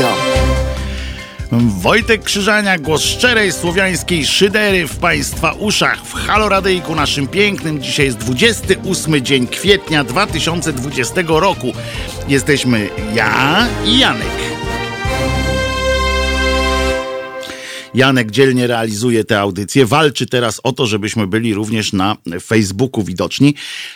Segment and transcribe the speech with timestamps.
[0.00, 0.16] Radio.
[1.80, 7.82] Wojtek Krzyżania, głos szczerej słowiańskiej szydery w Państwa uszach w Haloradyjku naszym pięknym.
[7.82, 11.72] Dzisiaj jest 28 dzień kwietnia 2020 roku.
[12.28, 14.49] Jesteśmy ja i Janek.
[17.94, 23.54] Janek dzielnie realizuje te audycje, walczy teraz o to, żebyśmy byli również na Facebooku widoczni.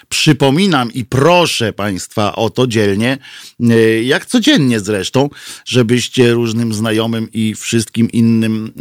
[0.09, 3.19] Przypominam i proszę Państwa o to dzielnie,
[3.61, 5.31] e, jak codziennie zresztą,
[5.65, 8.73] żebyście różnym znajomym i wszystkim innym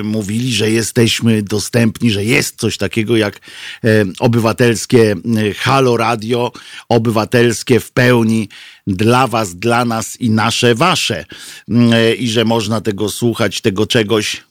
[0.00, 3.36] e, mówili, że jesteśmy dostępni, że jest coś takiego jak
[3.84, 5.14] e, obywatelskie
[5.56, 6.52] Halo Radio,
[6.88, 8.48] obywatelskie w pełni
[8.86, 11.24] dla was, dla nas i nasze, wasze.
[12.18, 14.45] I że można tego słuchać, tego czegoś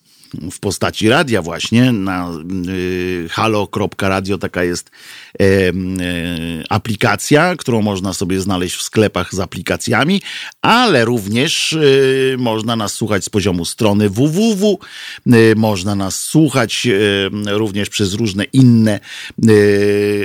[0.52, 2.32] w postaci radia właśnie na
[2.68, 4.92] y, halo.radio taka jest
[5.40, 5.46] e,
[6.70, 10.22] aplikacja, którą można sobie znaleźć w sklepach z aplikacjami,
[10.62, 14.80] ale również y, można nas słuchać z poziomu strony www,
[15.28, 16.88] y, można nas słuchać
[17.46, 19.00] również przez różne inne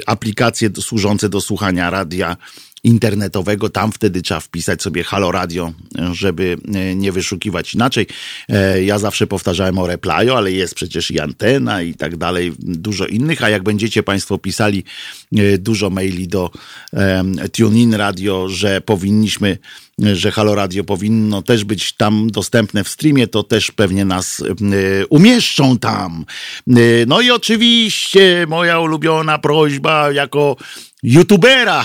[0.06, 2.36] aplikacje służące do słuchania radia
[2.84, 3.68] internetowego.
[3.68, 5.72] Tam wtedy trzeba wpisać sobie Halo Radio,
[6.12, 8.06] żeby e, nie wyszukiwać inaczej.
[8.48, 13.06] E, ja zawsze powtarzałem o Replyo, ale jest przecież i Antena i tak dalej, dużo
[13.06, 13.44] innych.
[13.44, 14.84] A jak będziecie Państwo pisali
[15.36, 16.50] e, dużo maili do
[17.52, 19.58] TuneIn Radio, że powinniśmy
[20.12, 24.42] że Halo Radio powinno też być tam dostępne w streamie, to też pewnie nas
[25.08, 26.24] umieszczą tam.
[27.06, 30.56] No i oczywiście moja ulubiona prośba jako
[31.02, 31.84] youtubera.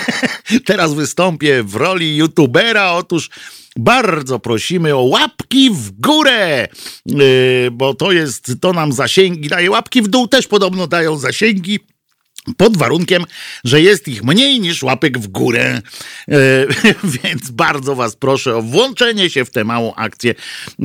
[0.66, 2.92] Teraz wystąpię w roli youtubera.
[2.92, 3.30] Otóż
[3.76, 6.68] bardzo prosimy o łapki w górę,
[7.06, 9.70] yy, bo to jest, to nam zasięgi daje.
[9.70, 11.80] Łapki w dół też podobno dają zasięgi.
[12.56, 13.24] Pod warunkiem,
[13.64, 15.82] że jest ich mniej niż łapek w górę.
[16.28, 16.66] E,
[17.22, 20.34] więc bardzo Was proszę o włączenie się w tę małą akcję.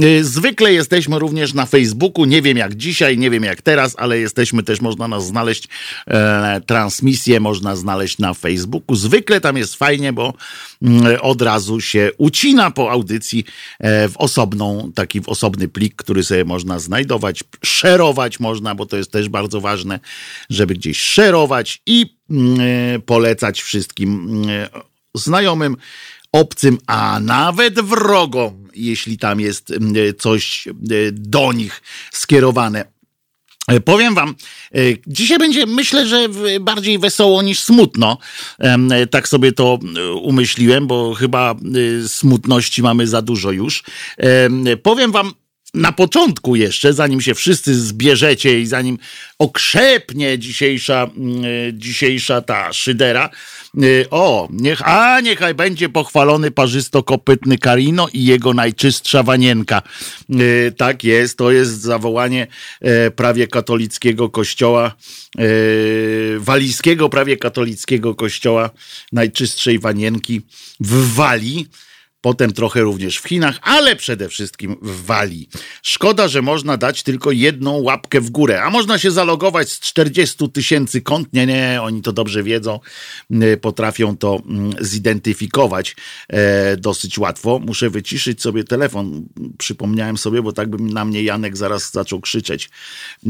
[0.01, 2.25] E, zwykle jesteśmy również na Facebooku.
[2.25, 5.67] Nie wiem jak dzisiaj, nie wiem jak teraz, ale jesteśmy też, można nas znaleźć.
[6.07, 8.95] E, transmisję można znaleźć na Facebooku.
[8.95, 10.33] Zwykle tam jest fajnie, bo
[10.81, 13.43] mm, od razu się ucina po audycji
[13.79, 18.97] e, w osobną, taki w osobny plik, który sobie można znajdować, szerować można, bo to
[18.97, 19.99] jest też bardzo ważne,
[20.49, 21.46] żeby gdzieś szerować
[21.85, 24.69] i mm, e, polecać wszystkim mm, e,
[25.15, 25.77] znajomym,
[26.31, 30.67] obcym, a nawet wrogom, jeśli tam jest mm, e, coś
[31.11, 31.81] do nich
[32.11, 32.97] skierowane.
[33.85, 34.35] Powiem wam,
[35.07, 38.17] dzisiaj będzie myślę, że bardziej wesoło niż smutno.
[39.11, 39.79] Tak sobie to
[40.21, 41.55] umyśliłem, bo chyba
[42.07, 43.83] smutności mamy za dużo już.
[44.83, 45.33] Powiem wam,
[45.73, 48.97] na początku jeszcze, zanim się wszyscy zbierzecie i zanim
[49.39, 53.29] okrzepnie dzisiejsza, mm, e, dzisiejsza ta szydera,
[53.77, 59.81] e, o, niech, a niechaj będzie pochwalony parzysto-kopytny Karino i jego najczystsza wanienka.
[60.29, 62.47] E, tak jest, to jest zawołanie
[63.15, 64.95] prawie katolickiego kościoła,
[66.37, 68.69] walijskiego prawie katolickiego kościoła
[69.11, 70.41] najczystszej wanienki
[70.79, 71.67] w Walii
[72.21, 75.49] potem trochę również w Chinach, ale przede wszystkim w Walii.
[75.83, 80.49] Szkoda, że można dać tylko jedną łapkę w górę, a można się zalogować z 40
[80.49, 81.33] tysięcy kont.
[81.33, 82.79] Nie, nie, oni to dobrze wiedzą,
[83.31, 85.95] y, potrafią to mm, zidentyfikować
[86.29, 87.59] e, dosyć łatwo.
[87.59, 89.25] Muszę wyciszyć sobie telefon,
[89.57, 92.69] przypomniałem sobie, bo tak by na mnie Janek zaraz zaczął krzyczeć
[93.25, 93.29] e,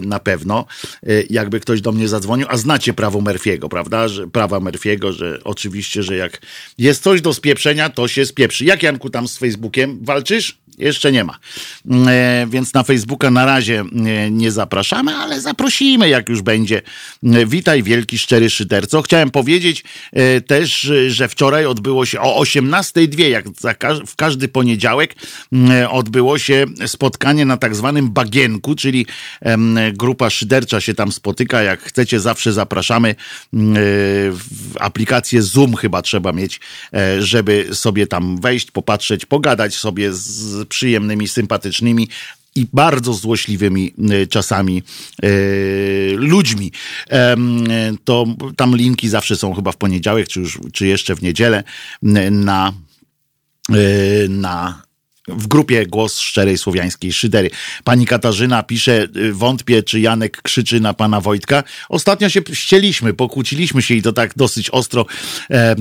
[0.00, 0.66] na pewno,
[1.02, 4.06] e, jakby ktoś do mnie zadzwonił, a znacie prawo Murphy'ego, prawda?
[4.32, 6.40] Prawa Murphy'ego, że oczywiście, że jak
[6.78, 8.64] jest coś do spieprzenia, to się spieprzy.
[8.64, 10.60] Jak Janku tam z Facebookiem walczysz?
[10.80, 11.38] Jeszcze nie ma.
[12.06, 16.82] E, więc na Facebooka na razie e, nie zapraszamy, ale zaprosimy, jak już będzie.
[17.24, 19.02] E, witaj, wielki szczery szyderco.
[19.02, 23.44] Chciałem powiedzieć e, też, że wczoraj odbyło się o 18.02, jak
[24.06, 25.14] w każdy poniedziałek,
[25.70, 29.06] e, odbyło się spotkanie na tak zwanym bagienku, czyli
[29.92, 31.62] grupa szydercza się tam spotyka.
[31.62, 33.14] Jak chcecie, zawsze zapraszamy.
[33.54, 33.56] E,
[34.80, 36.60] aplikację Zoom chyba trzeba mieć,
[37.18, 42.08] żeby sobie tam wejść, popatrzeć, pogadać sobie z przyjemnymi, sympatycznymi
[42.56, 44.82] i bardzo złośliwymi e, czasami
[45.22, 45.28] e,
[46.14, 46.72] ludźmi.
[47.10, 47.36] E,
[48.04, 48.26] to
[48.56, 51.64] tam linki zawsze są chyba w poniedziałek, czy, już, czy jeszcze w niedzielę
[52.30, 52.72] na,
[53.70, 54.82] e, na
[55.32, 57.50] w grupie Głos Szczerej Słowiańskiej Szydery.
[57.84, 61.62] Pani Katarzyna pisze, y, wątpię, czy Janek krzyczy na pana Wojtka.
[61.88, 65.06] Ostatnio się ścieliśmy, pokłóciliśmy się i to tak dosyć ostro
[65.50, 65.76] e,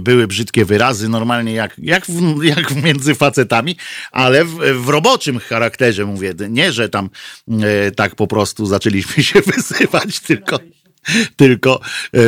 [0.00, 3.76] były brzydkie wyrazy, normalnie jak, jak, w, jak między facetami,
[4.12, 6.34] ale w, w roboczym charakterze mówię.
[6.48, 7.10] Nie, że tam
[7.48, 10.58] e, tak po prostu zaczęliśmy się wysywać, tylko
[11.36, 11.80] tylko
[12.14, 12.20] e,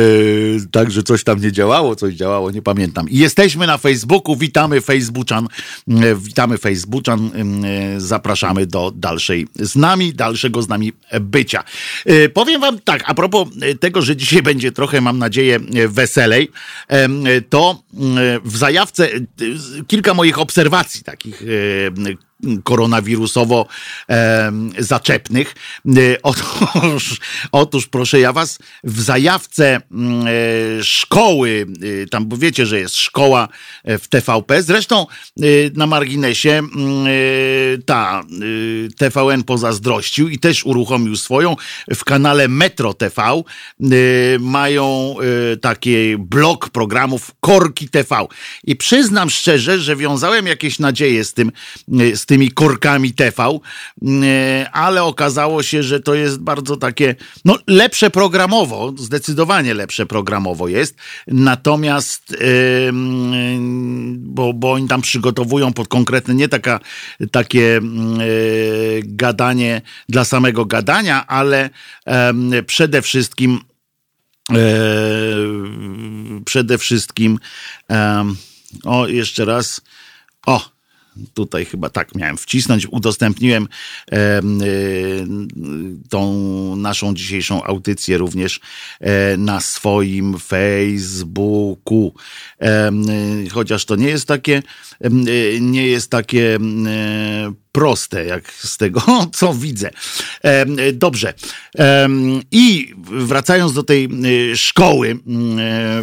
[0.71, 3.09] także coś tam nie działało, coś działało, nie pamiętam.
[3.09, 5.47] I jesteśmy na Facebooku, witamy Facebookan,
[5.87, 11.63] e, witamy Facebookan, e, zapraszamy do dalszej z nami, dalszego z nami bycia.
[12.33, 13.47] Powiem wam tak, a propos
[13.79, 16.51] tego, że dzisiaj będzie trochę, mam nadzieję, weselej,
[17.49, 17.83] to
[18.43, 19.09] w zajawce
[19.87, 21.43] kilka moich obserwacji takich
[22.63, 23.67] koronawirusowo
[24.09, 25.55] e, zaczepnych.
[26.23, 27.19] Otóż,
[27.51, 31.65] otóż, proszę ja was, w zajawce mm, e, szkoły,
[32.03, 33.47] e, tam bo wiecie, że jest szkoła
[33.83, 35.07] e, w TVP, zresztą
[35.39, 35.43] e,
[35.73, 36.73] na marginesie mm,
[37.85, 38.23] ta
[38.97, 41.55] TVN pozazdrościł i też uruchomił swoją.
[41.95, 43.43] W kanale Metro TV
[44.39, 45.15] mają
[45.61, 48.25] taki blok programów Korki TV
[48.63, 51.51] i przyznam szczerze, że wiązałem jakieś nadzieje z tym,
[52.15, 57.15] z tym tymi korkami TV, e, ale okazało się, że to jest bardzo takie,
[57.45, 60.95] no lepsze programowo, zdecydowanie lepsze programowo jest,
[61.27, 62.35] natomiast
[64.17, 66.79] bo, bo oni tam przygotowują pod konkretne, nie taka,
[67.31, 67.81] takie e,
[69.03, 71.69] gadanie dla samego gadania, ale
[72.65, 73.59] przede wszystkim
[74.51, 74.55] e,
[76.45, 77.39] przede wszystkim
[78.83, 79.81] o, jeszcze raz
[80.45, 80.72] o,
[81.33, 83.67] tutaj chyba tak miałem wcisnąć, udostępniłem
[84.11, 84.41] e,
[86.09, 88.59] tą naszą dzisiejszą audycję również
[88.99, 92.13] e, na swoim Facebooku.
[92.61, 92.91] E,
[93.51, 94.63] chociaż to nie jest takie,
[95.61, 96.59] nie jest takie
[97.71, 99.01] proste, jak z tego,
[99.33, 99.89] co widzę.
[100.93, 101.33] Dobrze.
[102.51, 104.09] I wracając do tej
[104.55, 105.19] szkoły,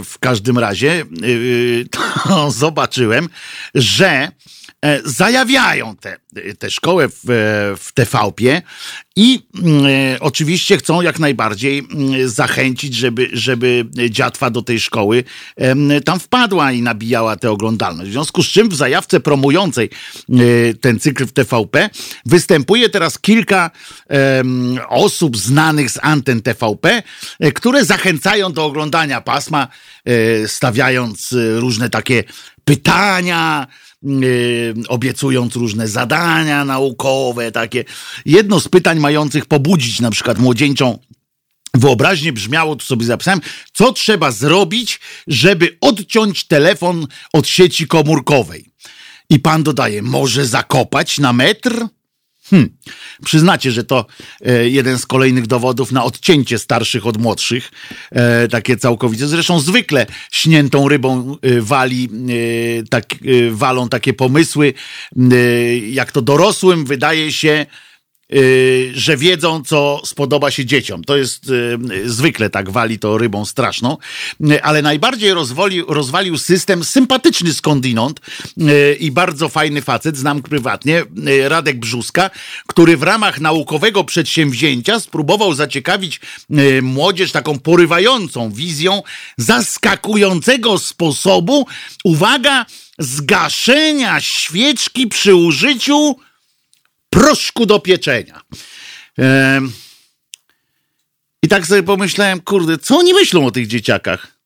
[0.05, 1.05] w każdym razie,
[2.27, 3.29] to zobaczyłem,
[3.75, 4.33] że
[5.05, 7.21] zajawiają tę te, te szkołę w,
[7.79, 8.62] w TVP
[9.17, 9.43] i
[10.15, 15.25] e, oczywiście chcą jak najbardziej mm, zachęcić, żeby, żeby dziatwa do tej szkoły
[15.56, 18.11] e, tam wpadła i nabijała tę oglądalność.
[18.11, 19.91] W związku z czym w zajawce promującej
[20.29, 21.91] e, ten cykl w TVP
[22.26, 23.71] występuje teraz kilka
[24.88, 27.03] osób znanych z anten TVP,
[27.41, 29.69] e, które zachęcają do oglądania pasma,
[30.05, 32.25] e, stawiając różne takie
[32.65, 33.67] pytania,
[34.88, 37.85] obiecując różne zadania naukowe, takie.
[38.26, 40.99] Jedno z pytań mających pobudzić na przykład młodzieńczą
[41.75, 43.41] wyobraźnię brzmiało, tu sobie zapisałem,
[43.73, 48.70] co trzeba zrobić, żeby odciąć telefon od sieci komórkowej.
[49.31, 51.87] I pan dodaje, może zakopać na metr?
[52.50, 52.69] Hmm.
[53.25, 54.06] Przyznacie, że to
[54.47, 57.73] e, jeden z kolejnych dowodów na odcięcie starszych od młodszych.
[58.11, 59.26] E, takie całkowicie.
[59.26, 62.08] Zresztą zwykle śniętą rybą e, wali,
[62.91, 63.05] tak,
[63.50, 64.75] walą takie pomysły.
[65.91, 67.67] Jak to dorosłym wydaje się,
[68.93, 71.05] że wiedzą, co spodoba się dzieciom.
[71.05, 73.97] To jest y, zwykle tak wali to rybą straszną,
[74.50, 78.21] y, ale najbardziej rozwalił, rozwalił system sympatyczny skądinąd
[79.00, 81.03] i bardzo fajny facet, znam prywatnie,
[81.49, 82.31] Radek Brzuska,
[82.67, 86.21] który w ramach naukowego przedsięwzięcia spróbował zaciekawić
[86.83, 89.03] młodzież taką porywającą wizją
[89.37, 91.67] zaskakującego sposobu,
[92.05, 92.67] uwaga,
[92.99, 96.17] zgaszenia świeczki przy użyciu
[97.11, 98.41] proszku do pieczenia.
[101.43, 104.41] I tak sobie pomyślałem, kurde, co oni myślą o tych dzieciakach?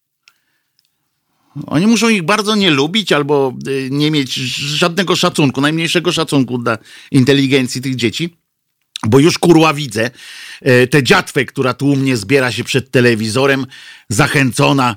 [1.66, 6.78] Oni muszą ich bardzo nie lubić albo y, nie mieć żadnego szacunku, najmniejszego szacunku dla
[7.10, 8.36] inteligencji tych dzieci.
[9.06, 10.10] Bo już kurła widzę
[10.62, 13.66] e, tę dziatwę, która tłumnie zbiera się przed telewizorem,
[14.08, 14.96] zachęcona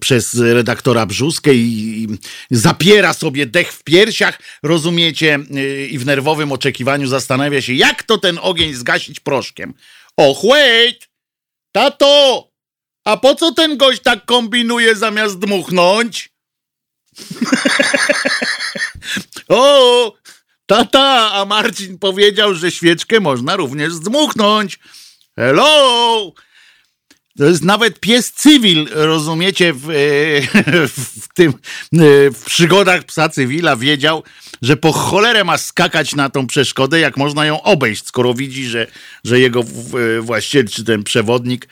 [0.00, 2.08] przez redaktora Brzuskę i,
[2.50, 8.18] zapiera sobie dech w piersiach, rozumiecie, e, i w nerwowym oczekiwaniu zastanawia się, jak to
[8.18, 9.74] ten ogień zgasić proszkiem.
[10.16, 11.08] Och, wait!
[11.72, 12.48] Tato!
[13.04, 16.30] A po co ten gość tak kombinuje zamiast dmuchnąć?
[19.48, 20.12] o!
[20.66, 24.78] Tata, a Marcin powiedział, że świeczkę można również zdmuchnąć.
[25.36, 26.32] Hello!
[27.38, 29.94] To jest nawet pies cywil, rozumiecie, w, e,
[31.22, 31.54] w tym e,
[32.30, 34.22] w przygodach psa cywila wiedział,
[34.62, 38.86] że po cholerę ma skakać na tą przeszkodę, jak można ją obejść, skoro widzi, że,
[39.24, 41.68] że jego e, właściciel czy ten przewodnik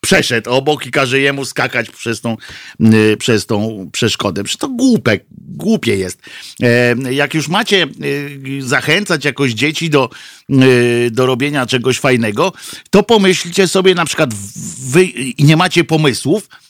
[0.00, 2.36] przeszedł obok i każe jemu skakać przez tą,
[3.18, 4.44] przez tą przeszkodę.
[4.44, 5.24] Przecież to głupek,
[5.58, 6.18] głupie jest.
[6.62, 10.10] E, jak już macie y, zachęcać jakoś dzieci do,
[10.50, 12.52] y, do robienia czegoś fajnego,
[12.90, 14.34] to pomyślcie sobie na przykład
[14.80, 16.67] wy nie macie pomysłów, E,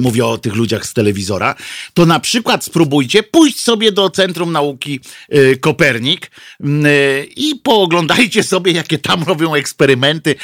[0.00, 1.54] mówię o tych ludziach z telewizora,
[1.94, 6.66] to na przykład spróbujcie pójść sobie do Centrum Nauki e, Kopernik e,
[7.24, 10.34] i pooglądajcie sobie, jakie tam robią eksperymenty.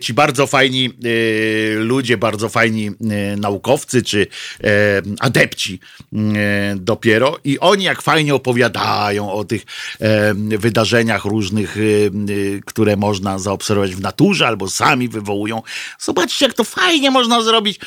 [0.00, 0.90] Ci bardzo fajni
[1.76, 2.90] ludzie, bardzo fajni
[3.36, 4.26] naukowcy czy
[5.20, 5.80] adepci
[6.76, 7.38] dopiero.
[7.44, 9.62] I oni jak fajnie opowiadają o tych
[10.58, 11.76] wydarzeniach różnych,
[12.66, 15.62] które można zaobserwować w naturze albo sami wywołują.
[15.98, 17.80] Zobaczcie, jak to fajnie można zrobić,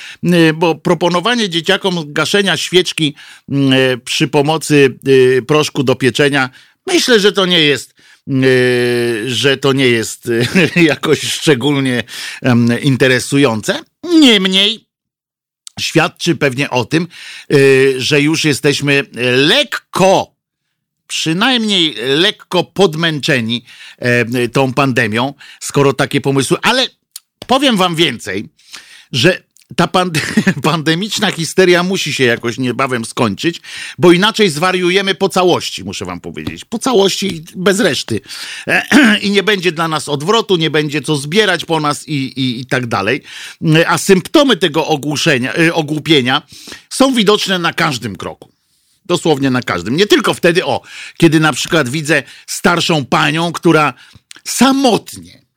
[0.55, 3.15] bo proponowanie dzieciakom gaszenia świeczki
[3.49, 4.97] mm, e, przy pomocy
[5.37, 6.49] e, proszku do pieczenia,
[6.87, 7.93] myślę, że to nie jest
[8.29, 8.33] e,
[9.29, 10.31] że to nie jest
[10.75, 12.03] jakoś szczególnie
[12.81, 13.83] interesujące.
[14.03, 14.85] Niemniej
[15.79, 17.07] świadczy pewnie o tym,
[17.97, 19.03] że już jesteśmy
[19.35, 20.35] lekko,
[21.07, 23.65] przynajmniej lekko podmęczeni
[24.53, 26.87] tą pandemią, skoro takie pomysły, ale
[27.47, 28.49] powiem wam więcej,
[29.11, 29.43] że
[29.75, 30.19] ta pand
[30.63, 33.61] pandemiczna histeria musi się jakoś niebawem skończyć,
[33.97, 36.65] bo inaczej zwariujemy po całości, muszę wam powiedzieć.
[36.65, 38.21] Po całości bez reszty.
[39.21, 42.65] I nie będzie dla nas odwrotu, nie będzie co zbierać po nas i, i, i
[42.65, 43.21] tak dalej.
[43.87, 46.41] A symptomy tego ogłuszenia, y, ogłupienia
[46.89, 48.51] są widoczne na każdym kroku.
[49.05, 49.95] Dosłownie na każdym.
[49.95, 50.81] Nie tylko wtedy, o,
[51.17, 53.93] kiedy na przykład widzę starszą panią, która
[54.43, 55.48] samotnie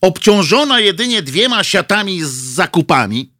[0.00, 3.32] obciążona jedynie dwiema siatami z zakupami,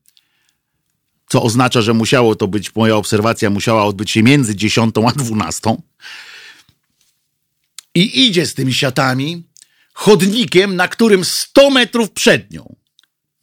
[1.28, 5.76] co oznacza, że musiało to być, moja obserwacja musiała odbyć się między 10 a 12.
[7.94, 9.42] I idzie z tymi siatami
[9.92, 12.76] chodnikiem, na którym 100 metrów przed nią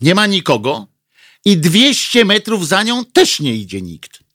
[0.02, 0.88] nie ma nikogo
[1.46, 4.27] i 200 metrów za nią też nie idzie nikt.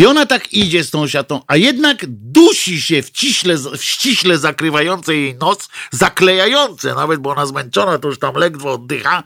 [0.00, 4.38] I ona tak idzie z tą siatą, a jednak dusi się w, ciśle, w ściśle
[4.38, 9.22] zakrywające jej nos, zaklejające, nawet bo ona zmęczona, to już tam ledwo oddycha.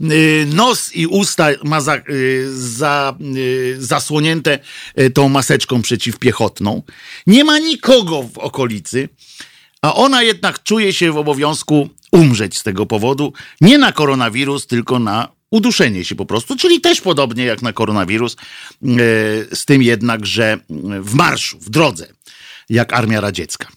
[0.00, 4.58] Y, nos i usta ma za, y, za, y, zasłonięte
[5.14, 6.82] tą maseczką przeciwpiechotną.
[7.26, 9.08] Nie ma nikogo w okolicy,
[9.82, 13.32] a ona jednak czuje się w obowiązku umrzeć z tego powodu.
[13.60, 18.36] Nie na koronawirus, tylko na uduszenie się po prostu, czyli też podobnie jak na koronawirus,
[18.36, 18.36] e,
[19.56, 20.58] z tym jednak, że
[21.00, 22.06] w marszu, w drodze,
[22.68, 23.68] jak armia radziecka.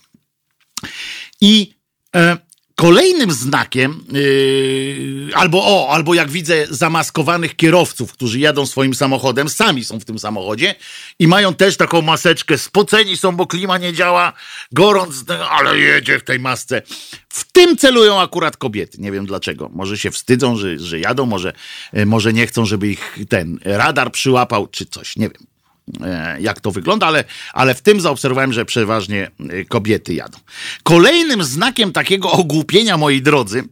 [1.41, 1.73] I
[2.15, 2.37] e,
[2.79, 9.83] Kolejnym znakiem, yy, albo o, albo jak widzę zamaskowanych kierowców, którzy jadą swoim samochodem, sami
[9.83, 10.75] są w tym samochodzie
[11.19, 14.33] i mają też taką maseczkę, spoceni są, bo klima nie działa,
[14.71, 16.81] gorąc, ale jedzie w tej masce.
[17.29, 18.97] W tym celują akurat kobiety.
[19.01, 19.69] Nie wiem dlaczego.
[19.73, 21.53] Może się wstydzą, że, że jadą, może,
[21.93, 25.56] yy, może nie chcą, żeby ich ten radar przyłapał, czy coś, nie wiem.
[26.03, 30.37] E, jak to wygląda, ale, ale w tym zaobserwowałem, że przeważnie e, kobiety jadą.
[30.83, 33.63] Kolejnym znakiem takiego ogłupienia, moi drodzy,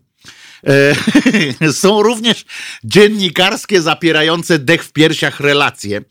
[1.61, 2.45] e, są również
[2.83, 6.01] dziennikarskie zapierające dech w piersiach relacje,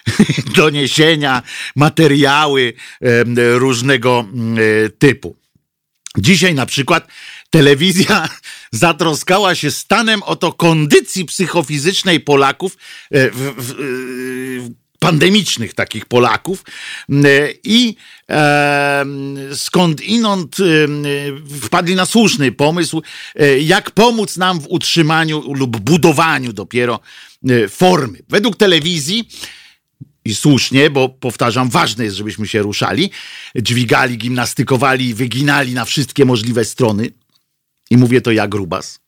[0.56, 1.42] doniesienia,
[1.76, 2.72] materiały
[3.36, 4.24] różnego
[4.98, 5.36] typu.
[6.18, 7.08] Dzisiaj na przykład
[7.50, 8.28] telewizja
[8.72, 12.76] zatroskała się stanem oto kondycji psychofizycznej Polaków
[13.10, 16.64] w, w, pandemicznych takich Polaków
[17.64, 17.96] i
[18.30, 19.04] e,
[19.54, 20.56] skąd inąd
[21.62, 23.02] wpadli na słuszny pomysł,
[23.34, 27.00] e, jak pomóc nam w utrzymaniu lub budowaniu dopiero
[27.48, 28.18] e, formy.
[28.28, 29.28] Według telewizji
[30.24, 33.10] i słusznie, bo powtarzam, ważne jest, żebyśmy się ruszali,
[33.56, 37.10] dźwigali, gimnastykowali, wyginali na wszystkie możliwe strony.
[37.90, 39.00] I mówię to ja, grubas.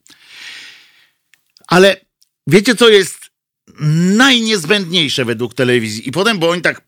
[1.67, 1.97] Ale
[2.47, 3.24] wiecie, co jest
[4.17, 6.09] najniezbędniejsze według telewizji.
[6.09, 6.83] I potem, bo oni tak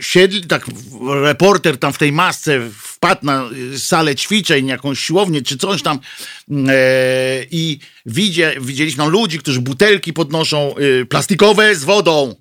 [0.00, 0.66] siedli, tak
[1.22, 5.98] reporter tam w tej masce wpadł na salę ćwiczeń, jakąś siłownię czy coś tam
[6.68, 12.34] e, i widzie, widzieliśmy ludzi, którzy butelki podnoszą e, plastikowe z wodą.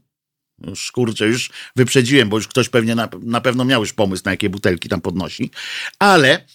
[0.68, 4.32] Już kurczę, już wyprzedziłem, bo już ktoś pewnie na, na pewno miał już pomysł, na
[4.32, 5.52] jakie butelki tam podnosi.
[6.00, 6.46] Ale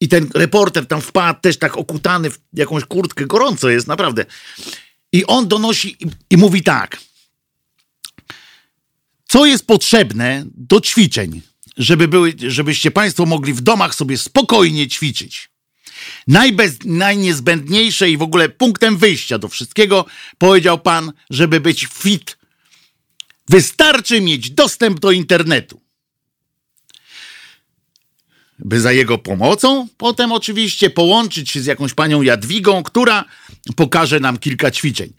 [0.00, 4.24] i ten reporter tam wpadł też tak okutany w jakąś kurtkę, gorąco jest, naprawdę.
[5.14, 7.00] I on donosi i, i mówi tak.
[9.28, 11.40] Co jest potrzebne do ćwiczeń,
[11.76, 15.50] żeby były, żebyście Państwo mogli w domach sobie spokojnie ćwiczyć?
[16.28, 20.04] Najbez, najniezbędniejsze i w ogóle punktem wyjścia do wszystkiego,
[20.38, 22.38] powiedział Pan, żeby być fit.
[23.48, 25.80] Wystarczy mieć dostęp do internetu
[28.58, 33.24] by za jego pomocą potem oczywiście połączyć się z jakąś panią Jadwigą, która
[33.76, 35.12] pokaże nam kilka ćwiczeń.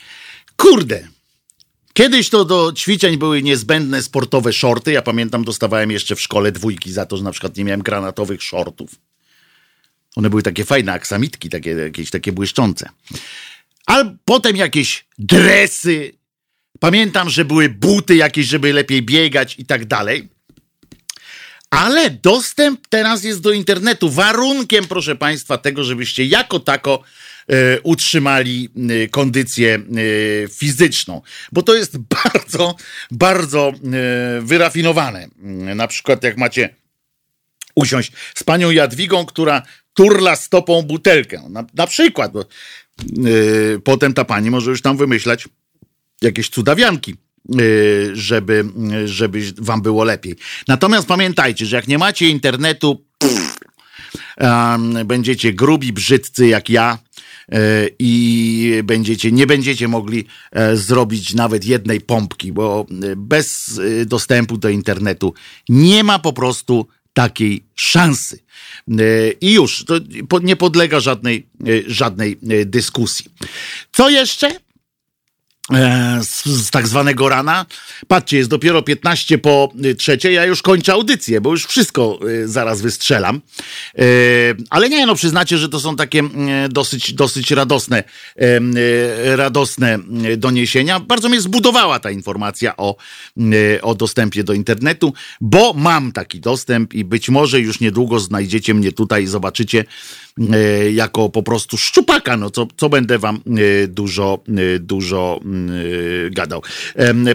[0.58, 1.08] Kurde,
[1.98, 4.92] Kiedyś to do ćwiczeń były niezbędne sportowe shorty.
[4.92, 8.44] Ja pamiętam, dostawałem jeszcze w szkole dwójki za to, że na przykład nie miałem granatowych
[8.44, 8.96] shortów.
[10.16, 12.90] One były takie fajne, aksamitki, takie, jakieś takie błyszczące.
[13.88, 16.12] a potem jakieś dresy.
[16.80, 20.30] Pamiętam, że były buty jakieś, żeby lepiej biegać i tak dalej.
[21.76, 24.10] Ale dostęp teraz jest do internetu.
[24.10, 27.04] Warunkiem, proszę Państwa, tego, żebyście jako tako
[27.48, 31.22] e, utrzymali e, kondycję e, fizyczną.
[31.52, 32.76] Bo to jest bardzo,
[33.12, 33.74] bardzo
[34.42, 35.28] wyrafinowane.
[35.76, 36.76] Na przykład, jak macie
[37.76, 39.62] usiąść z panią Jadwigą, która
[39.94, 41.44] turla stopą butelkę.
[41.50, 42.32] Na, na przykład.
[42.32, 42.46] Bo,
[43.84, 45.48] potem ta pani może już tam wymyślać
[46.22, 47.16] jakieś cudawianki.
[47.50, 48.66] Yy, żeby,
[49.06, 50.36] żeby wam było lepiej.
[50.68, 53.06] Natomiast pamiętajcie, że jak nie macie internetu,
[55.06, 56.98] będziecie grubi, brzydcy jak ja,
[57.50, 57.58] yy,
[58.00, 62.86] i będziecie, nie będziecie mogli e, zrobić nawet jednej pompki, bo
[63.18, 65.34] bez dostępu do internetu
[65.70, 68.40] nie ma po prostu takiej szansy.
[69.42, 70.00] I już, to
[70.40, 71.48] nie podlega żadnej,
[71.88, 73.26] żadnej dyskusji.
[73.92, 74.65] Co jeszcze?
[75.74, 77.66] E, z, z, tak zwanego rana.
[78.08, 82.48] Patrzcie, jest dopiero 15 po y, trzeciej, ja już kończę audycję, bo już wszystko y,
[82.48, 83.42] zaraz wystrzelam.
[83.98, 84.02] E,
[84.70, 86.24] ale nie, no przyznacie, że to są takie
[86.70, 88.04] dosyć, dosyć radosne,
[89.36, 90.00] radosne
[90.38, 91.00] doniesienia.
[91.00, 92.96] Bardzo mnie zbudowała ta informacja o,
[93.82, 98.92] o dostępie do internetu, bo mam taki dostęp i być może już niedługo znajdziecie mnie
[98.92, 99.86] tutaj i zobaczycie,
[100.94, 104.40] jako po prostu szczupaka, no co, co będę wam e, dużo,
[104.76, 105.40] e, dużo
[106.32, 106.62] gadał.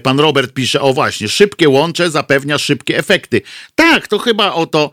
[0.02, 3.42] Pan Robert pisze, o właśnie, szybkie łącze zapewnia szybkie efekty.
[3.75, 4.90] Tak, to chyba o to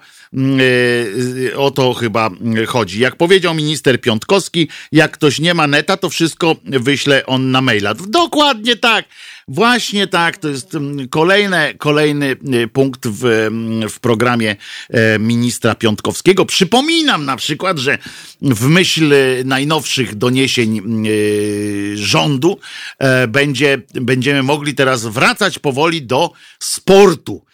[1.56, 2.30] o to chyba
[2.68, 3.00] chodzi.
[3.00, 7.94] Jak powiedział minister Piątkowski, jak ktoś nie ma neta, to wszystko wyśle on na maila.
[7.94, 9.06] Dokładnie tak.
[9.50, 14.56] Właśnie tak, to jest mm, kolejne, kolejny y, punkt w, mm, w programie
[14.90, 16.46] e, ministra Piątkowskiego.
[16.46, 17.98] Przypominam na przykład, że
[18.42, 19.14] w myśl
[19.46, 22.60] najnowszych doniesień y, rządu
[23.00, 27.46] e, będzie, będziemy mogli teraz wracać powoli do sportu.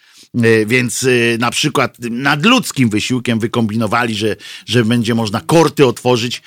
[0.42, 4.36] E, więc e, na przykład nadludzkim wysiłkiem wykombinowali, że,
[4.66, 6.42] że będzie można korty otworzyć,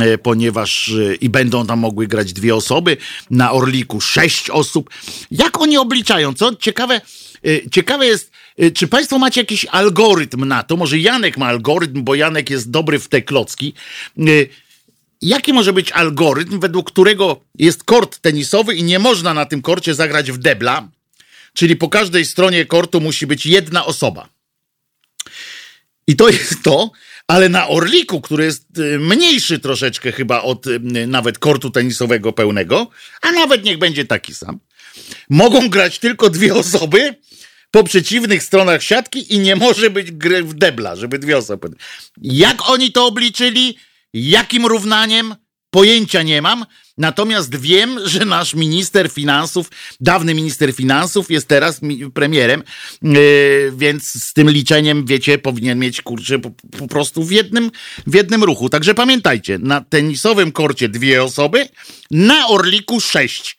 [0.00, 2.96] e, ponieważ i będą tam mogły grać dwie osoby,
[3.30, 4.90] na Orliku sześć osób.
[5.30, 6.34] Jak oni obliczają?
[6.34, 7.00] Co ciekawe,
[7.70, 8.30] ciekawe jest,
[8.74, 10.76] czy Państwo macie jakiś algorytm na to?
[10.76, 13.74] Może Janek ma algorytm, bo Janek jest dobry w te klocki.
[15.22, 19.94] Jaki może być algorytm, według którego jest kort tenisowy i nie można na tym korcie
[19.94, 20.88] zagrać w debla?
[21.56, 24.28] Czyli po każdej stronie kortu musi być jedna osoba.
[26.06, 26.90] I to jest to,
[27.28, 32.90] ale na Orliku, który jest y, mniejszy troszeczkę chyba od y, nawet kortu tenisowego pełnego,
[33.22, 34.60] a nawet niech będzie taki sam,
[35.30, 37.14] mogą grać tylko dwie osoby
[37.70, 41.68] po przeciwnych stronach siatki i nie może być gry w debla, żeby dwie osoby.
[42.22, 43.78] Jak oni to obliczyli?
[44.12, 45.34] Jakim równaniem?
[45.76, 46.66] Pojęcia nie mam.
[46.98, 51.80] Natomiast wiem, że nasz minister finansów, dawny minister finansów jest teraz
[52.14, 52.62] premierem,
[53.02, 57.70] yy, więc z tym liczeniem, wiecie, powinien mieć kurczę po, po, prostu w jednym,
[58.06, 58.68] w jednym ruchu.
[58.68, 61.68] Także pamiętajcie, na tenisowym korcie dwie osoby,
[62.10, 63.56] na Orliku sześć.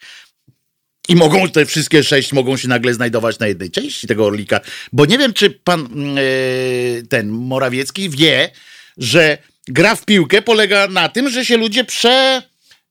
[1.10, 4.60] I mogą te wszystkie sześć mogą się nagle znajdować na jednej części tego orlika.
[4.94, 8.50] Bo nie wiem, czy pan yy, ten Morawiecki wie,
[8.98, 12.42] że gra w piłkę polega na tym, że się ludzie prze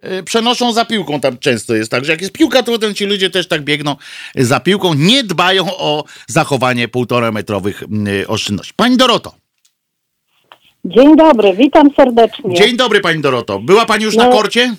[0.04, 1.20] Y, przenoszą za piłką.
[1.20, 3.96] Tam często jest tak, że jak jest piłka, to potem ci ludzie też tak biegną
[4.34, 7.82] za piłką, nie dbają o zachowanie półtora metrowych
[8.22, 8.72] y, oszczędności.
[8.76, 9.34] Pani Doroto.
[10.84, 12.54] Dzień dobry, witam serdecznie.
[12.54, 13.58] Dzień dobry Pani Doroto.
[13.58, 14.74] Była Pani już no, na korcie?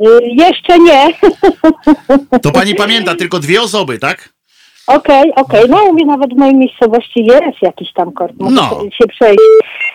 [0.00, 1.14] Y, jeszcze nie.
[2.42, 4.33] To Pani pamięta, tylko dwie osoby, tak?
[4.86, 5.64] Okej, okay, okej.
[5.64, 5.76] Okay.
[5.76, 8.32] No u mnie nawet w mojej miejscowości jest jakiś tam kort.
[8.40, 8.80] Muszę no.
[8.98, 9.40] się przejść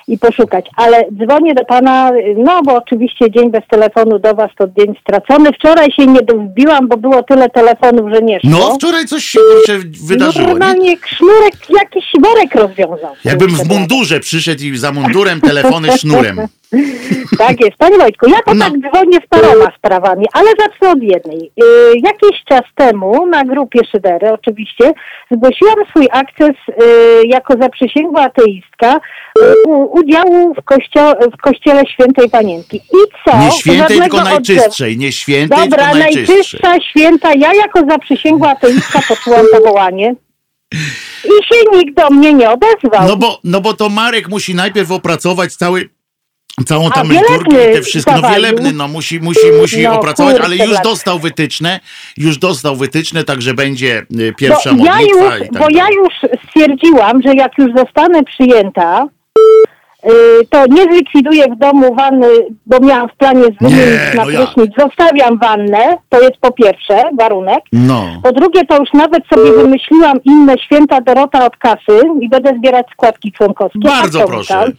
[0.07, 0.65] i poszukać.
[0.75, 5.49] Ale dzwonię do pana, no bo oczywiście dzień bez telefonu do was to dzień stracony.
[5.53, 8.49] Wczoraj się nie wbiłam, bo było tyle telefonów, że nie szło.
[8.49, 9.39] No, wczoraj coś się
[10.07, 10.47] wydarzyło.
[10.47, 10.97] Normalnie nie?
[11.07, 13.15] sznurek, jakiś worek rozwiązał.
[13.25, 16.39] Jakbym w mundurze przyszedł i za mundurem telefony sznurem.
[17.37, 17.77] Tak jest.
[17.77, 18.65] Panie Wojtku, ja to no.
[18.65, 21.51] tak dzwonię z paroma sprawami, ale zacznę od jednej.
[21.57, 21.65] Yy,
[22.03, 24.93] jakiś czas temu na grupie Szydery oczywiście
[25.31, 28.99] zgłosiłam swój akces yy, jako zaprzysięgła ateistka
[29.37, 32.77] yy, udziału w, kościo w kościele świętej panienki.
[32.77, 33.37] I co?
[33.37, 34.97] Nie świętej, tylko najczystszej.
[34.97, 36.35] Nie świętej, Dobra, tylko najczystszej.
[36.35, 37.33] najczystsza, święta.
[37.33, 40.15] Ja jako zaprzysięgła ateistka poczułam powołanie.
[41.25, 43.07] I się nikt do mnie nie odezwał.
[43.07, 45.89] No bo, no bo to Marek musi najpierw opracować cały
[46.65, 48.21] całą tam liturgię i te wszystko.
[48.21, 51.79] No wielebny, no musi, musi, musi no, opracować, ale już dostał wytyczne,
[52.17, 55.25] już dostał wytyczne, także będzie y, pierwsza bo modlitwa.
[55.25, 59.07] Ja już, tak bo ja już stwierdziłam, że jak już zostanę przyjęta,
[60.05, 60.09] y,
[60.49, 62.27] to nie zlikwiduję w domu wanny,
[62.65, 64.71] bo miałam w planie zmienić na no prysznic.
[64.79, 67.63] Zostawiam wannę, to jest po pierwsze warunek.
[67.73, 68.05] No.
[68.23, 72.87] Po drugie, to już nawet sobie wymyśliłam inne święta Dorota od kasy i będę zbierać
[72.93, 73.79] składki członkowskie.
[73.79, 74.71] Bardzo mi proszę.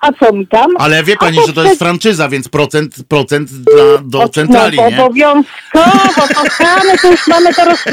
[0.00, 0.66] A co mi tam?
[0.78, 5.04] Ale wie pani, że to jest franczyza, więc procent, procent dla, do centrali, no, nie?
[5.04, 7.84] Obowiązkowo, kochane, to już mamy to roz,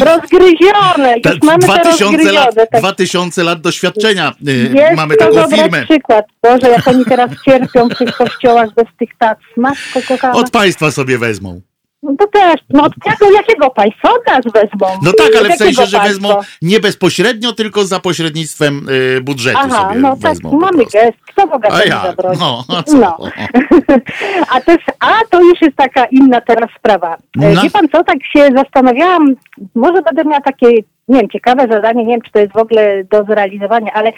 [0.00, 1.14] rozgryzione.
[1.24, 2.32] Już mamy to 2000 rozgryzione.
[2.32, 2.80] lat, tak.
[2.80, 4.32] 2000 lat doświadczenia.
[4.48, 5.84] y, Jest Mamy to taką dobry firmę.
[5.84, 6.24] przykład.
[6.42, 9.38] Boże, jak oni teraz cierpią w tych kościołach bez tych tac.
[9.56, 10.34] Matko kochana.
[10.34, 11.60] Od państwa sobie wezmą.
[12.02, 14.10] No to też, no od jakiego, jakiego państwa?
[14.12, 14.86] Od nas wezmą.
[15.02, 16.28] No tak, ale w sensie, że państwa?
[16.28, 16.28] wezmą
[16.62, 20.50] nie bezpośrednio, tylko za pośrednictwem y, budżetu Aha, sobie no tak, wezmą.
[20.50, 21.12] po mamy gest.
[21.26, 22.38] Kto Boga A zabroni?
[22.40, 22.96] No, a co?
[22.98, 23.18] No.
[24.54, 27.14] a, też, a to już jest taka inna teraz sprawa.
[27.14, 27.62] E, No.
[27.62, 29.26] Wie pan co, tak się zastanawiałam,
[29.74, 30.66] może będę miała takie,
[31.08, 34.12] nie wiem, ciekawe zadanie, nie wiem, czy to jest w ogóle do zrealizowania, ale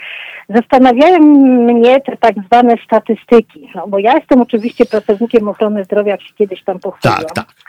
[0.49, 3.69] zastanawiają mnie te tak zwane statystyki.
[3.75, 7.25] No, bo ja jestem oczywiście pracownikiem ochrony zdrowia, jak się kiedyś tam pochwaliłam.
[7.25, 7.68] Tak, tak.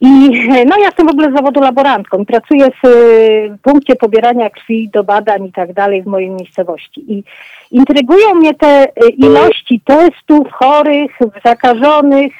[0.00, 0.30] I
[0.66, 2.26] no ja jestem w ogóle z zawodu laborantką.
[2.26, 7.12] Pracuję w y, punkcie pobierania krwi do badań i tak dalej w mojej miejscowości.
[7.12, 7.24] I
[7.70, 11.10] intrygują mnie te y, ilości testów chorych,
[11.44, 12.32] zakażonych,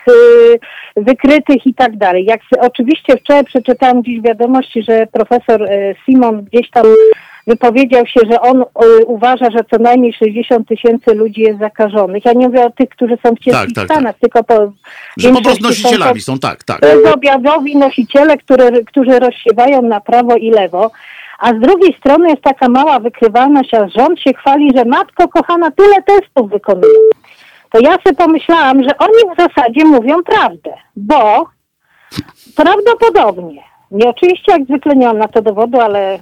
[0.97, 2.25] wykrytych i tak dalej.
[2.25, 5.69] Jak oczywiście wczoraj przeczytałam dziś wiadomości, że profesor
[6.05, 6.87] Simon gdzieś tam
[7.47, 12.25] wypowiedział się, że on y, uważa, że co najmniej 60 tysięcy ludzi jest zakażonych.
[12.25, 13.97] Ja nie mówię o tych, którzy są w ciężkich Tak, tak, tak.
[13.97, 14.73] stanach, tylko po
[15.17, 16.81] Że po prostu nosicielami są, tak, tak.
[16.81, 20.91] bezobjawowi nosiciele, które, którzy rozsiewają na prawo i lewo,
[21.39, 25.71] a z drugiej strony jest taka mała wykrywalność, a rząd się chwali, że matko kochana
[25.71, 27.01] tyle testów wykonują.
[27.71, 31.47] To ja sobie pomyślałam, że oni w zasadzie mówią prawdę, bo
[32.57, 36.19] prawdopodobnie, nie oczywiście jak zwykle nie mam na to dowodu, ale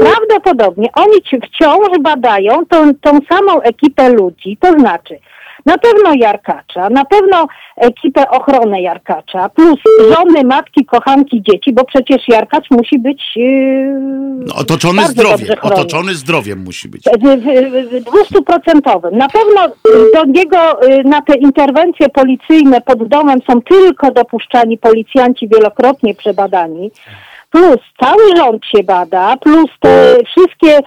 [0.00, 5.18] prawdopodobnie oni ci wciąż badają tą, tą samą ekipę ludzi, to znaczy
[5.66, 9.78] na pewno Jarkacza, na pewno ekipę ochrony Jarkacza, plus
[10.10, 16.58] żony, matki, kochanki, dzieci, bo przecież Jarkacz musi być yy, No, Otoczony zdrowiem, otoczony zdrowiem
[16.58, 17.02] musi być.
[18.06, 19.18] Dwustuprocentowym.
[19.18, 19.70] Na pewno y,
[20.14, 26.90] do niego y, na te interwencje policyjne pod domem są tylko dopuszczani policjanci wielokrotnie przebadani.
[27.50, 30.82] Plus cały rząd się bada, plus te wszystkie y,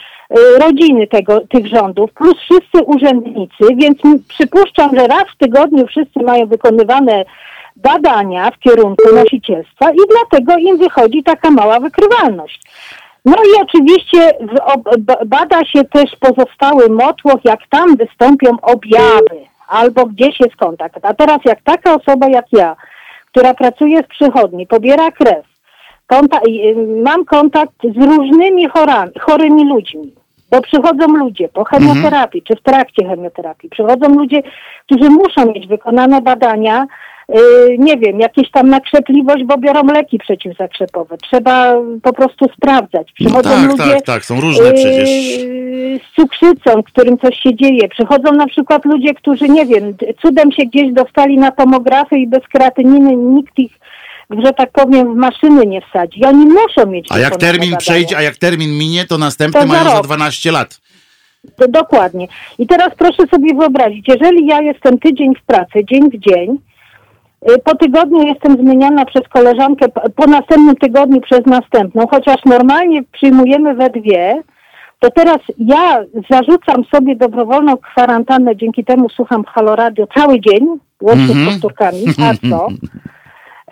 [0.59, 3.97] rodziny tego, tych rządów, plus wszyscy urzędnicy, więc
[4.27, 7.25] przypuszczam, że raz w tygodniu wszyscy mają wykonywane
[7.75, 12.61] badania w kierunku nosicielstwa i dlatego im wychodzi taka mała wykrywalność.
[13.25, 14.33] No i oczywiście
[15.25, 20.97] bada się też pozostały motłoch, jak tam wystąpią objawy albo gdzieś jest kontakt.
[21.01, 22.75] A teraz jak taka osoba jak ja,
[23.31, 25.50] która pracuje w przychodni, pobiera krew,
[26.11, 30.13] konta- y, mam kontakt z różnymi chorami, chorymi ludźmi,
[30.51, 34.41] bo przychodzą ludzie po chemioterapii czy w trakcie chemioterapii, przychodzą ludzie,
[34.85, 36.85] którzy muszą mieć wykonane badania,
[37.29, 37.35] y,
[37.79, 41.17] nie wiem, jakieś tam nakrzepliwość, bo biorą leki przeciwzakrzepowe.
[41.17, 43.07] Trzeba po prostu sprawdzać.
[43.19, 45.09] No Przychodzą tak, ludzie tak, tak, są różne przecież.
[45.09, 47.87] yy, z cukrzycą, którym coś się dzieje.
[47.89, 52.47] Przychodzą na przykład ludzie, którzy, nie wiem, cudem się gdzieś dostali na tomografy i bez
[52.47, 53.79] kreatyniny nikt ich,
[54.45, 56.19] że tak powiem, w maszyny nie wsadzi.
[56.19, 59.67] I oni muszą mieć A jak termin przejdzie, a jak termin minie, to następny To
[59.67, 60.05] za mają za rok.
[60.05, 60.81] 12 lat.
[61.55, 62.27] To dokładnie.
[62.59, 66.57] I teraz proszę sobie wyobrazić, jeżeli ja jestem tydzień w pracy, dzień w dzień,
[67.51, 73.73] y, po tygodniu jestem zmieniana przez koleżankę, po następnym tygodniu przez następną, chociaż normalnie przyjmujemy
[73.75, 74.41] we dwie,
[74.99, 75.99] to teraz ja
[76.31, 80.67] zarzucam sobie dobrowolną kwarantannę, dzięki temu słucham Halo Radio cały dzień,
[81.01, 81.49] łącznie Mhm.
[81.49, 82.67] z powtórkami, a co?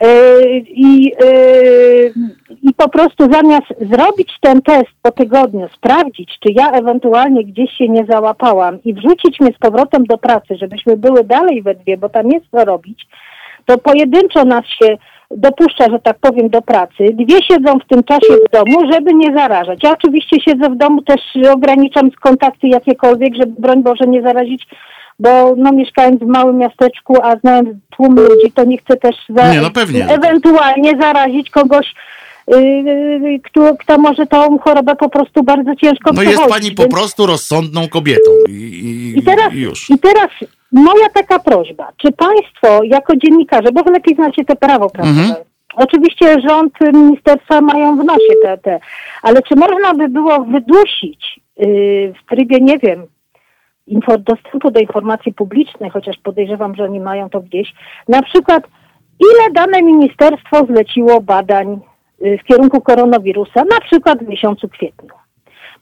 [0.03, 2.13] Y, I, y,
[2.61, 7.87] I po prostu zamiast zrobić ten test po tygodniu, sprawdzić, czy ja ewentualnie gdzieś się
[7.87, 12.09] nie załapałam i wrzucić mnie z powrotem do pracy, żebyśmy były dalej we dwie, bo
[12.09, 13.07] tam jest co robić,
[13.65, 14.97] to pojedynczo nas się
[15.31, 17.05] dopuszcza, że tak powiem, do pracy.
[17.13, 19.79] Dwie siedzą w tym czasie w domu, żeby nie zarażać.
[19.83, 21.21] Ja oczywiście siedzę w domu, też
[21.53, 24.67] ograniczam kontakty jakiekolwiek, żeby broń Boże nie zarazić
[25.19, 29.53] bo no mieszkając w małym miasteczku, a znając tłum ludzi, to nie chcę też za,
[29.53, 29.69] Nie, no
[30.13, 31.93] ewentualnie zarazić kogoś,
[32.47, 36.95] yy, kto, kto może tą chorobę po prostu bardzo ciężko No jest pani po Więc-
[36.95, 38.31] prostu rozsądną kobietą.
[38.49, 39.89] I, i, I teraz, i już.
[39.89, 40.29] I teraz
[40.71, 45.35] moja taka prośba, czy państwo jako dziennikarze, bo wy lepiej znacie te prawo prasowe, Mhm.
[45.75, 48.79] oczywiście rząd, ministerstwa mają w nosie te, te,
[49.21, 53.05] ale czy można by było wydusić yy, w trybie, nie wiem,
[54.19, 57.73] dostępu do informacji publicznej, chociaż podejrzewam, że oni mają to gdzieś,
[58.07, 58.63] na przykład
[59.19, 61.79] ile dane ministerstwo zleciło badań
[62.25, 65.09] y, w kierunku koronawirusa, na przykład w miesiącu kwietniu.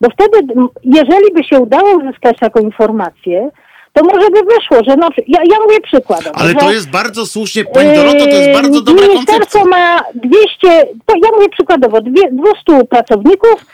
[0.00, 3.50] Bo wtedy, jeżeli by się udało uzyskać taką informację,
[3.92, 6.32] to może by wyszło, że no, ja, ja mówię przykładem.
[6.36, 9.64] Ale to jest bardzo słusznie, Pani Doroto, to jest bardzo dobra Ministerstwo koncepcja.
[9.64, 13.66] ma 200, to ja mówię przykładowo, dwie, 200 pracowników,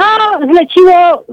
[0.00, 1.24] a zleciło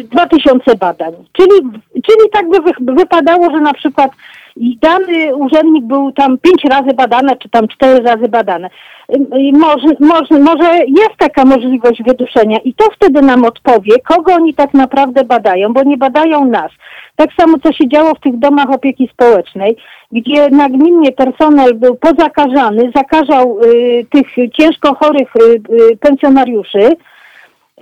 [0.00, 1.12] y, 2000 badań.
[1.32, 1.60] Czyli,
[1.92, 4.10] czyli tak by wy, wypadało, że na przykład
[4.56, 8.68] dany urzędnik był tam pięć razy badany, czy tam cztery razy badany.
[9.16, 9.18] Y,
[9.52, 14.74] może, może, może jest taka możliwość wyduszenia i to wtedy nam odpowie, kogo oni tak
[14.74, 16.72] naprawdę badają, bo nie badają nas.
[17.16, 19.76] Tak samo, co się działo w tych domach opieki społecznej,
[20.12, 25.60] gdzie nagminnie personel był pozakażany, zakażał y, tych ciężko chorych y,
[25.92, 26.96] y, pensjonariuszy,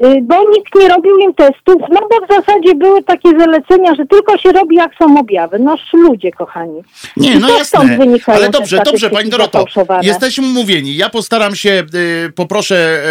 [0.03, 4.39] bo nikt nie robił im testów, no bo w zasadzie były takie zalecenia, że tylko
[4.39, 5.59] się robi jak są objawy.
[5.59, 6.83] Noż ludzie, kochani.
[7.17, 9.65] Nie, no jasne, ale dobrze, dobrze, Pani Doroto,
[10.03, 10.97] jesteśmy umówieni.
[10.97, 11.87] Ja postaram się,
[12.27, 13.03] y, poproszę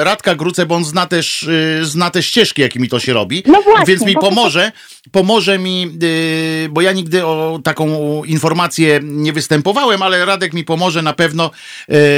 [0.00, 3.42] y, Radka Grucę, bo on zna też, y, zna te ścieżki, jakimi to się robi,
[3.46, 4.72] no właśnie, więc mi pomoże,
[5.12, 7.86] pomoże mi, y, bo ja nigdy o taką
[8.24, 11.50] informację nie występowałem, ale Radek mi pomoże, na pewno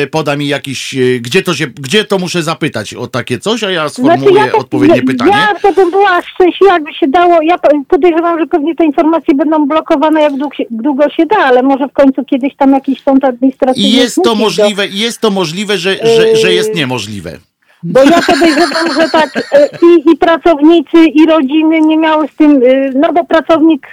[0.02, 3.70] y, poda mi jakiś, gdzie to się, gdzie to muszę zapytać o takie coś, a
[3.70, 5.30] ja sformułuję znaczy, ja odpowiednie ja, pytanie.
[5.30, 7.38] Ja to bym była szczęśliwa, jakby się dało.
[7.42, 7.56] Ja
[7.88, 11.88] podejrzewam, że pewnie te informacje będą blokowane jak długo się, długo się da, ale może
[11.88, 13.88] w końcu kiedyś tam jakiś sąd administracyjny.
[13.88, 14.94] Jest to możliwe, do...
[14.94, 17.38] jest to możliwe, że, że, że jest niemożliwe.
[17.82, 22.62] Bo ja podejrzewam, że tak e, i, i pracownicy, i rodziny nie miały z tym,
[22.66, 23.92] e, no bo pracownik,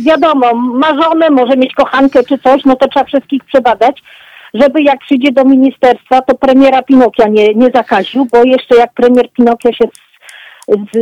[0.00, 4.02] wiadomo, ma żonę, może mieć kochankę czy coś, no to trzeba wszystkich przebadać
[4.54, 9.32] żeby jak przyjdzie do ministerstwa, to premiera Pinokia nie, nie zakaził, bo jeszcze jak premier
[9.32, 9.84] Pinokia się
[10.68, 10.98] z,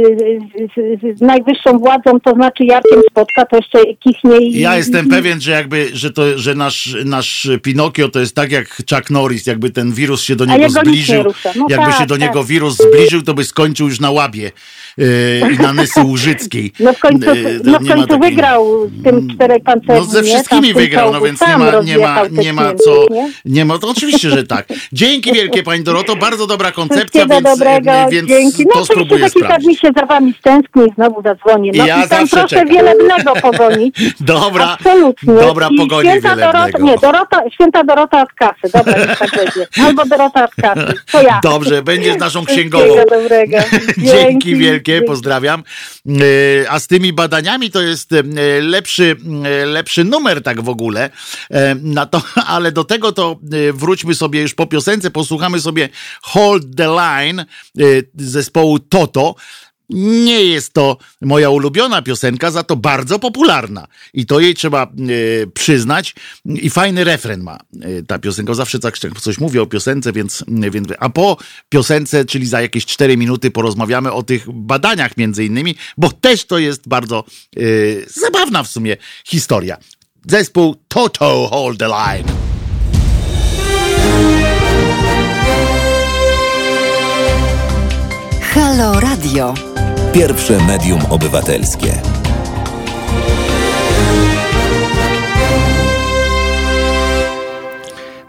[0.75, 4.61] z, z, najwyższą władzą, to znaczy Jarkiem spotka, to jeszcze kichnie i...
[4.61, 8.77] Ja jestem pewien, że jakby, że to, że nasz, nasz Pinokio to jest tak jak
[8.91, 11.25] Chuck Norris, jakby ten wirus się do niego zbliżył,
[11.57, 12.21] no jakby tak, się do tak.
[12.21, 14.53] niego wirus zbliżył, to by skończył już na łabie
[14.99, 16.73] i na Nysy Łużyckiej.
[16.87, 18.31] No w końcu, yy, no w końcu takiej...
[18.31, 19.97] wygrał z tym czterech pancerzem.
[19.97, 23.07] No ze wszystkimi wygrał, no więc nie ma, nie ma, nie ma co,
[23.45, 24.67] nie ma, to oczywiście, że tak.
[24.93, 28.65] Dzięki wielkie Pani Doroto, bardzo dobra koncepcja, więc, dobrego, więc dzięki.
[28.67, 31.73] No, to spróbuję sprawdzić mi się za wami stęskni i znowu zadzwonię.
[31.75, 32.69] No ja i tam proszę czekam.
[32.69, 33.97] wielebnego pogonić.
[34.21, 35.35] Dobra, Absolutnie.
[35.35, 38.73] dobra, pogonię święta Dorota, Nie, Dorota, święta Dorota od kasy.
[38.75, 39.67] Dobra, niech tak będzie.
[39.87, 40.93] Albo Dorota od kasy.
[41.13, 41.41] To ja.
[41.43, 42.85] Dobrze, będziesz naszą księgową.
[43.11, 43.59] dobrego.
[43.99, 44.55] Dzięki, Dzięki
[44.87, 45.63] wielkie, pozdrawiam.
[46.07, 48.23] E, a z tymi badaniami to jest e,
[48.61, 51.11] lepszy, e, lepszy numer tak w ogóle.
[51.83, 52.23] Na to,
[52.55, 53.39] ale do tego to
[53.73, 55.89] wróćmy sobie już po piosence, posłuchamy sobie
[56.23, 57.45] Hold the Line
[58.15, 59.35] zespołu Toto.
[59.91, 63.87] Nie jest to moja ulubiona piosenka, za to bardzo popularna.
[64.15, 64.89] I to jej trzeba e,
[65.47, 66.15] przyznać.
[66.45, 68.55] I fajny refren ma e, ta piosenka.
[68.55, 70.89] Zawsze tak coś mówię o piosence, więc, więc.
[70.99, 71.37] A po
[71.69, 76.59] piosence, czyli za jakieś 4 minuty, porozmawiamy o tych badaniach, między innymi, bo też to
[76.59, 77.25] jest bardzo
[77.57, 77.61] e,
[78.07, 79.77] zabawna w sumie historia.
[80.27, 82.27] Zespół Toto Hold the Line.
[88.57, 89.66] Halo Radio.
[90.17, 91.93] Pierwsze medium obywatelskie.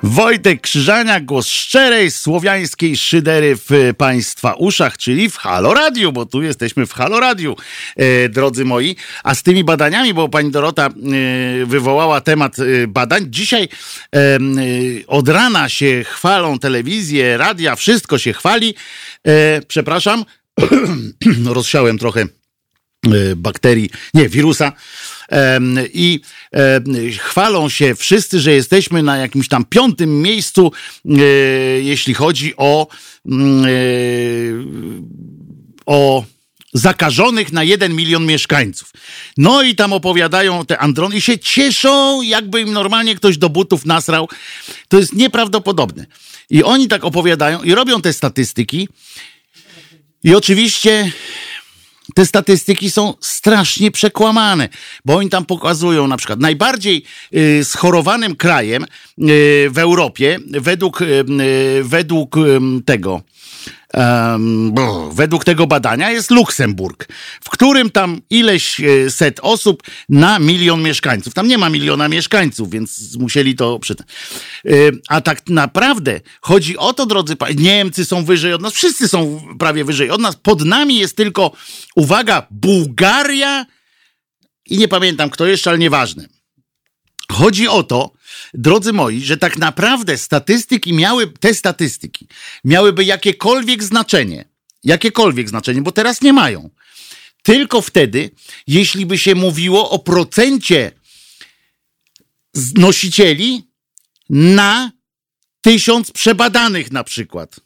[0.03, 6.41] Wojtek Krzyżania, głos szczerej słowiańskiej szydery w Państwa uszach, czyli w Halo Radio, bo tu
[6.41, 7.55] jesteśmy w Halo Radio,
[7.95, 8.95] e, drodzy moi.
[9.23, 10.91] A z tymi badaniami, bo pani Dorota e,
[11.65, 13.69] wywołała temat e, badań, dzisiaj
[14.15, 14.39] e,
[15.07, 18.75] od rana się chwalą telewizje, radia, wszystko się chwali.
[19.27, 20.25] E, przepraszam,
[21.45, 24.71] rozsiałem trochę e, bakterii, nie, wirusa.
[25.93, 26.21] I
[27.17, 30.71] chwalą się wszyscy, że jesteśmy na jakimś tam piątym miejscu,
[31.05, 31.19] e,
[31.81, 32.87] jeśli chodzi o,
[33.25, 33.69] mm, e,
[35.85, 36.23] o
[36.73, 38.91] zakażonych na jeden milion mieszkańców.
[39.37, 43.85] No i tam opowiadają te androny i się cieszą, jakby im normalnie ktoś do butów
[43.85, 44.29] nasrał.
[44.87, 46.05] To jest nieprawdopodobne.
[46.49, 48.87] I oni tak opowiadają i robią te statystyki
[50.23, 51.11] i oczywiście
[52.15, 54.69] te statystyki są strasznie przekłamane,
[55.05, 57.03] bo oni tam pokazują na przykład najbardziej
[57.33, 58.87] y, schorowanym krajem y,
[59.69, 61.25] w Europie według, y,
[61.83, 62.35] według
[62.85, 63.21] tego
[63.97, 64.73] Um,
[65.11, 67.07] według tego badania jest Luksemburg,
[67.43, 71.33] w którym tam ileś e, set osób na milion mieszkańców.
[71.33, 73.79] Tam nie ma miliona mieszkańców, więc musieli to.
[73.79, 73.95] Przy...
[74.65, 74.71] E,
[75.07, 79.41] a tak naprawdę chodzi o to, drodzy Państwo, Niemcy są wyżej od nas, wszyscy są
[79.59, 80.35] prawie wyżej od nas.
[80.35, 81.51] Pod nami jest tylko,
[81.95, 83.65] uwaga, Bułgaria
[84.65, 86.36] i nie pamiętam kto jeszcze, ale nieważne.
[87.31, 88.11] Chodzi o to,
[88.53, 92.27] drodzy moi, że tak naprawdę statystyki miały, te statystyki
[92.65, 94.45] miałyby jakiekolwiek znaczenie,
[94.83, 96.69] jakiekolwiek znaczenie, bo teraz nie mają.
[97.43, 98.31] Tylko wtedy,
[98.67, 100.91] jeśli by się mówiło o procencie
[102.75, 103.67] nosicieli
[104.29, 104.91] na
[105.61, 107.59] tysiąc przebadanych na przykład.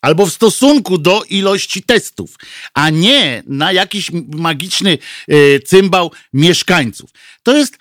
[0.00, 2.36] Albo w stosunku do ilości testów,
[2.74, 4.98] a nie na jakiś magiczny
[5.30, 7.10] y, cymbał mieszkańców.
[7.42, 7.78] To jest,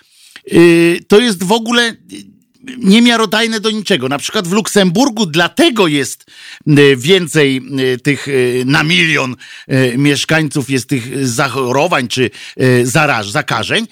[1.07, 1.95] to jest w ogóle
[2.77, 4.09] niemiarodajne do niczego.
[4.09, 6.25] Na przykład w Luksemburgu dlatego jest
[6.97, 7.61] więcej
[8.03, 8.27] tych
[8.65, 9.35] na milion
[9.97, 12.29] mieszkańców jest tych zachorowań czy
[12.83, 13.87] zaraż, zakażeń.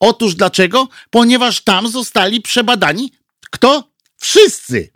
[0.00, 0.88] Otóż dlaczego?
[1.10, 3.12] Ponieważ tam zostali przebadani
[3.52, 3.92] kto?
[4.18, 4.90] Wszyscy.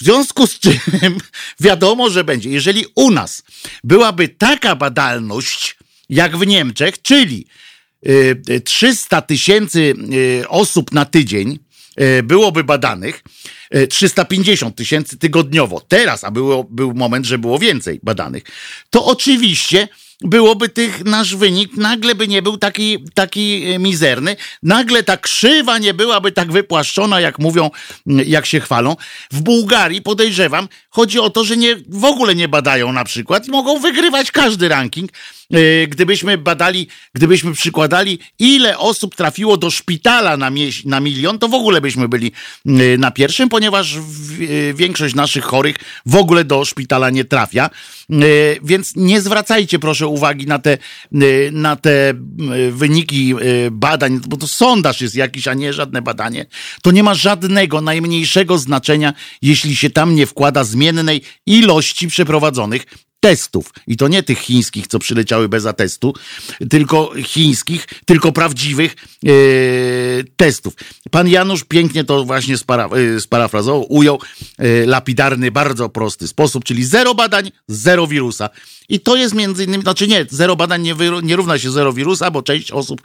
[0.00, 0.78] W związku z czym
[1.60, 2.50] wiadomo, że będzie.
[2.50, 3.42] Jeżeli u nas
[3.84, 5.76] byłaby taka badalność
[6.08, 7.46] jak w Niemczech, czyli
[8.64, 9.94] 300 tysięcy
[10.48, 11.58] osób na tydzień,
[12.22, 13.22] byłoby badanych
[13.90, 15.80] 350 e, tysięcy tygodniowo.
[15.88, 18.42] Teraz, a było, był moment, że było więcej badanych,
[18.90, 19.88] to oczywiście
[20.20, 25.78] byłoby tych nasz wynik, nagle by nie był taki, taki e, mizerny, nagle ta krzywa
[25.78, 27.70] nie byłaby tak wypłaszczona, jak mówią,
[28.06, 28.96] jak się chwalą.
[29.30, 33.50] W Bułgarii podejrzewam, chodzi o to, że nie, w ogóle nie badają na przykład i
[33.50, 35.10] mogą wygrywać każdy ranking.
[35.52, 40.50] E, gdybyśmy badali, gdybyśmy przykładali, ile osób trafiło do szpitala na,
[40.84, 42.32] na milion, to w ogóle byśmy byli
[42.66, 44.00] e, na pierwszym, ponieważ e,
[44.74, 45.76] większość naszych chorych
[46.06, 47.70] w ogóle do szpitala nie trafia.
[48.62, 50.78] Więc nie zwracajcie proszę uwagi na te,
[51.52, 52.14] na te
[52.70, 53.34] wyniki
[53.70, 56.46] badań, bo to sondaż jest jakiś, a nie żadne badanie.
[56.82, 62.86] To nie ma żadnego, najmniejszego znaczenia, jeśli się tam nie wkłada zmiennej ilości przeprowadzonych
[63.20, 63.72] testów.
[63.86, 66.14] I to nie tych chińskich, co przyleciały bez atestu,
[66.70, 69.30] tylko chińskich, tylko prawdziwych e,
[70.36, 70.74] testów.
[71.10, 74.18] Pan Janusz pięknie to właśnie spara, e, sparafrazował, ujął
[74.58, 78.50] e, lapidarny, bardzo prosty sposób, czyli zero badań, zero wirusa.
[78.88, 82.30] I to jest między innymi, znaczy nie, zero badań nie, nie równa się zero wirusa,
[82.30, 83.02] bo część osób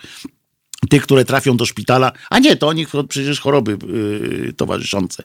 [0.90, 3.78] tych, które trafią do szpitala, a nie, to oni przecież choroby
[4.50, 5.24] y, towarzyszące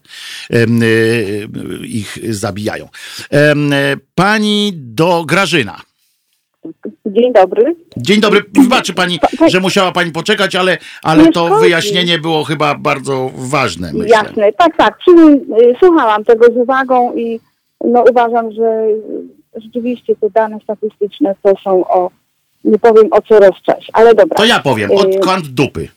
[0.50, 2.88] y, y, ich zabijają.
[4.14, 5.80] pani do Grażyna.
[7.06, 7.76] Dzień dobry.
[7.96, 8.40] Dzień dobry.
[8.52, 13.92] Wybaczy pani, że musiała pani poczekać, ale, ale to wyjaśnienie było chyba bardzo ważne.
[13.92, 14.08] Myślę.
[14.08, 14.98] Jasne, tak, tak.
[15.78, 17.40] Słuchałam tego z uwagą i
[17.84, 18.86] no, uważam, że
[19.56, 22.10] rzeczywiście te dane statystyczne to są o
[22.64, 24.36] nie powiem o co rozczać, ale dobra.
[24.36, 25.88] To ja powiem, od y, kąt dupy.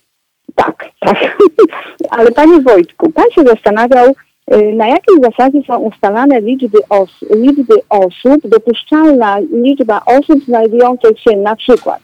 [0.56, 1.38] Tak, tak.
[2.18, 4.08] ale panie Wojtku, pan się zastanawiał,
[4.54, 11.38] y, na jakiej zasadzie są ustalane liczby, os liczby osób, dopuszczalna liczba osób znajdujących się
[11.38, 12.00] na przykład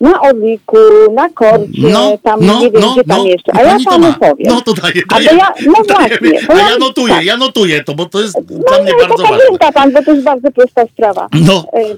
[0.00, 0.76] na Orliku,
[1.14, 3.52] na Korcie, no, tam no, nie wiem no, gdzie tam no, jeszcze.
[3.54, 4.46] A ja panu powiem.
[4.48, 6.40] No to daję, daję, ja, no właśnie.
[6.48, 7.24] A ja, notuję, tak.
[7.24, 9.38] ja notuję to, bo to jest no, dla mnie bardzo ważne.
[9.38, 11.28] Pamięta pan, bo to jest bardzo prosta sprawa.
[11.46, 11.64] No.
[11.72, 11.94] E,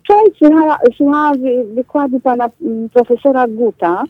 [0.00, 1.32] wczoraj słuchała, słuchała
[1.74, 4.04] wykładu pana mm, profesora Guta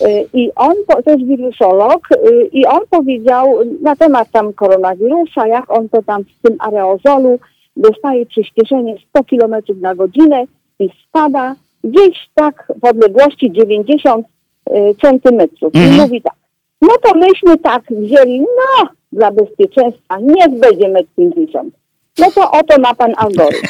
[0.00, 2.16] e, i on, to jest wirusolog, e,
[2.52, 7.38] i on powiedział na temat tam koronawirusa, jak on to tam w tym aerozolu
[7.76, 10.44] dostaje przyspieszenie 100 km na godzinę
[10.78, 11.54] i spada
[11.86, 15.74] gdzieś tak w odległości 90 y, centymetrów.
[15.74, 15.94] Mhm.
[15.94, 16.34] I mówi tak,
[16.82, 21.74] no to myśmy tak wzięli, no dla bezpieczeństwa, niech będzie metr 50.
[22.18, 23.66] No to oto ma pan algorytm.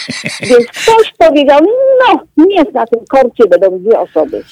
[0.50, 1.60] Więc ktoś powiedział,
[2.00, 4.44] no niech na tym korcie będą dwie osoby.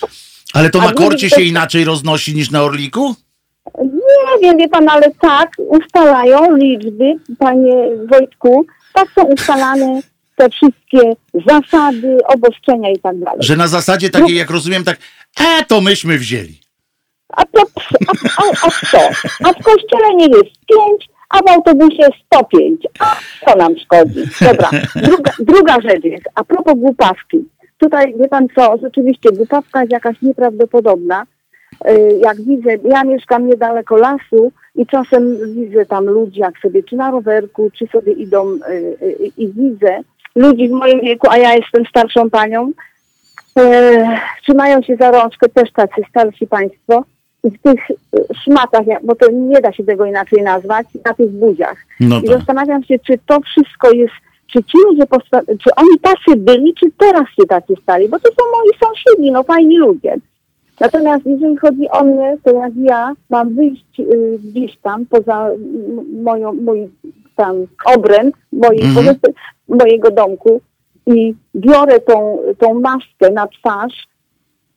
[0.54, 3.14] Ale to na korcie się inaczej roznosi niż na Orliku?
[3.82, 10.00] Nie wiem, wie pan, ale tak ustalają liczby, panie Wojtku, tak są ustalane
[10.38, 11.12] te wszystkie
[11.46, 13.38] zasady, obostrzenia i tak dalej.
[13.40, 14.98] Że na zasadzie takiej, jak rozumiem, tak,
[15.40, 16.60] e, to myśmy wzięli.
[17.28, 17.62] A to,
[18.08, 18.98] a, a, a co?
[19.44, 22.86] A w kościele nie jest pięć, a w autobusie 105.
[22.98, 24.20] A co nam szkodzi?
[24.40, 27.38] Dobra, druga, druga rzecz jest, a propos głupawki.
[27.78, 31.26] Tutaj, wie pan co, rzeczywiście głupawka jest jakaś nieprawdopodobna.
[31.88, 36.96] Y, jak widzę, ja mieszkam niedaleko lasu i czasem widzę tam ludzi, jak sobie czy
[36.96, 38.58] na rowerku, czy sobie idą y,
[39.02, 40.00] y, i widzę,
[40.38, 42.72] ludzi w moim wieku, a ja jestem starszą panią,
[43.58, 47.04] e, trzymają się za rączkę też tacy starsi państwo
[47.44, 51.76] w tych e, szmatach, bo to nie da się tego inaczej nazwać, na tych buziach.
[52.00, 52.38] No I tak.
[52.38, 54.14] zastanawiam się, czy to wszystko jest,
[54.52, 55.02] czy ci ludzie,
[55.46, 59.42] czy oni tacy byli, czy teraz się tacy stali, bo to są moi sąsiedzi, no
[59.42, 60.16] fajni ludzie.
[60.80, 65.50] Natomiast jeżeli chodzi o mnie, to jak ja mam wyjść y, gdzieś tam poza
[66.22, 66.88] moją, mój
[67.38, 69.14] tam obręb mojej, -hmm
[69.68, 70.60] mojego domku
[71.06, 74.08] i biorę tą, tą maskę na twarz,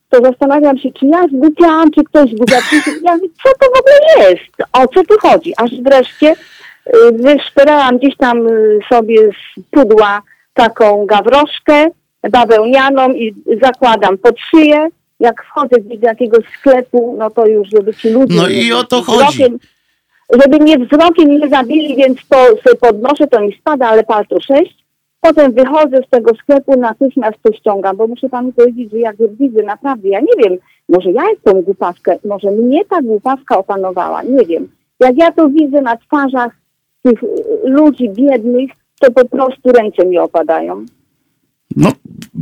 [0.10, 2.56] to zastanawiam się, czy ja zgubiłam, czy ktoś zgubił.
[3.04, 4.72] Ja mówię, co to w ogóle jest?
[4.74, 5.54] O co tu chodzi?
[5.58, 10.22] Aż wreszcie y, wyszperałam gdzieś tam y, sobie z pudła
[10.54, 11.88] taką gawroszkę
[12.32, 14.88] bawełnianą i zakładam pod szyję.
[15.20, 18.36] Jak wchodzę gdzieś do jakiegoś sklepu, no to już, żeby ci ludzie...
[18.36, 19.44] No i o to chodzi.
[20.32, 24.86] Żeby mnie wzrokiem nie zabili, więc to sobie podnoszę, to mi spada, ale palto 6.
[25.22, 29.64] Potem wychodzę z tego sklepu, natychmiast to ściągam, bo muszę panu powiedzieć, że jak widzę,
[29.64, 30.58] naprawdę, ja nie wiem,
[30.90, 34.72] może ja jestem głupawkę, może mnie ta głupawka opanowała, nie wiem.
[35.00, 36.52] Jak ja to widzę na twarzach
[37.04, 37.24] tych
[37.64, 40.86] ludzi biednych, to po prostu ręce mi opadają.
[41.76, 41.90] No,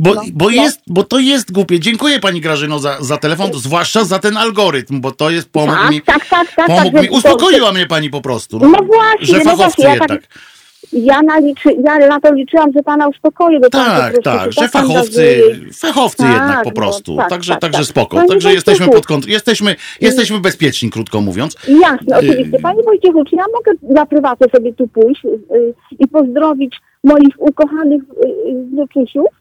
[0.00, 0.50] bo, No, bo, no.
[0.50, 1.80] jest, bo to jest głupie.
[1.80, 5.90] Dziękuję pani Grażyno za, za telefon, zwłaszcza za ten algorytm, bo to jest pomógł Tak,
[5.90, 6.02] mi.
[6.02, 6.66] tak, tak, tak.
[6.66, 7.08] Pomógł tak, mi.
[7.10, 8.58] Uspokoiła mnie pani po prostu.
[8.58, 10.28] No właśnie, że no fachowcy właśnie, ja tak-.
[10.92, 13.08] Ja, naliczy, ja na to liczyłam, że pana.
[13.22, 15.42] Bo po Tak, tak, się że tak fachowcy,
[15.74, 17.16] fachowcy Tak, jednak po no, prostu.
[17.16, 17.86] tak, także tak, także tak.
[17.86, 18.16] spoko.
[18.16, 19.32] Panie Także jesteśmy pod kontrolą.
[19.32, 21.56] Jesteśmy, jesteśmy bezpieczni, krótko mówiąc.
[21.68, 22.56] Jasne, oczywiście.
[22.56, 26.76] Y- Panie Wojciechu, czy ja mogę na prywatę sobie tu pójść y, y, i pozdrowić
[27.04, 29.26] moich ukochanych y, y, wnuczusiów?
[29.26, 29.39] A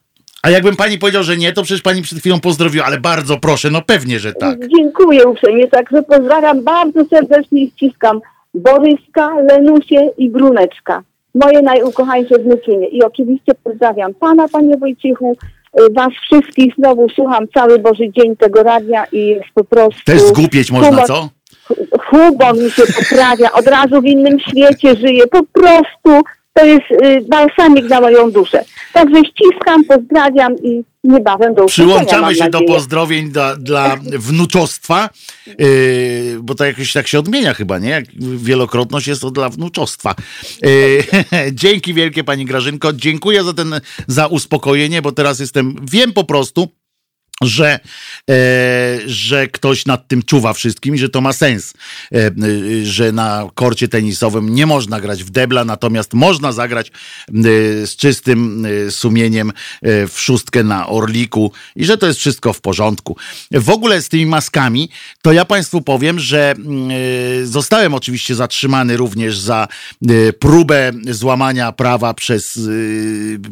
[0.50, 3.82] jakbym pani powiedział, że nie, to przecież pani przed chwilą pozdrowiła, ale bardzo proszę, no
[3.82, 4.68] pewnie, że tak.
[4.78, 8.22] Dziękuję uprzejmie, także pozdrawiam bardzo serdecznie i ściskam
[8.54, 11.04] Boryska, Lenusię i Bruneczka.
[11.36, 12.88] Moje najukochańsze wnuczynie.
[12.88, 15.38] I oczywiście pozdrawiam pana, panie Wojciechu,
[15.80, 16.74] y, was wszystkich.
[16.76, 20.02] Znowu słucham cały Boży dzień tego radia i jest po prostu...
[20.06, 21.30] Też zgłupieć można, humor- co?
[22.10, 25.28] humor mi się poprawia, od razu w innym świecie żyję.
[25.28, 26.22] Po prostu
[26.54, 28.66] to jest y, balsamik na moją duszę.
[28.94, 35.10] Także ściskam, pozdrawiam i niebawem do usłyszenia, Przyłączamy się do pozdrowień dla, dla wnuczostwa,
[35.48, 38.04] yy, bo to jakoś tak się odmienia chyba, nie?
[38.38, 40.16] Wielokrotność jest to dla wnuczostwa.
[40.62, 41.04] Yy,
[41.52, 46.68] dzięki wielkie pani Grażynko, dziękuję za ten, za uspokojenie, bo teraz jestem, wiem po prostu,
[47.42, 47.80] że,
[48.30, 51.74] e, że ktoś nad tym czuwa wszystkim i że to ma sens,
[52.12, 52.32] e, e,
[52.86, 56.92] że na korcie tenisowym nie można grać w debla, natomiast można zagrać e,
[57.88, 62.62] z czystym e, sumieniem e, w szóstkę na Orliku i że to jest wszystko w
[62.62, 63.18] porządku.
[63.52, 64.90] W ogóle z tymi maskami,
[65.22, 69.68] to ja Państwu powiem, że mm, zostałem oczywiście zatrzymany również za
[70.40, 72.60] próbę złamania prawa przez,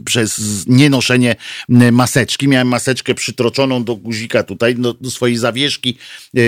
[0.05, 1.35] przez nienoszenie
[1.91, 2.47] maseczki.
[2.47, 5.97] Miałem maseczkę przytroczoną do guzika tutaj, do, do swojej zawieszki
[6.37, 6.41] e,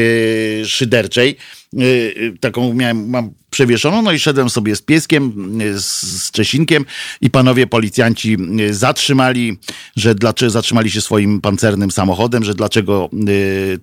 [0.66, 1.36] szyderczej.
[1.78, 6.86] E, e, taką miałem, mam przewieszoną, no i szedłem sobie z pieskiem, e, z, Czesinkiem
[7.22, 8.38] i panowie policjanci
[8.72, 9.58] zatrzymali,
[9.96, 13.10] że dlaczego zatrzymali się swoim pancernym samochodem, że dlaczego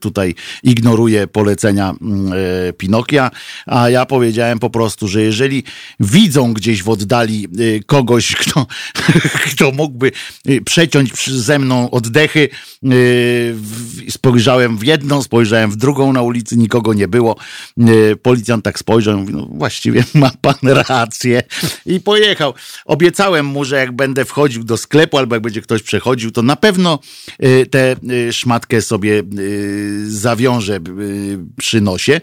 [0.01, 1.95] tutaj ignoruje polecenia
[2.79, 3.31] Pinokia,
[3.67, 5.63] a ja powiedziałem po prostu, że jeżeli
[6.01, 7.49] widzą gdzieś w oddali
[7.87, 8.67] kogoś, kto,
[9.45, 10.13] kto mógłby
[10.65, 12.49] przeciąć ze mną oddechy,
[14.09, 17.37] spojrzałem w jedną, spojrzałem w drugą na ulicy, nikogo nie było.
[17.81, 20.55] E, Policjant tak spojrzał i mówi, no właściwie ma pan
[20.89, 21.43] rację
[21.87, 22.55] i pojechał.
[22.85, 26.57] Obiecałem mu, że jak będę wchodził do sklepu albo jak będzie ktoś przechodził, to na
[26.57, 26.99] pewno
[27.39, 27.97] e, tę
[28.29, 29.23] e, szmatkę sobie
[30.07, 30.81] zawiążę
[31.59, 32.21] przy nosie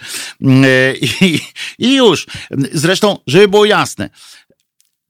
[1.21, 1.39] i,
[1.79, 2.25] i już.
[2.73, 4.09] Zresztą, żeby było jasne,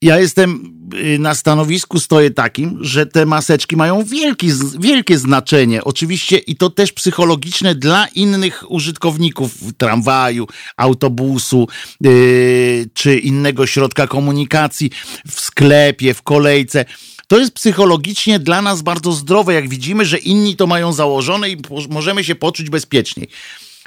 [0.03, 4.49] ja jestem y, na stanowisku, stoję takim, że te maseczki mają wielki,
[4.79, 5.83] wielkie znaczenie.
[5.83, 10.47] Oczywiście i to też psychologiczne dla innych użytkowników tramwaju,
[10.77, 11.67] autobusu
[12.01, 14.91] yy, czy innego środka komunikacji,
[15.27, 16.85] w sklepie, w kolejce.
[17.27, 21.57] To jest psychologicznie dla nas bardzo zdrowe, jak widzimy, że inni to mają założone i
[21.89, 23.27] możemy się poczuć bezpieczniej.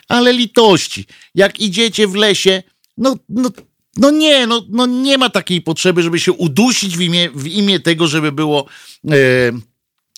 [0.09, 2.63] Ale litości, jak idziecie w lesie,
[2.97, 3.51] no, no,
[3.97, 7.81] no nie, no, no nie ma takiej potrzeby, żeby się udusić w imię, w imię
[7.81, 8.67] tego, żeby było.
[9.11, 9.17] E,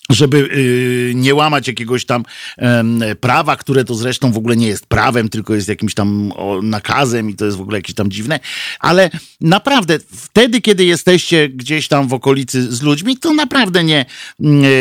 [0.09, 2.23] żeby y, nie łamać jakiegoś tam
[2.57, 6.61] em, prawa, które to zresztą w ogóle nie jest prawem, tylko jest jakimś tam o,
[6.61, 8.39] nakazem i to jest w ogóle jakieś tam dziwne,
[8.79, 9.09] ale
[9.41, 14.05] naprawdę wtedy, kiedy jesteście gdzieś tam w okolicy z ludźmi, to naprawdę nie,
[14.39, 14.71] nie,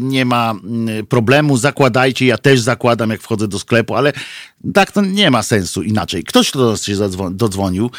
[0.00, 4.12] nie ma mm, problemu, zakładajcie, ja też zakładam, jak wchodzę do sklepu, ale
[4.74, 6.24] tak to nie ma sensu inaczej.
[6.24, 7.90] Ktoś do nas się zadzwo- dodzwonił,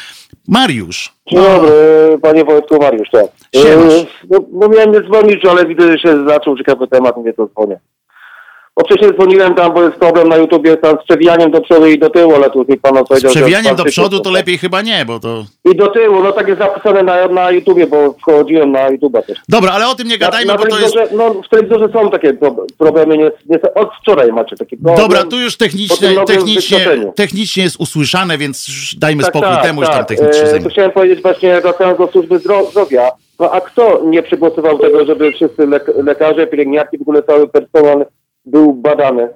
[0.48, 1.12] Mariusz.
[1.30, 1.70] Dzień dobry,
[2.22, 3.26] panie Wojtku, Mariusz, tak.
[3.54, 3.92] Siemasz.
[3.94, 7.46] E, No, no miałem nie dzwonić, ale widzę, że się zaczął ciekawy temat, mówię, to
[7.48, 7.80] dzwonię.
[8.78, 11.98] Bo wcześniej dzwoniłem tam, bo jest problem na YouTubie tam z przewijaniem do przodu i
[11.98, 14.32] do tyłu, ale tu mi pan Z odpowiedział, że przewijaniem do przodu to tak.
[14.32, 15.44] lepiej chyba nie, bo to...
[15.72, 19.38] I do tyłu, no tak jest zapisane na, na YouTubie, bo wchodziłem na YouTube'a też.
[19.48, 20.96] Dobra, ale o tym nie gadajmy, na, na bo to jest...
[21.12, 25.02] No w telewizorze są takie pro, problemy, nie, nie, od wczoraj macie takie problemy.
[25.02, 26.78] Dobra, tu już technicznie, technicznie,
[27.16, 28.66] technicznie jest usłyszane, więc
[28.98, 30.08] dajmy Tak, spokój tak, temu, już tam tak.
[30.08, 30.70] technicznie E, zajmie.
[30.70, 35.32] chciałem powiedzieć właśnie, wracając do służby zdro- zdrowia, no a kto nie przegłosował tego, żeby
[35.32, 38.06] wszyscy lek- lekarze, pielęgniarki, w ogóle cały personel
[38.44, 39.28] był badany?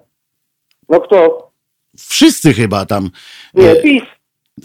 [0.88, 1.50] No kto?
[1.98, 3.10] Wszyscy chyba tam.
[3.54, 4.02] Nie, E, PiS.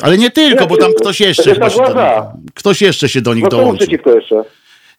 [0.01, 1.01] ale nie tylko, Nie, bo tam tylko.
[1.01, 2.33] ktoś jeszcze chyba się władza.
[2.55, 3.77] ktoś jeszcze się do nich No dołączył.
[3.87, 4.43] przeciwko jeszcze?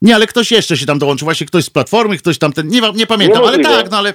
[0.03, 2.81] Nie, ale ktoś jeszcze się tam dołączył, właśnie ktoś z Platformy, ktoś tam ten, nie,
[2.95, 3.83] nie pamiętam, ale Niemożliwe.
[3.83, 4.15] tak, no ale,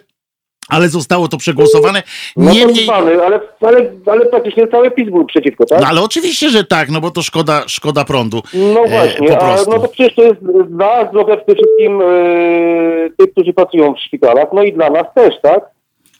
[0.69, 2.03] ale zostało to przegłosowane.
[2.37, 5.81] No Niemniej, dzbany, ale, ale, ale praktycznie cały PiS był przeciwko, tak?
[5.81, 8.41] no ale oczywiście, że tak, no bo to szkoda, szkoda prądu.
[8.53, 10.39] No E, właśnie, po a no to przecież to jest
[10.69, 12.05] dla zdrowia przede wszystkim e,
[13.17, 15.63] tych, którzy pracują w szpitalach, no i dla nas też, tak?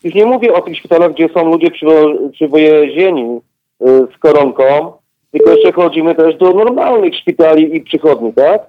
[0.04, 3.40] Już nie mówię o tych szpitalach, gdzie są ludzie przywo- przywiezieni
[3.82, 3.86] e,
[4.16, 4.94] z koronką,
[5.32, 8.62] tylko jeszcze chodzimy też do normalnych szpitali i przychodni, tak?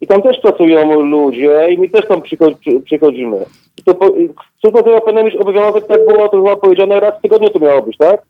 [0.00, 3.36] I tam też pracują ludzie i my też tam przycho- przy- przychodzimy.
[3.84, 3.94] To
[4.62, 7.58] co to chyba powinno mieć obowiązek, tak było to chyba powiedziane, raz w tygodniu to
[7.58, 8.22] miało być, tak?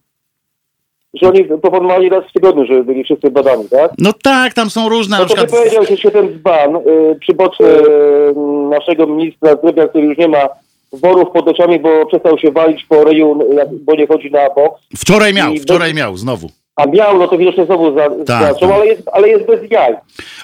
[1.14, 3.92] Że oni proponowali raz w tygodniu, żeby byli wszyscy badani, tak?
[3.98, 5.50] No tak, tam są różne, No to przykład...
[5.50, 6.80] powiedział, że się ten dzban y,
[7.20, 8.34] przyboczny y,
[8.70, 10.48] naszego ministra zdrowia, który już nie ma
[10.92, 13.38] worów pod oczami, bo przestał się walić po ryju,
[13.84, 14.82] bo nie chodzi na boks.
[14.96, 16.48] Wczoraj miał, I wczoraj miał, znowu.
[16.76, 18.78] A miał, no to widocznie znowu za, Tak, zaczął, tak.
[18.78, 19.92] ale jest, ale jest bez jaj.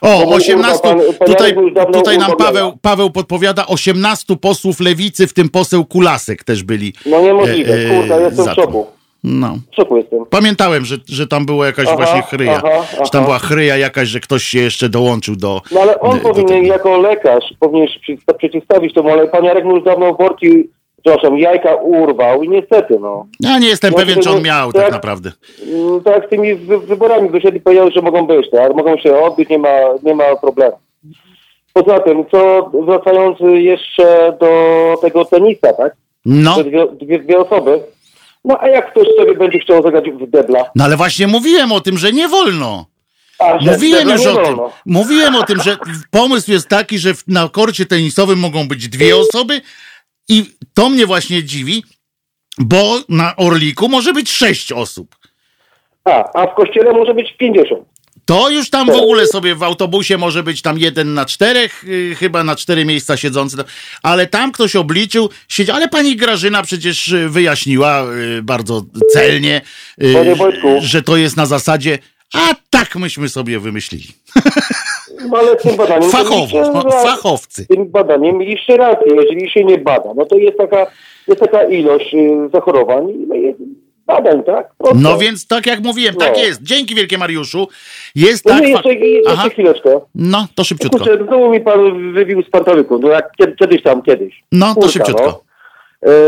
[0.01, 1.55] O, No bo 18, urwał pan- pan tutaj,
[1.93, 2.73] tutaj nam Paweł.
[2.83, 6.93] Paweł podpowiada, 18 posłów lewicy, w tym poseł Kulasek też byli.
[7.07, 8.87] No niemożliwe, E, e, kurka, jestem w szoku.
[9.25, 9.55] No.
[9.79, 10.27] W.
[10.31, 12.63] Pamiętałem, że, że tam była jakaś Aha, właśnie chryja.
[12.65, 13.25] aha, Że tam aha.
[13.25, 15.61] była chryja jakaś, że ktoś się jeszcze dołączył do...
[15.73, 16.73] No ale on do powinien tego.
[16.73, 17.89] jako lekarz, powinien
[18.39, 20.69] przeciwstawić temu, ale pan Jarek już dawno worki,
[21.05, 23.27] przepraszam, jajka urwał i niestety, no.
[23.41, 24.83] Ja nie jestem No, pewien, czy on nie- miał tak.
[24.83, 25.33] tak naprawdę.
[25.73, 28.75] Mm, Tak, z tymi wy- wyborami wyszedł i powiedział, że mogą być, tak?
[28.75, 29.69] Mogą się odbyć, nie ma,
[30.03, 30.77] nie ma problemu.
[31.73, 35.93] Poza tym, co wracając jeszcze do tego tenisa, tak?
[36.25, 37.81] No, Te Dwie, dwie, dwie osoby.
[38.45, 40.65] No a jak ktoś sobie będzie chciał zagrać w debla?
[40.77, 42.87] no ale właśnie mówiłem o tym, że nie wolno.
[43.39, 44.45] A, Mówiłem już nie o tym.
[44.45, 44.71] wolno.
[44.87, 45.77] Mówiłem o tym, że
[46.11, 49.61] pomysł jest taki, że na korcie tenisowym mogą być dwie osoby
[50.31, 51.85] i to mnie właśnie dziwi,
[52.59, 55.17] bo na Orliku może być sześć osób.
[56.05, 57.81] A, a w kościele może być 50.
[58.25, 62.15] To już tam w ogóle sobie w autobusie może być tam jeden na czterech, yy,
[62.15, 63.57] chyba na cztery miejsca siedzący.
[64.03, 69.61] Ale tam ktoś obliczył, siedzi, ale pani Grażyna przecież yy, wyjaśniła yy, bardzo celnie,
[69.99, 70.37] yy,
[70.81, 71.99] że to jest na zasadzie,
[72.35, 74.07] a tak myśmy sobie wymyślili.
[75.29, 76.11] No ale tym badaniem...
[76.11, 77.67] to Fachowo, ra- fachowcy.
[77.67, 79.15] Tym badaniem mieliście rację.
[79.15, 80.87] Jeżeli się nie bada, no to jest taka,
[81.29, 83.59] jest taka ilość y, zachorowań i no jest
[84.07, 84.69] badań, tak?
[84.79, 84.99] Prosto.
[85.01, 86.43] No więc tak jak mówiłem, tak No.
[86.43, 86.63] jest.
[86.63, 87.69] Dzięki wielkie Mariuszu.
[88.15, 88.63] Jest No tak.
[88.63, 90.01] nie, jeszcze, jeszcze Aha, chwileczkę.
[90.15, 90.99] no to szybciutko.
[90.99, 94.43] Kurczę, znowu mi pan wybił z pantałyku, no jak kie- kiedyś tam, kiedyś.
[94.53, 95.25] No to Kurka, szybciutko.
[95.27, 95.41] no.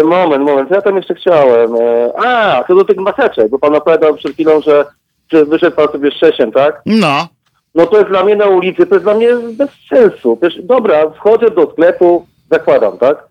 [0.01, 1.74] E, moment, moment, ja tam jeszcze chciałem?
[1.76, 4.84] E, a, co do tych maseczek, bo pan opowiadał przed chwilą, że,
[5.32, 6.82] że wyszedł pan sobie z Szesiem, tak?
[6.86, 7.28] No.
[7.75, 10.39] No to jest dla mnie na ulicy, to jest dla mnie bez sensu.
[10.41, 13.29] Też, dobra, wchodzę do sklepu, zakładam, tak?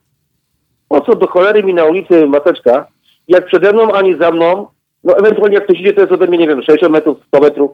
[0.88, 2.88] Po co do cholery mi na ulicy maseczka?
[3.28, 4.68] Jak przede mną, ani za mną,
[5.04, 7.72] no ewentualnie jak ktoś idzie, to jest ode mnie, nie wiem, 60 metrów, 100 metrów.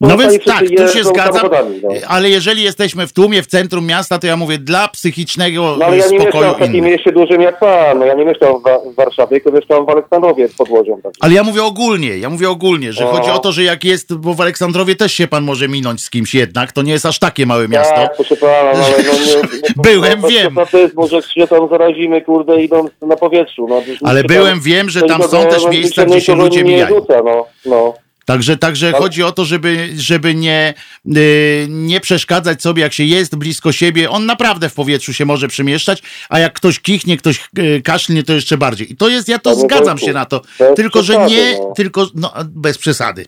[0.00, 1.50] No więc tak, tu się zgadzam,
[1.82, 1.88] no.
[2.08, 5.96] ale jeżeli jesteśmy w tłumie, w centrum miasta, to ja mówię dla psychicznego No ale
[5.96, 6.92] ja nie mieszkam w takim innych.
[6.92, 7.98] mieście dużym jak pan.
[7.98, 11.00] No ja nie mieszkam w, Wa- w Warszawie, tylko mieszkam w Aleksandrowie pod Łodzią.
[11.02, 11.12] Tak.
[11.20, 14.34] Ale ja mówię ogólnie, ja mówię ogólnie, że chodzi o to, że jak jest, bo
[14.34, 17.46] w Aleksandrowie też się pan może minąć z kimś jednak, to nie jest aż takie
[17.46, 17.94] małe miasto.
[17.94, 19.48] Tak, proszę pana, no, ale no nie...
[19.76, 20.54] No, Byłem, no, wiem.
[20.54, 23.66] To, to jest, może się tam zarazimy, kurde, idąc na powietrzu.
[23.68, 26.96] No, Ale byłem, wiem, że to tam są też no, miejsca, gdzie się ludzie mijają.
[26.96, 27.22] Rzuca,
[27.66, 27.94] no,
[28.30, 28.34] no.
[28.34, 30.74] Także, także chodzi o to, żeby, żeby nie,
[31.16, 34.10] y, nie przeszkadzać sobie, jak się jest blisko siebie.
[34.10, 38.32] On naprawdę w powietrzu się może przemieszczać, a jak ktoś kichnie, ktoś y, kaszlnie, to
[38.32, 38.92] jeszcze bardziej.
[38.92, 40.42] I to jest, ja to Panie zgadzam się na to.
[40.76, 41.72] Tylko, że nie, no.
[41.76, 43.26] tylko, no, bez przesady.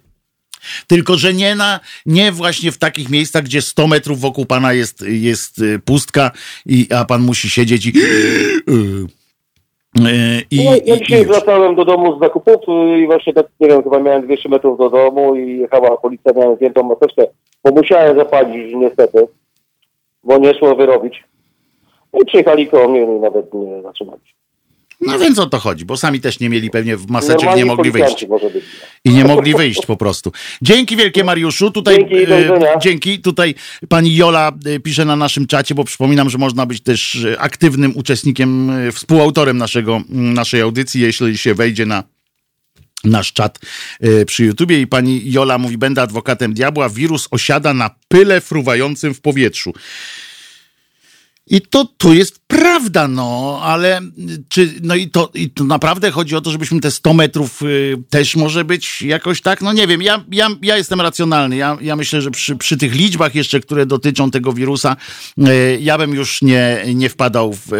[0.86, 5.04] Tylko, że nie na, nie właśnie w takich miejscach, gdzie 100 metrów wokół pana jest,
[5.08, 6.30] jest y, pustka,
[6.66, 7.92] i, a pan musi siedzieć i.
[7.98, 9.21] y, y,
[9.96, 10.10] i, No,
[10.50, 11.28] ja i, i dzisiaj już.
[11.28, 12.60] wracałem do domu z zakupów
[12.98, 16.56] i właśnie tak, nie wiem, chyba miałem 200 metrów do domu i jechała policja, miałem
[16.56, 17.26] zdjętą maseczkę,
[17.64, 19.28] bo musiałem zapalić niestety,
[20.24, 21.24] bo nie szło wyrobić.
[22.12, 24.20] No I przyjechali koło mnie i nawet nie zatrzymali.
[25.00, 27.90] No więc o to chodzi, bo sami też nie mieli pewnie w maseczek, nie mogli
[27.90, 28.26] wyjść.
[29.04, 30.32] I nie mogli wyjść po prostu.
[30.62, 31.70] Dzięki wielkie Mariuszu.
[31.70, 33.18] Tutaj Dzięki, e, dzięki.
[33.18, 33.54] Tutaj
[33.88, 37.92] pani Jola e, pisze na naszym czacie, bo przypominam, że można być też e, aktywnym
[37.96, 42.04] uczestnikiem, e, współautorem naszego, naszej audycji, jeśli się wejdzie na
[43.04, 43.58] nasz czat
[44.26, 49.20] przy YouTubie i pani Jola mówi, będę adwokatem diabła, wirus osiada na pyle fruwającym w
[49.20, 49.72] powietrzu.
[51.46, 54.00] I to tu jest prawda, no, ale
[54.48, 57.96] czy, no i to, i to naprawdę chodzi o to, żebyśmy te 100 metrów y,
[58.10, 61.96] też może być jakoś tak, no nie wiem, ja, ja, ja jestem racjonalny, ja, ja
[61.96, 64.96] myślę, że przy, przy tych liczbach jeszcze, które dotyczą tego wirusa,
[65.38, 67.72] y, ja bym już nie, nie wpadał w, y,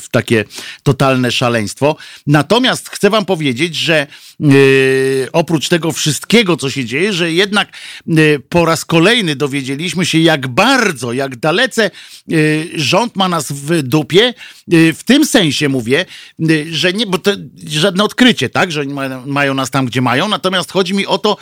[0.00, 0.44] w takie
[0.82, 1.96] totalne szaleństwo.
[2.26, 4.06] Natomiast chcę wam powiedzieć, że
[4.40, 7.68] y, oprócz tego wszystkiego, co się dzieje, że jednak
[8.08, 11.90] y, po raz kolejny dowiedzieliśmy się, jak bardzo, jak dalece
[12.32, 14.34] y, rząd ma nas w dupie,
[14.72, 16.06] y, w tym sensie mówię,
[16.50, 17.30] y, że nie, bo to
[17.66, 21.36] żadne odkrycie, tak, że mają, mają nas tam, gdzie mają, natomiast chodzi mi o to,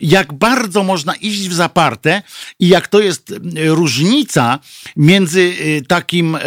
[0.00, 2.22] jak bardzo można iść w zaparte
[2.60, 3.34] i jak to jest
[3.66, 4.58] różnica
[4.96, 6.38] między y, takim,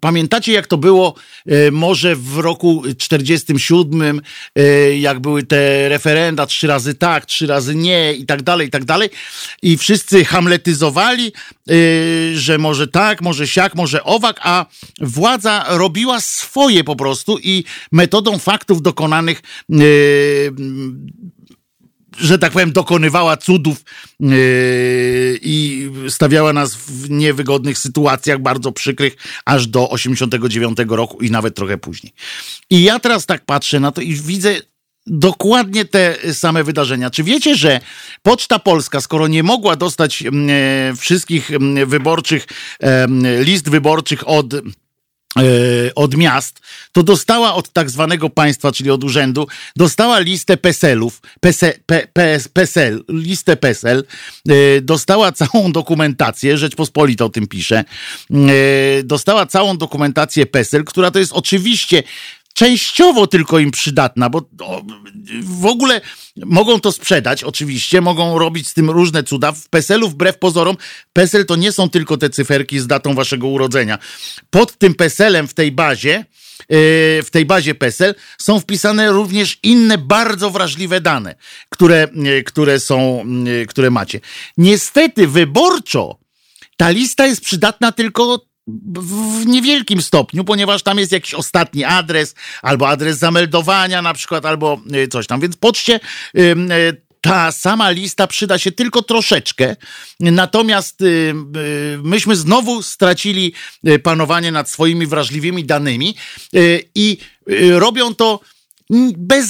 [0.00, 1.14] pamiętacie jak to było
[1.50, 4.20] y, może w roku 47,
[4.58, 8.70] y, jak były te referenda, trzy razy tak, trzy razy nie i tak dalej, i
[8.70, 9.10] tak dalej.
[9.62, 11.32] I wszyscy hamletyzowali,
[12.34, 14.66] że może tak, może siak, może owak, a
[15.00, 19.42] władza robiła swoje po prostu i metodą faktów dokonanych
[22.18, 23.84] że tak powiem, dokonywała cudów
[24.20, 24.30] yy,
[25.42, 31.78] i stawiała nas w niewygodnych sytuacjach, bardzo przykrych, aż do 89 roku i nawet trochę
[31.78, 32.12] później.
[32.70, 34.56] I ja teraz tak patrzę na to i widzę
[35.06, 37.10] dokładnie te same wydarzenia.
[37.10, 37.80] Czy wiecie, że
[38.22, 42.46] Poczta Polska, skoro nie mogła dostać mm, e, wszystkich mm, wyborczych,
[43.40, 44.54] list wyborczych od
[45.94, 46.60] od miast,
[46.92, 52.48] to dostała od tak zwanego państwa, czyli od urzędu, dostała listę PESEL-ów, PESE, P, PS,
[52.48, 54.04] PESEL, listę PESEL,
[54.48, 57.84] e, dostała całą dokumentację, Rzeczpospolita o tym pisze,
[58.30, 62.02] e, dostała całą dokumentację PESEL, która to jest oczywiście
[62.54, 64.42] częściowo tylko im przydatna, bo
[65.42, 66.00] w ogóle
[66.36, 69.52] mogą to sprzedać, oczywiście, mogą robić z tym różne cuda.
[69.52, 70.76] W PESEL-u wbrew pozorom,
[71.12, 73.98] PESEL to nie są tylko te cyferki z datą waszego urodzenia.
[74.50, 76.24] Pod tym PESEL-em w tej bazie,
[76.58, 81.34] yy, w tej bazie PESEL są wpisane również inne bardzo wrażliwe dane,
[81.68, 84.20] które, yy, które są, yy, które macie.
[84.56, 86.18] Niestety wyborczo
[86.76, 92.88] ta lista jest przydatna tylko w niewielkim stopniu, ponieważ tam jest jakiś ostatni adres, albo
[92.88, 95.40] adres zameldowania na przykład, albo y, coś tam.
[95.40, 96.00] Więc poczcie
[96.36, 96.56] y,
[97.20, 99.76] ta sama lista przyda się tylko troszeczkę,
[100.20, 103.52] natomiast y, y, myśmy znowu stracili
[103.88, 106.16] y, panowanie nad swoimi wrażliwymi danymi
[106.94, 107.18] i
[107.70, 108.40] robią to
[109.16, 109.48] bez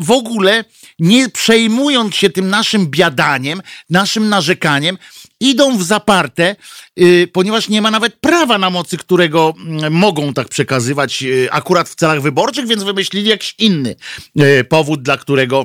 [0.00, 0.64] w ogóle
[0.98, 4.98] nie przejmując się tym naszym biadaniem, naszym narzekaniem,
[5.42, 6.56] idą w zaparte,
[7.00, 11.88] y, ponieważ nie ma nawet prawa, na mocy którego mm, mogą tak przekazywać y, akurat
[11.88, 13.96] w celach wyborczych, więc wymyślili jakiś inny
[14.40, 15.64] y, powód, dla którego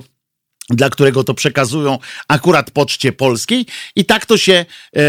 [0.69, 1.97] dla którego to przekazują
[2.27, 3.65] akurat Poczcie Polskiej
[3.95, 4.99] i tak to się, e,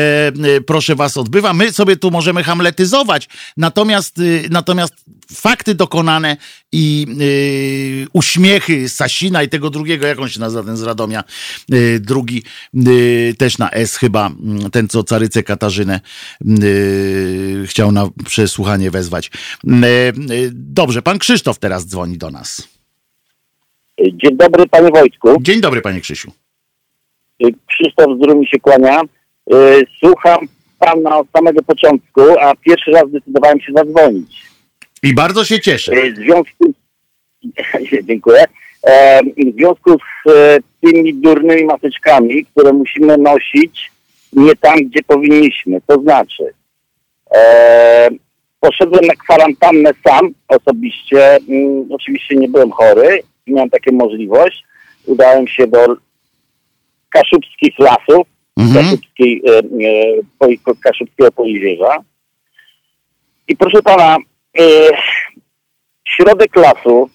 [0.56, 1.52] e, proszę was, odbywa.
[1.52, 4.94] My sobie tu możemy hamletyzować, natomiast, y, natomiast
[5.34, 6.36] fakty dokonane
[6.72, 11.24] i y, uśmiechy Sasina i tego drugiego, jak on się nazywa, ten z Radomia,
[11.72, 12.42] y, drugi
[13.38, 16.00] też na S chyba, mm, ten co Carycę Katarzynę
[17.66, 19.30] chciał na przesłuchanie wezwać.
[19.64, 19.86] Y,
[20.32, 22.77] y, dobrze, pan Krzysztof teraz dzwoni do nas.
[23.98, 25.36] Dzień dobry panie Wojtku.
[25.40, 26.32] Dzień dobry, panie Krzysiu.
[27.66, 29.00] Krzysztof z Drum się kłania.
[29.52, 30.38] Y, Słucham
[30.78, 34.42] pana od samego początku, a pierwszy raz zdecydowałem się zadzwonić.
[35.02, 35.92] I bardzo się cieszę.
[35.92, 36.72] Y, W związku
[38.08, 38.44] Dziękuję.
[38.82, 39.90] E, W związku
[40.26, 43.90] z e, tymi durnymi maseczkami, które musimy nosić
[44.32, 45.80] nie tam, gdzie powinniśmy.
[45.86, 46.44] To znaczy,
[47.36, 48.08] e,
[48.60, 51.36] poszedłem na kwarantannę sam osobiście.
[51.48, 53.20] Mm, Oczywiście nie byłem chory,
[53.52, 54.64] miałem taką możliwość.
[55.06, 55.86] Udałem się do
[57.10, 58.26] kaszubskich lasów,
[58.56, 58.84] Mhm.
[58.84, 59.58] kaszubskiej, e,
[60.46, 61.32] e, kaszubskiego.
[63.48, 64.16] I proszę pana,
[64.58, 64.62] e,
[66.04, 67.10] środek lasu,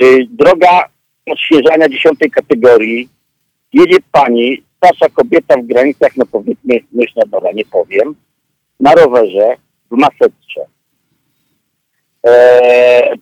[0.00, 0.88] e, droga
[1.26, 3.08] odświeżania dziesiątej kategorii,
[3.72, 8.14] jedzie pani, starsza kobieta w granicach, no powiedzmy, myślę, dobra, nie powiem,
[8.80, 9.56] na rowerze,
[9.90, 10.66] w maseczce.
[12.26, 13.12] E,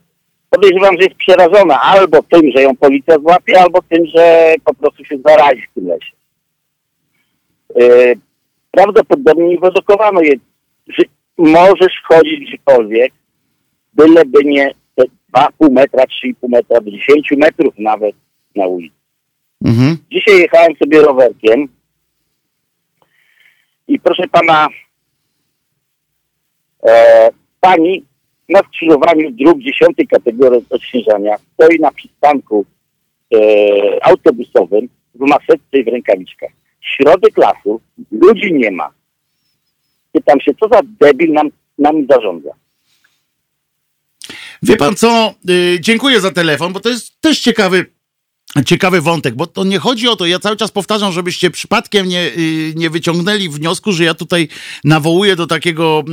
[0.51, 5.05] podejrzewam, że jest przerażona albo tym, że ją policja złapie, albo tym, że po prostu
[5.05, 6.13] się zarazi w tym lesie.
[7.81, 8.15] E,
[8.71, 10.35] prawdopodobnie nie wyedukowano je,
[10.87, 11.03] że
[11.39, 13.13] możesz chodzić gdziekolwiek,
[13.95, 18.15] byleby nie te 2,5 metra, 3,5 metra, do 10 metrów nawet
[18.57, 18.95] na ulicy.
[19.65, 19.97] Mhm.
[20.11, 21.69] Dzisiaj jechałem sobie rowerkiem
[23.89, 24.69] i proszę pana,
[26.89, 27.31] e,
[27.61, 28.05] pani
[28.49, 32.65] na skrzyżowaniu dróg 10 kategorii odśnieżania stoi na przystanku
[33.35, 33.39] e,
[34.03, 36.51] autobusowym w maseczce i w rękawiczkach.
[36.81, 37.81] Środek lasu,
[38.11, 38.91] ludzi nie ma.
[40.13, 42.51] Pytam się, co za debil nam nami zarządza.
[44.63, 47.87] Wie pan co, y, dziękuję za telefon, bo to jest też ciekawy
[48.65, 52.27] ciekawy wątek, bo to nie chodzi o to, ja cały czas powtarzam, żebyście przypadkiem nie,
[52.27, 54.49] y, nie wyciągnęli wniosku, że ja tutaj
[54.85, 56.05] nawołuję do takiego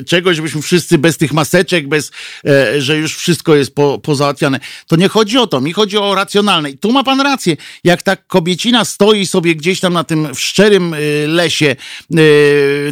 [0.00, 2.10] y, czegoś, żebyśmy wszyscy bez tych maseczek, bez,
[2.46, 4.60] e, że już wszystko jest po, pozałatwiane.
[4.86, 6.70] To nie chodzi o to, mi chodzi o racjonalne.
[6.70, 10.94] I tu ma pan rację, jak ta kobiecina stoi sobie gdzieś tam na tym szczerym
[10.94, 11.76] y, lesie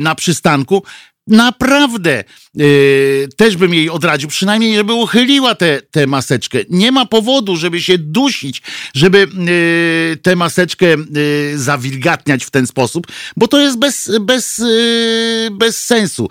[0.00, 0.82] na przystanku,
[1.28, 2.24] naprawdę
[2.54, 5.54] yy, też bym jej odradził, przynajmniej żeby uchyliła
[5.90, 6.58] tę maseczkę.
[6.70, 8.62] Nie ma powodu, żeby się dusić,
[8.94, 13.06] żeby yy, tę maseczkę yy, zawilgatniać w ten sposób,
[13.36, 16.28] bo to jest bez, bez, yy, bez sensu.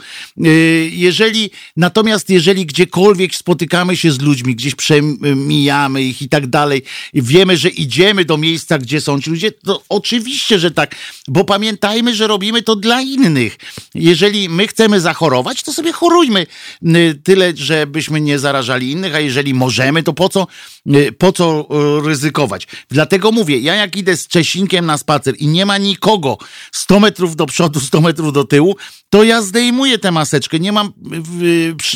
[0.92, 6.84] Jeżeli, natomiast jeżeli gdziekolwiek spotykamy się z ludźmi, gdzieś przemijamy ich i tak dalej,
[7.14, 10.96] wiemy, że idziemy do miejsca, gdzie są ci ludzie, to oczywiście, że tak,
[11.28, 13.58] bo pamiętajmy, że robimy to dla innych.
[13.96, 16.48] Jeżeli my chcemy chcemy zachorować, to sobie chorujmy.
[16.84, 20.48] Y, tyle, żebyśmy nie zarażali innych, a jeżeli możemy, to po co,
[20.96, 21.68] y, po co
[22.02, 22.68] y, ryzykować?
[22.90, 26.38] Dlatego mówię, ja jak idę z Czesinkiem na spacer i nie ma nikogo
[26.72, 28.76] 100 metrów do przodu, 100 metrów do tyłu,
[29.10, 30.60] to ja zdejmuję tę maseczkę.
[30.60, 30.94] Nie mam,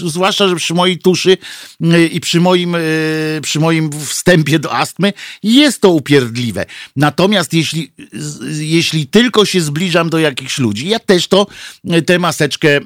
[0.05, 1.37] zwłaszcza, że przy mojej tuszy
[2.11, 2.75] i przy moim,
[3.41, 5.13] przy moim wstępie do astmy
[5.43, 6.65] jest to upierdliwe.
[6.95, 7.93] Natomiast jeśli,
[8.59, 11.47] jeśli tylko się zbliżam do jakichś ludzi, ja też to
[12.05, 12.80] tę maseczkę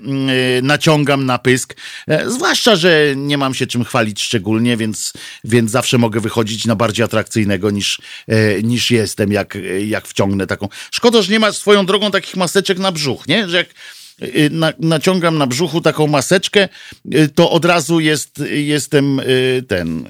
[0.62, 1.76] naciągam na pysk.
[2.08, 6.76] E, zwłaszcza, że nie mam się czym chwalić szczególnie, więc, więc zawsze mogę wychodzić na
[6.76, 10.68] bardziej atrakcyjnego niż, e, niż jestem, jak, jak wciągnę taką.
[10.91, 13.50] Szkoda, że nie ma swoją drogą takich maseczek na brzuch, nie?
[13.50, 14.05] Że jak Y,
[14.51, 16.70] na, naciągam na brzuchu taką maseczkę,
[17.16, 20.05] y, to od razu jest, jestem y, ten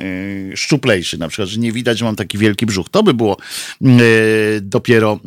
[0.56, 2.89] szczuplejszy, na przykład, że nie widać, że mam taki wielki brzuch.
[2.89, 3.38] To by było
[4.62, 5.20] dopiero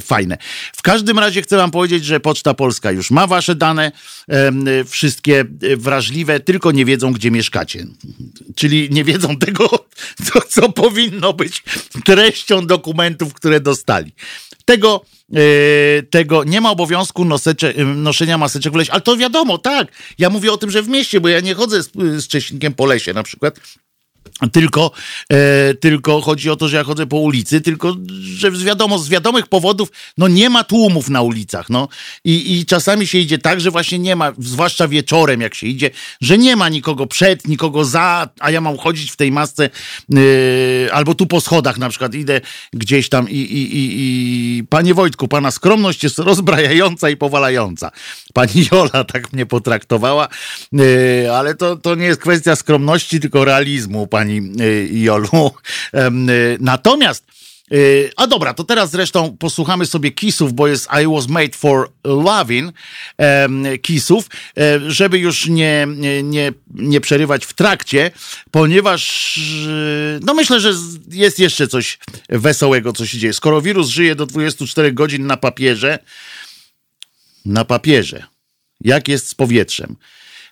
[0.00, 0.38] fajne.
[0.76, 3.92] W każdym razie chcę wam powiedzieć, że Poczta Polska już ma wasze dane,
[4.86, 5.44] wszystkie
[5.76, 7.86] wrażliwe, tylko nie wiedzą, gdzie mieszkacie.
[8.54, 9.68] Czyli nie wiedzą tego,
[10.24, 11.62] co, co powinno być
[12.04, 14.12] treścią dokumentów, które dostali.
[14.64, 15.04] Tego
[16.10, 18.92] tego nie ma obowiązku nosecze, yy, noszenia maseczek w lesie.
[18.92, 19.88] Ale to wiadomo, tak.
[20.18, 22.86] Ja mówię o tym, że w mieście, bo ja nie chodzę z, z Cześnikiem po
[22.86, 23.60] lesie na przykład.
[24.52, 24.90] Tylko,
[25.32, 27.96] e, tylko chodzi o to, że ja chodzę po ulicy, tylko
[28.36, 31.70] że z, wiadomo, z wiadomych powodów no nie ma tłumów na ulicach.
[31.70, 31.88] No.
[32.24, 35.90] I, I czasami się idzie tak, że właśnie nie ma, zwłaszcza wieczorem jak się idzie,
[36.20, 39.70] że nie ma nikogo przed, nikogo za, a ja mam chodzić w tej masce
[40.14, 42.40] e, albo tu po schodach na przykład idę
[42.72, 43.90] gdzieś tam i, i, i,
[44.58, 47.90] i panie Wojtku, pana skromność jest rozbrajająca i powalająca.
[48.32, 50.28] Pani Jola tak mnie potraktowała,
[50.78, 55.28] e, ale to, to nie jest kwestia skromności, tylko realizmu pani y, Jolu.
[55.94, 57.26] Y, natomiast
[57.72, 61.90] y, a dobra, to teraz zresztą posłuchamy sobie Kissów, bo jest I Was Made for
[62.04, 62.72] Loving
[63.82, 64.26] Kissów,
[64.86, 65.86] żeby już nie,
[66.22, 68.10] nie, nie przerywać w trakcie,
[68.50, 69.34] ponieważ
[70.20, 70.72] no myślę, że
[71.10, 71.98] jest jeszcze coś
[72.28, 73.32] wesołego, co się dzieje.
[73.32, 75.98] Skoro wirus żyje do 24 godzin na papierze,
[77.44, 78.26] na papierze,
[78.80, 79.96] jak jest z powietrzem?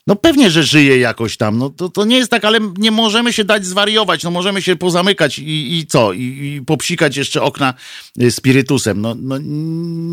[0.07, 1.59] No pewnie, że żyje jakoś tam.
[1.59, 4.23] No to, to nie jest tak, ale nie możemy się dać zwariować.
[4.25, 6.13] No możemy się pozamykać i, i co?
[6.13, 7.75] I, I popsikać jeszcze okna
[8.23, 9.01] y, spirytusem.
[9.01, 9.39] No, no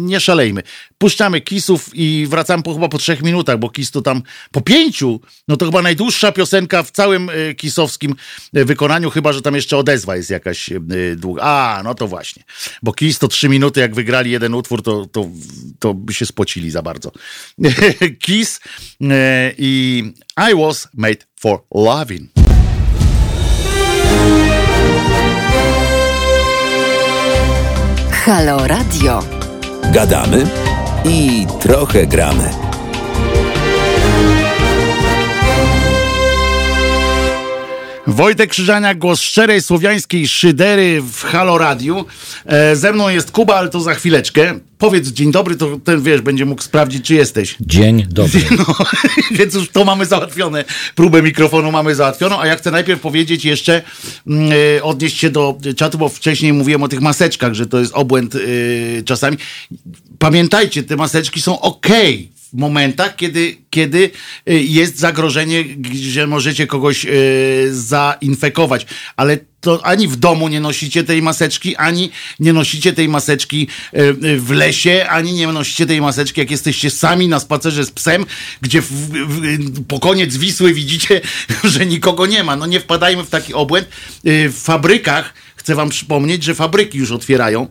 [0.07, 0.63] nie szalejmy.
[0.97, 4.21] Puszczamy kisów i wracamy po, chyba po trzech minutach, bo kis to tam
[4.51, 5.21] po pięciu.
[5.47, 8.15] No to chyba najdłuższa piosenka w całym y, kisowskim
[8.57, 10.69] y, wykonaniu, chyba, że tam jeszcze odezwa jest jakaś
[11.15, 11.43] długa.
[11.43, 12.43] A, no to właśnie.
[12.83, 15.29] Bo kis to trzy minuty, jak wygrali jeden utwór, to, to,
[15.79, 17.11] to by się spocili za bardzo.
[18.25, 18.59] kis
[19.57, 19.78] i
[20.37, 22.29] I was made for loving.
[28.25, 29.19] Halo Radio.
[29.91, 30.43] Gadamy
[31.05, 32.68] i trochę gramy.
[38.09, 42.05] Wojtek Krzyżania, głos szczerej słowiańskiej szydery w Halo Radiu.
[42.45, 44.59] E, ze mną jest Kuba, ale to za chwileczkę.
[44.77, 47.55] Powiedz dzień dobry, to ten wiesz, będzie mógł sprawdzić, czy jesteś.
[47.61, 48.41] Dzień dobry.
[48.57, 48.65] No,
[49.31, 50.65] więc już to mamy załatwione.
[50.95, 53.81] Próbę mikrofonu mamy załatwioną, a ja chcę najpierw powiedzieć jeszcze,
[54.77, 58.35] e, odnieść się do czatu, bo wcześniej mówiłem o tych maseczkach, że to jest obłęd
[58.35, 58.39] e,
[59.03, 59.37] czasami.
[60.19, 61.87] Pamiętajcie, te maseczki są ok
[62.53, 64.11] w momentach, kiedy, kiedy
[64.49, 65.65] y, jest zagrożenie,
[66.01, 68.85] że możecie kogoś y, zainfekować.
[69.15, 74.39] Ale to ani w domu nie nosicie tej maseczki, ani nie nosicie tej maseczki y,
[74.39, 78.25] w lesie, ani nie nosicie tej maseczki, jak jesteście sami na spacerze z psem,
[78.61, 81.21] gdzie w, w, po koniec Wisły widzicie,
[81.63, 82.55] że nikogo nie ma.
[82.55, 83.87] No nie wpadajmy w taki obłęd.
[84.23, 85.33] W fabrykach
[85.69, 87.67] chcę wam przypomnieć, że fabryki już otwierają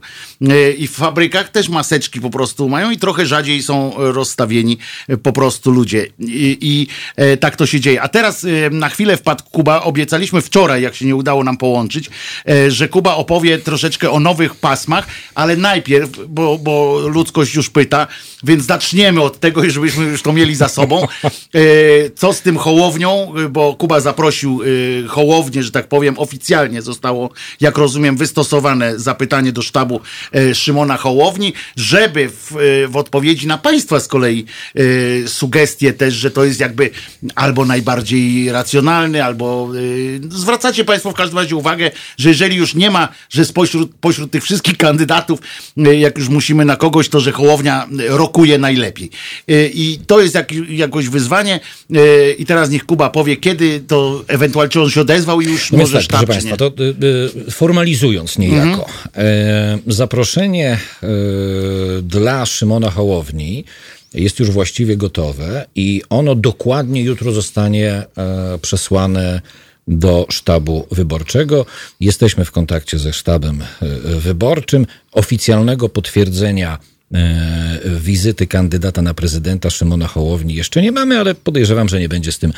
[0.48, 4.78] e, i w fabrykach też maseczki po prostu mają i trochę rzadziej są rozstawieni
[5.08, 6.06] e, po prostu ludzie.
[6.18, 6.86] I, i
[7.16, 8.02] e, tak to się dzieje.
[8.02, 9.82] A teraz e, na chwilę wpadł Kuba.
[9.82, 12.10] Obiecaliśmy wczoraj, jak się nie udało nam połączyć,
[12.48, 18.06] e, że Kuba opowie troszeczkę o nowych pasmach, ale najpierw, bo, bo ludzkość już pyta,
[18.44, 21.06] więc zaczniemy od tego, żebyśmy już to mieli za sobą.
[21.24, 21.30] E,
[22.14, 24.60] co z tym Hołownią, E, bo Kuba zaprosił
[25.04, 27.30] e, Hołownię, że tak powiem, oficjalnie zostało,
[27.60, 30.00] jak rozumiem, wystosowane zapytanie do sztabu
[30.34, 36.14] e, Szymona Hołowni, żeby w, e, w odpowiedzi na Państwa z kolei e, sugestie też,
[36.14, 36.90] że to jest jakby
[37.34, 39.70] albo najbardziej racjonalny, albo
[40.28, 44.30] e, zwracacie Państwo w każdym razie uwagę, że jeżeli już nie ma, że spośród pośród
[44.30, 45.40] tych wszystkich kandydatów,
[45.76, 49.10] jak już musimy na kogoś, to że Hołownia rokuje najlepiej.
[49.74, 51.60] I to jest jak, jakoś wyzwanie.
[52.38, 55.78] I teraz niech Kuba powie, kiedy to ewentualnie czy on się odezwał i już No
[55.78, 60.78] może proszę sztab, czy Państwa, to y, y, formalizując niejako, e, zaproszenie e,
[62.02, 63.64] dla Szymona Hołowni
[64.14, 69.40] jest już właściwie gotowe i ono dokładnie jutro zostanie e, przesłane
[69.88, 71.66] do sztabu wyborczego.
[72.00, 73.62] Jesteśmy w kontakcie ze sztabem
[74.18, 74.86] wyborczym.
[75.12, 76.78] Oficjalnego potwierdzenia
[77.84, 82.38] wizyty kandydata na prezydenta Szymona Hołowni jeszcze nie mamy, ale podejrzewam, że nie będzie z
[82.38, 82.52] tym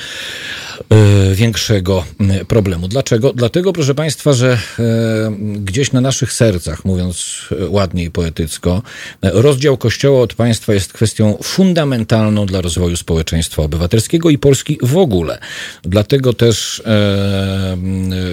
[1.34, 2.88] większego m, problemu.
[2.88, 3.32] Dlaczego?
[3.32, 8.82] Dlatego, proszę Państwa, że e, gdzieś na naszych sercach, mówiąc ładnie i poetycko,
[9.22, 15.38] rozdział Kościoła od państwa jest kwestią fundamentalną dla rozwoju społeczeństwa obywatelskiego i Polski w ogóle.
[15.82, 16.82] Dlatego też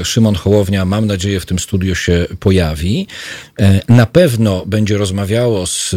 [0.03, 3.07] Szymon Hołownia, mam nadzieję, w tym studiu się pojawi.
[3.89, 5.95] Na pewno będzie rozmawiało z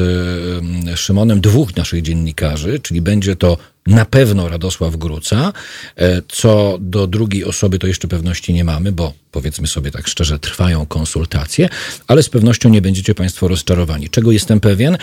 [0.96, 3.56] Szymonem dwóch naszych dziennikarzy, czyli będzie to
[3.86, 5.52] na pewno Radosław Gruca.
[5.96, 10.38] E, Co do drugiej osoby, to jeszcze pewności nie mamy, bo powiedzmy sobie tak szczerze,
[10.38, 11.68] trwają konsultacje,
[12.06, 14.08] ale z pewnością nie będziecie Państwo rozczarowani.
[14.10, 14.94] Czego jestem pewien?
[14.94, 14.98] E,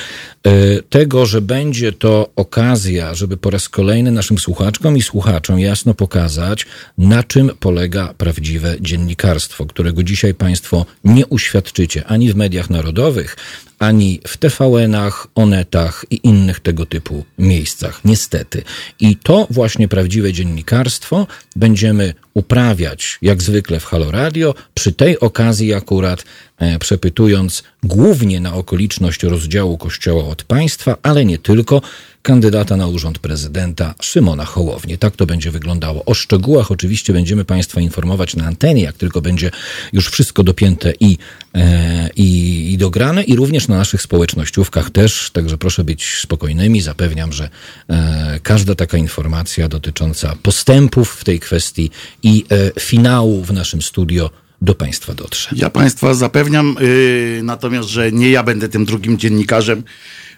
[0.89, 6.65] Tego, że będzie to okazja, żeby po raz kolejny naszym słuchaczkom i słuchaczom jasno pokazać,
[6.97, 13.37] na czym polega prawdziwe dziennikarstwo, którego dzisiaj Państwo nie uświadczycie ani w mediach narodowych,
[13.79, 18.01] ani w TVN-ach, Onetach i innych tego typu miejscach.
[18.05, 18.63] Niestety.
[18.99, 25.73] I to właśnie prawdziwe dziennikarstwo będziemy uprawiać, jak zwykle w Halo Radio, przy tej okazji
[25.73, 26.23] akurat
[26.57, 31.81] e, przepytując głównie na okoliczność rozdziału Kościoła od państwa, ale nie tylko,
[32.27, 34.97] kandydata na urząd prezydenta Szymona Hołownię.
[34.97, 36.05] Tak to będzie wyglądało.
[36.05, 39.51] O szczegółach oczywiście będziemy Państwa informować na antenie, jak tylko będzie
[39.93, 41.17] już wszystko dopięte i,
[41.55, 45.31] e, i, i dograne, i również na naszych społecznościówkach też.
[45.33, 46.81] Także proszę być spokojnymi.
[46.81, 47.49] Zapewniam, że
[47.89, 51.89] e, każda taka informacja dotycząca postępów w tej kwestii
[52.23, 54.29] i e, finału w naszym studio
[54.61, 55.49] do Państwa dotrze.
[55.55, 59.83] Ja Państwa zapewniam, yy, natomiast, że nie ja będę tym drugim dziennikarzem.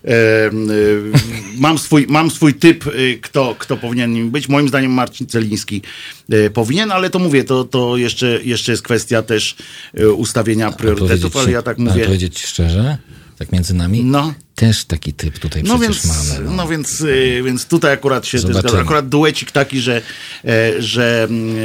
[0.05, 0.11] E,
[0.47, 0.51] y,
[1.57, 4.49] mam, swój, mam swój typ, y, kto, kto powinien nim być.
[4.49, 5.82] Moim zdaniem Marcin Celiński
[6.34, 9.55] y, powinien, ale to mówię, to, to jeszcze, jeszcze jest kwestia też
[10.17, 12.05] ustawienia priorytetów, ale ja tak mówię.
[12.05, 12.97] powiedzieć szczerze,
[13.38, 14.34] tak między nami, No.
[14.55, 16.55] też taki typ tutaj No przecież więc, mamy.
[16.55, 16.67] no.
[16.67, 18.82] więc, y, więc tutaj akurat się Zobaczymy.
[18.82, 20.01] Akurat duecik taki, że,
[20.45, 21.55] e, że mm,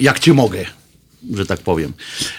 [0.00, 0.64] jak cię mogę.
[1.34, 1.92] Że tak powiem,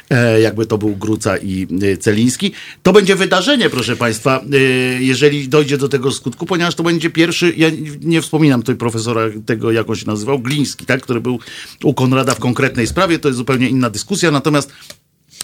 [0.10, 2.52] e, jakby to był Gruca i e, Celiński.
[2.84, 4.58] To będzie wydarzenie, proszę Państwa, e,
[5.04, 7.68] jeżeli dojdzie do tego skutku, ponieważ to będzie pierwszy, ja
[8.02, 11.40] nie wspominam tutaj profesora tego, jak on się nazywał, Gliński, tak, który był
[11.84, 14.72] u Konrada w konkretnej sprawie, to jest zupełnie inna dyskusja, natomiast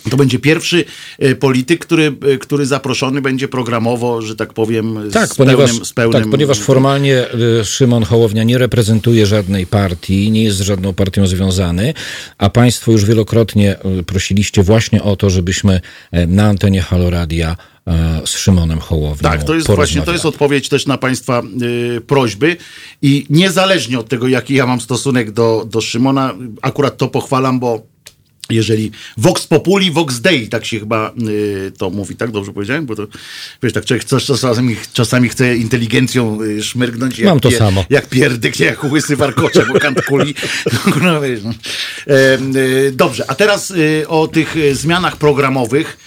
[0.10, 0.86] to będzie pierwszy
[1.20, 5.86] e, polityk, który, e, który zaproszony będzie programowo, że tak powiem, Tak, z, ponieważ, pełnym,
[5.86, 6.22] z pełnym...
[6.22, 7.26] tak, ponieważ formalnie
[7.62, 11.94] y, Szymon Hołownia nie reprezentuje żadnej partii, nie jest z żadną partią związany,
[12.38, 13.78] a Państwo już wielokrotnie
[14.08, 15.82] prosiliście właśnie o to, żebyśmy
[16.12, 17.56] e, na antenie Haloradia
[17.88, 21.42] e, z Szymonem Hołownią Tak, to jest właśnie, to jest odpowiedź też na Państwa
[21.98, 22.58] y, prośby
[23.02, 27.82] i niezależnie od tego, jaki ja mam stosunek do, do Szymona, akurat to pochwalam, bo
[28.50, 32.86] jeżeli Vox Populi, Vox Dei, tak się chyba y, to mówi, tak dobrze powiedziałem?
[32.86, 33.08] Bo to,
[33.64, 37.20] wiesz, tak człowiek coś czasami, czasami chce inteligencją y, szmyrgnąć.
[37.20, 37.86] Mam to samo.
[37.90, 40.36] Jak pierdyk, jak łysy warkocze, bo kant kuli.
[41.04, 41.50] No, wiesz, no.
[42.08, 45.98] E, dobrze, a teraz y, o tych y, zmianach programowych.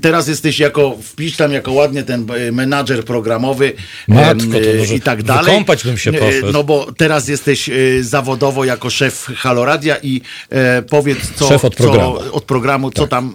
[0.00, 3.72] Teraz jesteś jako, wpisz tam jako ładnie ten y, menadżer programowy
[4.08, 4.46] Matko,
[4.78, 5.44] może i tak dalej.
[5.44, 6.52] wykąpać bym się Y, poszedł.
[6.52, 12.18] No bo teraz jesteś zawodowo jako szef Haloradia i e, powiedz co, Szef od programu.
[12.18, 13.34] co, od programu, co tam,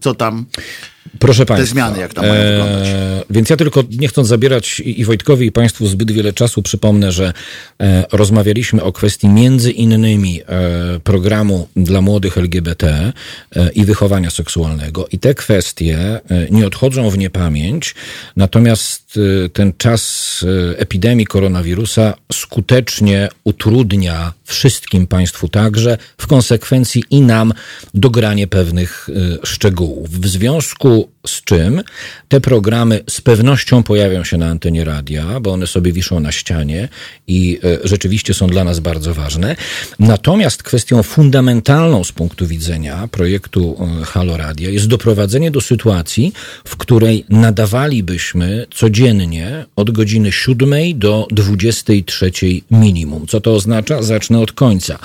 [0.00, 0.46] co tam
[1.18, 1.66] Proszę Państwa.
[1.66, 2.88] te zmiany, jak tam mają e, wyglądać.
[3.30, 7.12] Więc ja tylko, nie chcąc zabierać i i Wojtkowi, i Państwu zbyt wiele czasu, przypomnę,
[7.12, 7.32] że
[7.80, 13.12] e, rozmawialiśmy o kwestii między innymi e, programu dla młodych LGBT
[13.56, 15.06] e, i wychowania seksualnego.
[15.12, 17.94] I te kwestie e, nie odchodzą w niepamięć,
[18.36, 20.24] natomiast e, ten czas
[20.76, 27.52] epidemii koronawirusa skutecznie utrudnia wszystkim Państwu także, w konsekwencji i nam
[27.94, 29.08] dogranie pewnych
[29.42, 30.10] e, szczegółów.
[30.10, 31.82] W związku z czym
[32.28, 36.88] te programy z pewnością pojawią się na antenie radia, bo one sobie wiszą na ścianie
[37.26, 39.56] i e, rzeczywiście są dla nas bardzo ważne.
[39.98, 46.32] Natomiast kwestią fundamentalną z punktu widzenia projektu e, Halo Radia jest doprowadzenie do sytuacji,
[46.64, 52.30] w której nadawalibyśmy codziennie od godziny 7 do 23
[52.70, 53.26] minimum.
[53.26, 54.02] Co to oznacza?
[54.02, 54.98] Zacznę od końca.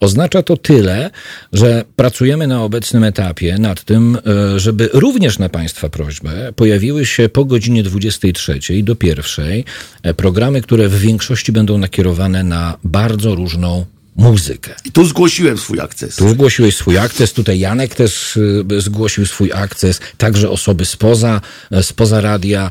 [0.00, 1.10] Oznacza to tyle,
[1.52, 7.28] że pracujemy na obecnym etapie nad tym, e, żeby również na Państwa prośbę pojawiły się
[7.28, 9.64] po godzinie 23 do pierwszej
[10.02, 13.86] e, programy, które w większości będą nakierowane na bardzo różną
[14.18, 14.74] muzykę.
[14.84, 16.16] I tu zgłosiłem swój akces.
[16.16, 21.82] Tu zgłosiłeś swój akces, tutaj Janek też y, zgłosił swój akces, także osoby spoza, e,
[21.82, 22.70] spoza radia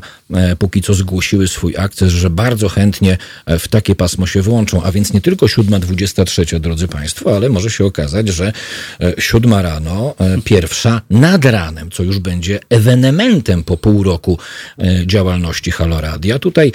[0.58, 4.92] póki co zgłosiły swój akces, że bardzo chętnie e, w takie pasmo się włączą, a
[4.92, 8.52] więc nie tylko 7.23, drodzy Państwo, ale może się okazać, że
[9.00, 14.38] e, siódma rano, e, pierwsza nad ranem, co już będzie ewenementem po pół roku
[14.78, 16.38] e, działalności Halo Radia.
[16.38, 16.72] Tutaj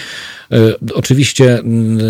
[0.52, 0.58] e,
[0.94, 2.02] oczywiście mm, e,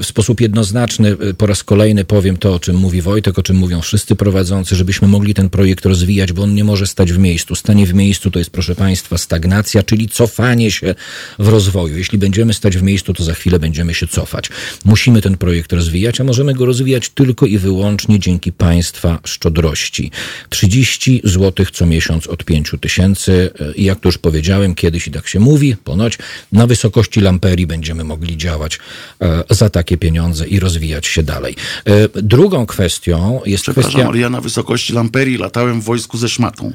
[0.00, 3.56] w sposób jednoznaczny e, po raz kolejny powiem to, o czym mówi Wojtek, o czym
[3.56, 7.54] mówią wszyscy prowadzący, żebyśmy mogli ten projekt rozwijać, bo on nie może stać w miejscu.
[7.54, 10.94] Stanie w miejscu to jest, proszę Państwa, stagnacja, czyli cofanie się
[11.38, 11.98] w rozwoju.
[11.98, 14.48] Jeśli będziemy stać w miejscu, to za chwilę będziemy się cofać.
[14.84, 20.10] Musimy ten projekt rozwijać, a możemy go rozwijać tylko i wyłącznie dzięki Państwa szczodrości.
[20.48, 25.28] 30 zł co miesiąc od 5 tysięcy i jak to już powiedziałem kiedyś i tak
[25.28, 26.18] się mówi, ponoć
[26.52, 28.78] na wysokości lamperii będziemy mogli działać
[29.20, 31.56] e, za takie pieniądze i rozwijać się dalej.
[31.84, 34.08] E, Drugą kwestią jest Przepraszam, kwestia...
[34.08, 36.72] ale ja na wysokości lamperii latałem w wojsku ze szmatą.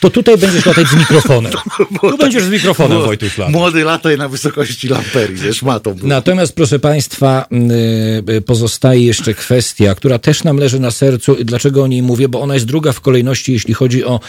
[0.00, 1.52] To tutaj będziesz latać z mikrofonem.
[2.00, 3.30] Tu będziesz z mikrofonem, Młody- Wojtuś.
[3.48, 5.96] Młody lataj na wysokości lamperii ze szmatą.
[6.02, 7.46] Natomiast, proszę Państwa,
[8.28, 11.34] y, y, pozostaje jeszcze kwestia, która też nam leży na sercu.
[11.34, 12.28] I Dlaczego o niej mówię?
[12.28, 14.20] Bo ona jest druga w kolejności, jeśli chodzi o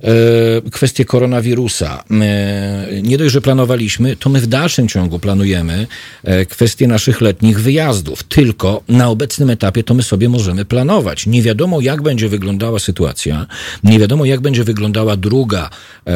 [0.00, 2.04] e, kwestię koronawirusa.
[2.10, 5.86] E, Nie dość, że planowaliśmy, to my w dalszym ciągu planujemy
[6.24, 8.22] e, kwestię naszych letnich wyjazdów.
[8.22, 11.26] Tylko na obecnym etapie to my sobie możemy planować.
[11.26, 13.46] Nie wiadomo, jak będzie wyglądała sytuacja,
[13.84, 15.70] nie wiadomo, jak będzie wyglądała druga
[16.06, 16.10] e,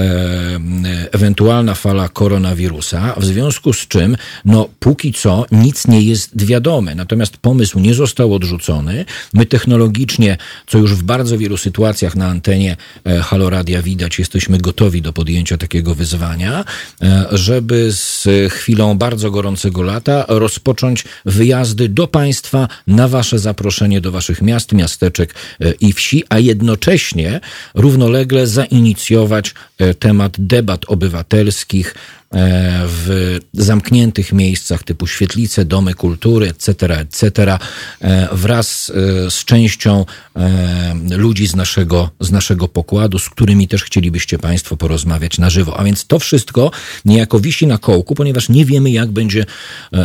[1.12, 6.94] ewentualna fala koronawirusa, w związku z czym, no, póki co nic nie jest wiadome.
[6.94, 9.04] Natomiast pomysł nie został odrzucony.
[9.34, 10.36] My technologicznie,
[10.66, 15.12] co już w bardzo wielu sytuacjach na antenie e, Halo Radia widać, jesteśmy gotowi do
[15.12, 16.64] podjęcia takiego wyzwania,
[17.02, 24.12] e, żeby z chwilą bardzo gorącego lata rozpocząć wyjazdy do Państwa na Wasze zaproszenie do
[24.12, 27.40] Waszych miast, miasteczek e, i wsi, a jednocześnie
[27.74, 28.87] równolegle zainicjować
[29.76, 31.92] e, temat debat obywatelskich
[32.32, 37.58] w zamkniętych miejscach typu świetlice, domy kultury, etc., etc.,
[38.00, 38.92] e, wraz
[39.26, 40.04] e, z częścią
[40.36, 45.78] e, ludzi z naszego, z naszego pokładu, z którymi też chcielibyście Państwo porozmawiać na żywo.
[45.78, 46.70] A więc to wszystko
[47.04, 49.46] niejako wisi na kołku, ponieważ nie wiemy, jak będzie e,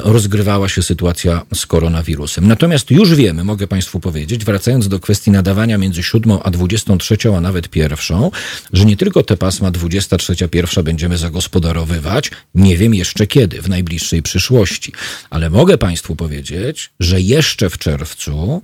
[0.03, 2.47] rozgrywała się sytuacja z koronawirusem.
[2.47, 7.41] Natomiast już wiemy, mogę Państwu powiedzieć, wracając do kwestii nadawania między 7 a 23, a
[7.41, 8.31] nawet pierwszą,
[8.73, 12.12] że nie tylko te pasma 23, pierwsza będziemy zagospodarowywać,
[12.55, 14.93] nie wiem jeszcze kiedy, w najbliższej przyszłości,
[15.29, 18.61] ale mogę Państwu powiedzieć, że jeszcze w czerwcu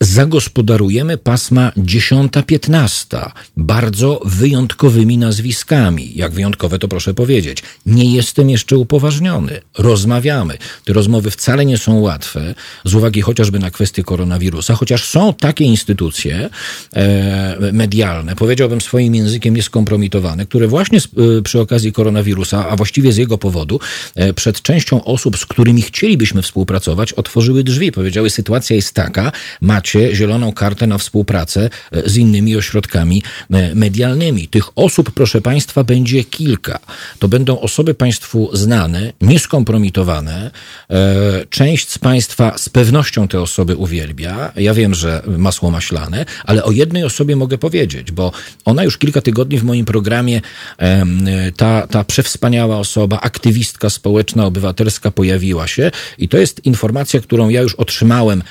[0.00, 6.12] zagospodarujemy pasma 10-15 bardzo wyjątkowymi nazwiskami.
[6.14, 7.62] Jak wyjątkowe to proszę powiedzieć.
[7.86, 9.60] Nie jestem jeszcze upoważniony.
[9.78, 10.58] Rozmawiamy.
[10.84, 12.54] Te rozmowy wcale nie są łatwe,
[12.84, 16.50] z uwagi chociażby na kwestię koronawirusa, chociaż są takie instytucje
[16.92, 23.16] e, medialne, powiedziałbym swoim językiem nieskompromitowane, które właśnie e, przy okazji koronawirusa, a właściwie z
[23.16, 23.80] jego powodu,
[24.14, 27.92] e, przed częścią osób, z którymi chcielibyśmy współpracować, otworzyły drzwi.
[27.92, 34.48] Powiedziały, sytuacja jest taka, macie zieloną kartę na współpracę e, z innymi ośrodkami e, medialnymi.
[34.48, 36.78] Tych osób, proszę Państwa, będzie kilka.
[37.18, 40.50] To będą osoby Państwu znane, nieskompromitowane.
[40.90, 44.52] E, Część z Państwa z pewnością te osoby uwielbia.
[44.56, 48.32] Ja wiem, że masło maślane, ale o jednej osobie mogę powiedzieć, bo
[48.64, 50.40] ona już kilka tygodni w moim programie,
[51.56, 57.60] ta, ta przewspaniała osoba, aktywistka społeczna, obywatelska pojawiła się i to jest informacja, którą ja
[57.60, 58.42] już otrzymałem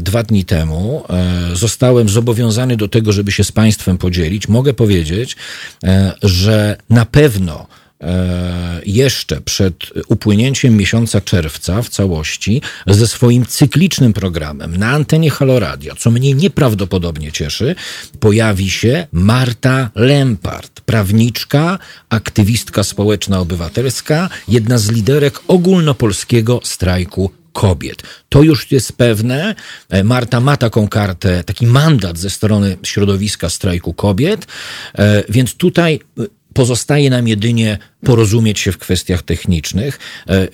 [0.00, 4.48] dwa dwa dni temu e, zostałem zobowiązany do tego, żeby się z Państwem podzielić.
[4.48, 5.36] Mogę powiedzieć,
[5.84, 7.66] e, że na pewno
[8.00, 9.74] e, jeszcze przed
[10.08, 17.32] upłynięciem miesiąca czerwca w całości ze swoim cyklicznym programem na antenie Haloradio, co mnie nieprawdopodobnie
[17.32, 17.74] cieszy,
[18.20, 28.02] pojawi się Marta Lempart, prawniczka, aktywistka społeczna obywatelska, jedna z liderek ogólnopolskiego strajku kobiet.
[28.28, 29.54] To już jest pewne.
[29.88, 34.46] E, Marta ma taką kartę, taki mandat ze strony środowiska strajku kobiet,
[34.94, 36.22] e, więc tutaj e,
[36.54, 39.98] pozostaje nam jedynie porozumieć się w kwestiach technicznych,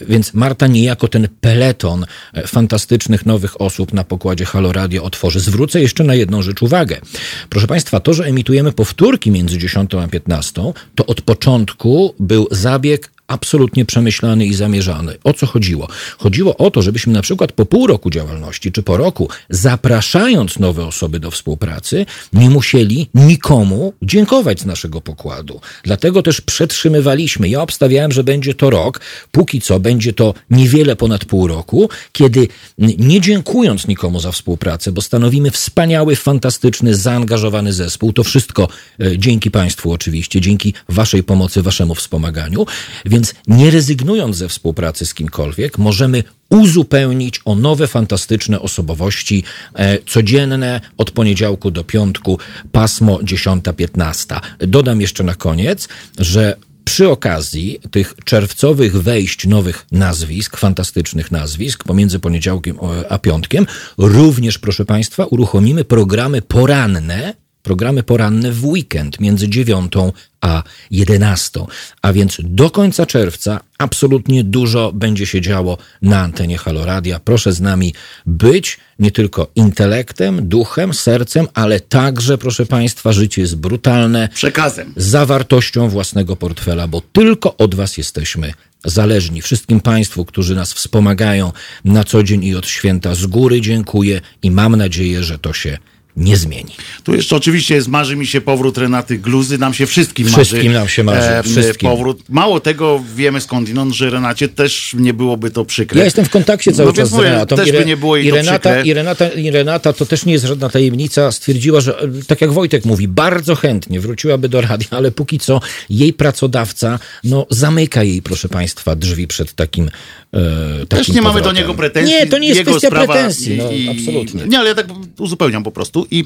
[0.00, 2.06] więc Marta niejako ten peleton
[2.46, 5.40] fantastycznych nowych osób na pokładzie Halo Radio otworzy.
[5.40, 7.00] Zwrócę jeszcze na jedną rzecz uwagę.
[7.48, 13.10] Proszę Państwa, to, że emitujemy powtórki między 10 a 15, to od początku był zabieg
[13.26, 15.14] absolutnie przemyślany i zamierzany.
[15.24, 15.88] O co chodziło?
[16.18, 20.86] Chodziło o to, żebyśmy na przykład po pół roku działalności czy po roku, zapraszając nowe
[20.86, 25.60] osoby do współpracy, nie musieli nikomu dziękować z naszego pokładu.
[25.82, 27.48] Dlatego też przetrzymywaliśmy.
[27.48, 29.00] Ja obstawiałem, że będzie to rok.
[29.30, 32.48] Póki co będzie to niewiele ponad pół roku, kiedy
[32.78, 38.12] nie dziękując nikomu za współpracę, bo stanowimy wspaniały, fantastyczny, zaangażowany zespół.
[38.12, 38.68] To wszystko
[39.00, 42.66] e, dzięki Państwu oczywiście, dzięki Waszej pomocy, Waszemu wspomaganiu.
[43.04, 43.15] Więc
[43.46, 49.44] nie rezygnując ze współpracy z kimkolwiek, możemy uzupełnić o nowe, fantastyczne osobowości
[49.74, 52.38] e, codzienne od poniedziałku do piątku,
[52.72, 54.40] pasmo 10-15.
[54.58, 55.88] Dodam jeszcze na koniec,
[56.18, 63.66] że przy okazji tych czerwcowych wejść nowych nazwisk, fantastycznych nazwisk pomiędzy poniedziałkiem a piątkiem,
[63.98, 67.34] również, proszę Państwa, uruchomimy programy poranne
[67.66, 69.92] programy poranne w weekend między 9
[70.40, 71.60] a 11.
[72.02, 77.20] A więc do końca czerwca absolutnie dużo będzie się działo na antenie Haloradia.
[77.20, 77.94] Proszę z nami
[78.26, 84.28] być nie tylko intelektem, duchem, sercem, ale także, proszę Państwa, życie jest brutalne.
[84.34, 84.92] Przekazem.
[84.96, 88.52] Zawartością własnego portfela, bo tylko od Was jesteśmy
[88.84, 89.42] zależni.
[89.42, 91.52] Wszystkim Państwu, którzy nas wspomagają
[91.84, 95.78] na co dzień i od święta z góry dziękuję i mam nadzieję, że to się
[96.16, 96.74] nie zmieni.
[97.04, 100.74] Tu jeszcze oczywiście jest, marzy mi się powrót Renaty Gluzy, nam się wszystkim, wszystkim marzy.
[100.78, 101.90] nam się marzy, e, wszystkim.
[101.90, 102.22] powrót.
[102.28, 105.98] Mało tego, wiemy skądinąd, że Renacie też nie byłoby to przykre.
[105.98, 107.56] Ja jestem w kontakcie cały no, czas z Renatą.
[107.56, 110.44] Też by nie było jej i, Renata, i, Renata, I Renata, to też nie jest
[110.44, 115.38] żadna tajemnica, stwierdziła, że tak jak Wojtek mówi, bardzo chętnie wróciłaby do radia, ale póki
[115.38, 115.60] co
[115.90, 119.90] jej pracodawca no, zamyka jej, proszę Państwa, drzwi przed takim,
[120.32, 120.40] e,
[120.78, 121.24] takim Też nie powrotem.
[121.24, 122.14] mamy do niego pretensji.
[122.14, 124.44] Nie, to nie jest kwestia pretensji, no, absolutnie.
[124.46, 124.86] Nie, ale ja tak
[125.18, 126.24] uzupełniam po prostu i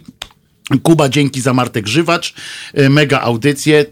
[0.83, 2.35] Kuba, dzięki za Martek Grzywacz.
[2.75, 3.85] E, mega audycję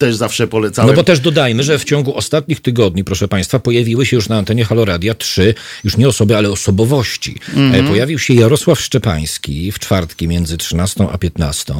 [0.00, 0.90] też zawsze polecałem.
[0.90, 4.36] No bo też dodajmy, że w ciągu ostatnich tygodni, proszę Państwa, pojawiły się już na
[4.38, 7.36] antenie Haloradia trzy, już nie osoby, ale osobowości.
[7.54, 7.88] Mm -hmm.
[7.88, 11.74] Pojawił się Jarosław Szczepański w czwartki między 13 a 15.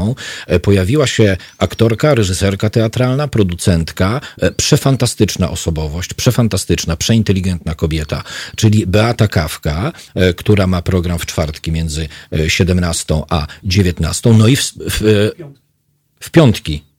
[0.47, 8.23] E, pojawiła się aktorka, reżyserka teatralna, producentka, e, przefantastyczna osobowość, przefantastyczna, przeinteligentna kobieta,
[8.57, 9.93] czyli Beata Kawka,
[10.37, 12.09] która ma program w czwartki między
[12.49, 14.33] 17 a 19.
[14.39, 15.31] No i w, w,
[16.21, 16.90] w piątki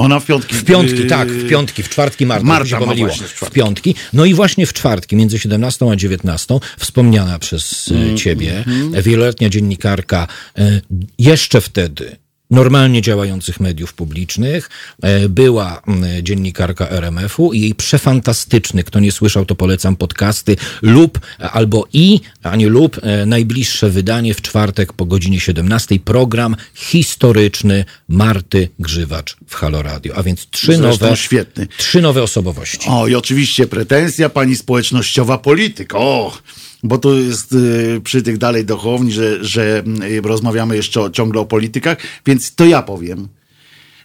[0.00, 0.54] ona w piątki.
[0.54, 3.10] W piątki, tak, w piątki, w czwartki Marta, Marta pomyliło.
[3.10, 3.94] W, w piątki.
[4.12, 9.02] No i właśnie w czwartki, między 17 a 19, wspomniana przez mm, ciebie, mm.
[9.02, 10.26] wieloletnia dziennikarka,
[10.58, 10.80] e,
[11.18, 12.16] jeszcze wtedy
[12.50, 14.70] normalnie działających mediów publicznych.
[15.02, 15.82] E, była
[16.22, 22.56] dziennikarka RMF-u i jej przefantastyczny, kto nie słyszał, to polecam podcasty lub albo i, a
[22.56, 29.54] nie lub, e, najbliższe wydanie w czwartek po godzinie 17, program historyczny Marty Grzywacz w
[29.54, 30.14] Halo Radio.
[30.16, 31.66] A więc trzy nowe, świetny.
[31.76, 32.88] trzy nowe osobowości.
[32.88, 35.94] O i oczywiście pretensja pani społecznościowa polityk.
[35.94, 36.38] O!
[36.82, 41.40] Bo to jest y, przy tych dalej dochowni, że, że y, rozmawiamy jeszcze o, ciągle
[41.40, 43.28] o politykach, więc to ja powiem.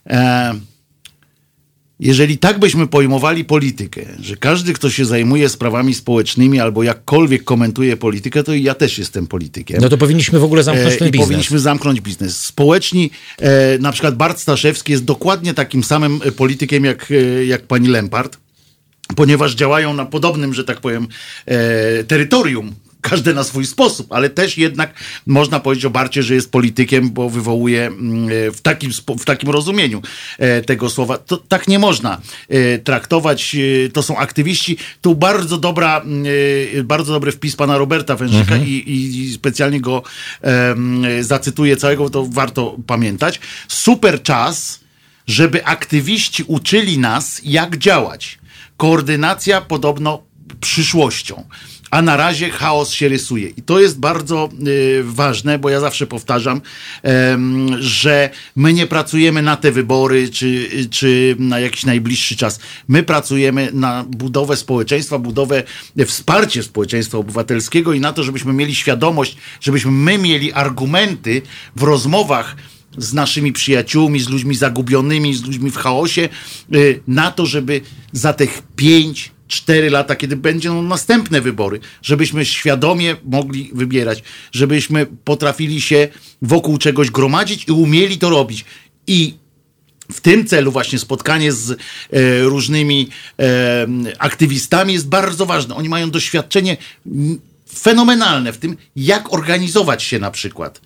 [0.09, 0.53] E,
[1.99, 7.97] jeżeli tak byśmy pojmowali politykę, że każdy, kto się zajmuje sprawami społecznymi albo jakkolwiek komentuje
[7.97, 9.81] politykę, to ja też jestem politykiem.
[9.81, 11.27] No to powinniśmy w ogóle zamknąć e, ten biznes.
[11.27, 12.37] Powinniśmy zamknąć biznes.
[12.37, 17.13] Społeczni, e, na przykład Bart Staszewski jest dokładnie takim samym politykiem jak,
[17.45, 18.37] jak pani Lempart
[19.15, 21.07] ponieważ działają na podobnym, że tak powiem,
[21.45, 22.75] e, terytorium.
[23.01, 24.93] Każdy na swój sposób, ale też jednak
[25.25, 29.49] można powiedzieć o Barcie, że jest politykiem, bo wywołuje mm, e, w takim, w takim
[29.49, 30.01] rozumieniu
[30.39, 31.17] e, tego słowa.
[31.17, 33.55] To, tak nie można e, traktować.
[33.93, 34.77] To są aktywiści.
[35.01, 36.25] Tu bardzo dobra, mm,
[36.83, 38.65] bardzo dobry wpis pana Roberta Wężyka mhm.
[38.67, 40.03] i, i, specjalnie go
[41.21, 43.39] zacytuję całego, to warto pamiętać.
[43.67, 44.79] Super czas,
[45.27, 48.37] żeby aktywiści uczyli nas, jak działać
[48.77, 50.23] Koordynacja podobno
[50.61, 51.43] przyszłością.
[51.91, 53.49] a na razie chaos się rysuje.
[53.49, 56.61] I to jest bardzo y, ważne, bo ja zawsze powtarzam,
[57.79, 62.59] że my nie pracujemy na te wybory, czy, czy na jakiś najbliższy czas.
[62.87, 65.63] My pracujemy na budowę społeczeństwa, budowę,
[66.05, 71.41] wsparcie społeczeństwa obywatelskiego i na to, żebyśmy mieli świadomość, żebyśmy my mieli argumenty
[71.75, 72.55] w rozmowach
[72.97, 76.29] z naszymi przyjaciółmi, z ludźmi zagubionymi, z ludźmi w chaosie,
[76.75, 77.81] y, na to, żeby
[78.11, 85.81] za tych pięć, cztery lata, kiedy będą następne wybory, żebyśmy świadomie mogli wybierać, żebyśmy potrafili
[85.81, 86.07] się
[86.41, 88.65] wokół czegoś gromadzić i umieli to robić.
[89.07, 89.33] I
[90.11, 91.75] w tym celu właśnie spotkanie z e,
[92.43, 93.09] różnymi
[93.39, 93.87] e,
[94.19, 95.75] aktywistami jest bardzo ważne.
[95.75, 96.77] Oni mają doświadczenie
[97.79, 100.81] fenomenalne w tym, jak organizować się na przykład.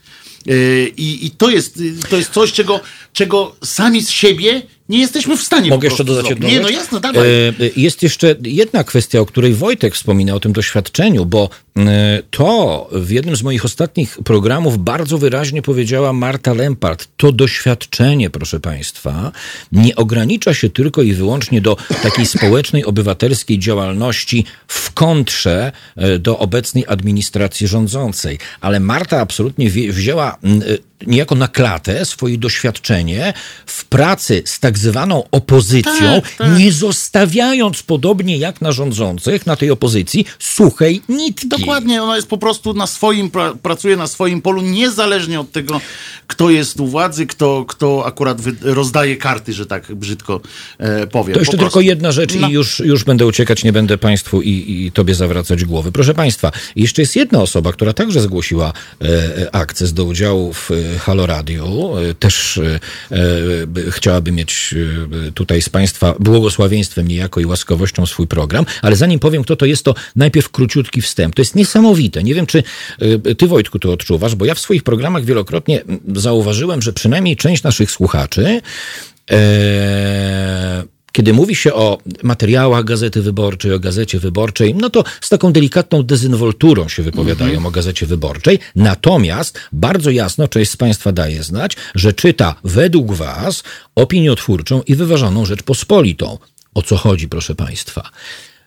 [0.48, 1.80] E, I, I, to, jest,
[2.10, 2.82] to jest coś, czego,
[3.14, 5.70] czego sami z siebie nie jesteśmy w stanie.
[5.70, 6.48] Mogę jeszcze dodać jedno.
[6.48, 7.28] Nie, no jasno, dawaj.
[7.28, 12.90] E, jest jeszcze jedna kwestia, o której Wojtek wspomina, o tym doświadczeniu, bo e, to
[12.91, 17.07] w jednym z moich ostatnich programów bardzo wyraźnie powiedziała Marta Lempart.
[17.18, 19.32] To doświadczenie, proszę Państwa,
[19.72, 26.40] nie ogranicza się tylko i wyłącznie do takiej społecznej, obywatelskiej działalności w kontrze e, do
[26.40, 28.40] obecnej administracji rządzącej.
[28.61, 30.38] Ale Marta absolutnie wzięła
[31.07, 33.34] niejako na klatę swoje doświadczenie
[33.65, 36.59] w pracy z tak zwaną opozycją, tak, tak.
[36.59, 41.47] nie zostawiając podobnie jak na rządzących, na tej opozycji, suchej nitki.
[41.47, 45.81] Dokładnie, ona jest po prostu na swoim, pra, pracuje na swoim polu, niezależnie od tego,
[46.27, 50.41] kto jest u władzy, kto, kto akurat rozdaje karty, że tak brzydko
[50.77, 51.34] e, powiem.
[51.34, 54.85] To jeszcze po tylko jedna rzecz i już, już będę uciekać, nie będę Państwu i,
[54.85, 55.91] i Tobie zawracać głowy.
[55.91, 59.05] Proszę Państwa, jeszcze jest jedna osoba, która także zgłosiła e,
[59.38, 61.95] e akces do udziału w Halo Radio.
[62.10, 62.80] E, też e,
[63.11, 64.76] e, chciałaby mieć
[65.34, 69.86] tutaj z Państwa błogosławieństwem niejako i łaskowością swój program, ale zanim powiem, kto to jest,
[69.86, 71.36] to najpierw króciutki wstęp.
[71.36, 72.24] To jest niesamowite.
[72.24, 72.64] Nie wiem, czy
[73.38, 75.82] Ty, Wojtku, to odczuwasz, bo ja w swoich programach wielokrotnie
[76.16, 78.61] zauważyłem, że przynajmniej część naszych słuchaczy
[81.11, 86.03] kiedy mówi się o materiałach Gazety Wyborczej, o Gazecie Wyborczej, no to z taką delikatną
[86.03, 87.68] dezynwolturą się wypowiadają -hmm.
[87.68, 88.60] o Gazecie Wyborczej.
[88.76, 93.64] Natomiast bardzo jasno część z Państwa daje znać, że czyta według Was
[93.95, 96.38] opiniotwórczą i wyważoną Rzeczpospolitą.
[96.73, 98.10] O co chodzi, proszę Państwa?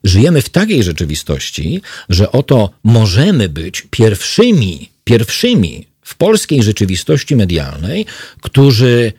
[0.04, 8.06] Żyjemy w takiej rzeczywistości, że oto możemy być pierwszymi, pierwszymi w polskiej rzeczywistości medialnej,
[8.40, 9.12] którzy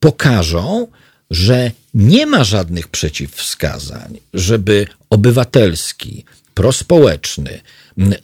[0.00, 0.86] pokażą,
[1.30, 6.24] że nie ma żadnych przeciwwskazań, żeby obywatelski,
[6.54, 7.60] prospołeczny,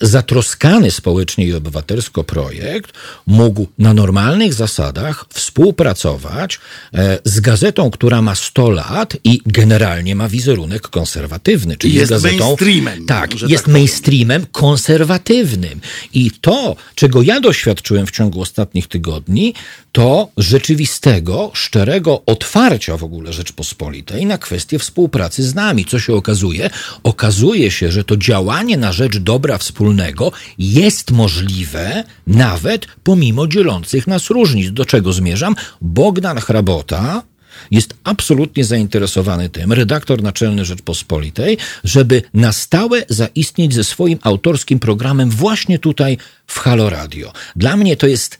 [0.01, 2.93] zatroskany społecznie i obywatelsko projekt
[3.27, 6.61] mógł na normalnych zasadach współpracować
[6.95, 12.45] e, z gazetą, która ma 100 lat i generalnie ma wizerunek konserwatywny, czyli jest gazetą.
[12.45, 15.81] Mainstreamem, tak, jest tak mainstreamem konserwatywnym.
[16.15, 19.55] I to, czego ja doświadczyłem w ciągu ostatnich tygodni,
[19.93, 25.85] to rzeczywistego, szczerego otwarcia w ogóle Rzeczpospolitej na kwestię współpracy z nami.
[25.85, 26.71] Co się okazuje?
[27.03, 34.31] Okazuje się, że to działanie na rzecz dobra wspólnego jest możliwe nawet pomimo dzielących nas
[34.31, 34.73] różnic.
[34.73, 35.55] Do czego zmierzam?
[35.81, 37.23] Bogdan Hrabota,
[37.71, 45.31] jest absolutnie zainteresowany tym, redaktor naczelny Rzeczpospolitej, żeby na stałe zaistnieć ze swoim autorskim programem
[45.31, 47.33] właśnie tutaj w Halo Radio.
[47.57, 48.39] Dla mnie to jest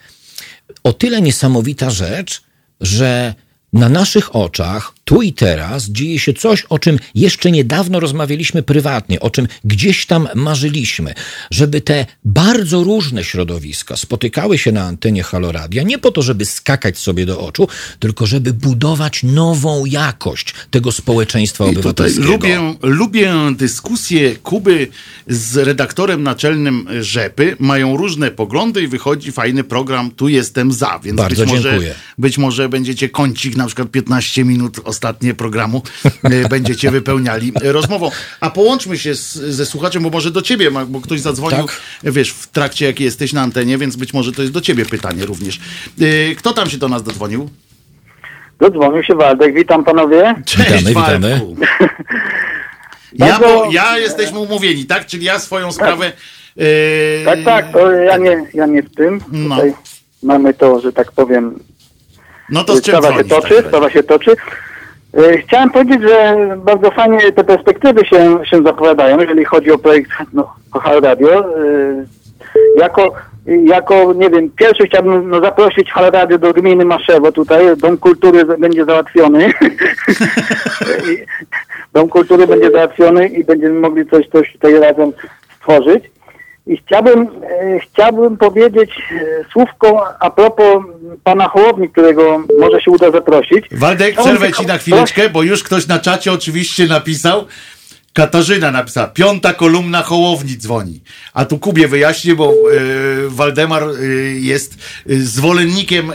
[0.83, 2.43] o tyle niesamowita rzecz,
[2.81, 3.35] że
[3.73, 9.21] na naszych oczach, tu i teraz, dzieje się coś, o czym jeszcze niedawno rozmawialiśmy prywatnie,
[9.21, 11.15] o czym gdzieś tam marzyliśmy,
[11.51, 16.99] żeby te bardzo różne środowiska spotykały się na antenie Haloradia nie po to, żeby skakać
[16.99, 17.69] sobie do oczu,
[17.99, 22.33] tylko żeby budować nową jakość tego społeczeństwa I obywatelskiego.
[22.33, 24.89] Lubię, lubię dyskusję Kuby
[25.27, 27.57] z redaktorem naczelnym Rzepy.
[27.59, 31.95] Mają różne poglądy i wychodzi fajny program Tu jestem za, więc bardzo być może, dziękuję.
[32.19, 35.83] być może będziecie kącik na przykład 15 minut ostatnie programu
[36.25, 38.11] e, będziecie wypełniali rozmową.
[38.41, 41.81] A połączmy się z, ze słuchaczem, bo może do ciebie, bo ktoś zadzwonił, tak?
[42.03, 45.27] wiesz, w trakcie jak jesteś na antenie, więc być może to jest do ciebie pytanie
[45.27, 45.61] również.
[46.01, 47.51] E, kto tam się do nas dodzwonił?
[48.61, 50.35] Dodzwonił się Waldek, witam panowie.
[50.45, 51.41] Cześć, witamy, witamy.
[53.13, 55.07] Ja, bo, ja jesteśmy umówieni, tak?
[55.07, 56.13] Czyli ja swoją sprawę.
[56.57, 56.67] Yy...
[57.25, 59.21] Tak, tak, to ja nie, ja nie w tym.
[59.33, 59.55] No.
[59.55, 59.75] Tutaj
[60.23, 61.59] mamy to, że tak powiem,
[62.51, 64.37] no to z czym sprawa się toczy, tak sprawa się toczy.
[65.17, 70.11] E, chciałem powiedzieć, że bardzo fajnie te perspektywy się, się zapowiadają, jeżeli chodzi o projekt
[70.33, 71.41] no, Hal Radio.
[71.41, 71.47] E,
[72.77, 73.13] jako,
[73.47, 77.77] jako, nie wiem, pierwszy chciałbym no, zaprosić Hal Radio do gminy Maszewo tutaj.
[77.77, 79.53] Dom Kultury będzie załatwiony.
[81.95, 85.13] Dom Kultury będzie załatwiony i będziemy mogli coś, coś tutaj razem
[85.57, 86.16] stworzyć.
[86.67, 90.85] I chciałbym, e, chciałbym powiedzieć e, słówko a propos
[91.25, 93.67] pana Hołowni, którego może się uda zaprosić.
[93.73, 97.45] Waldek, przerwę ci na chwileczkę, bo już ktoś na czacie oczywiście napisał.
[98.17, 101.01] Katarzyna napisała, piąta kolumna Hołowni dzwoni.
[101.35, 102.55] A tu Kubie wyjaśnię, bo e,
[103.29, 106.13] Waldemar e, jest e, zwolennikiem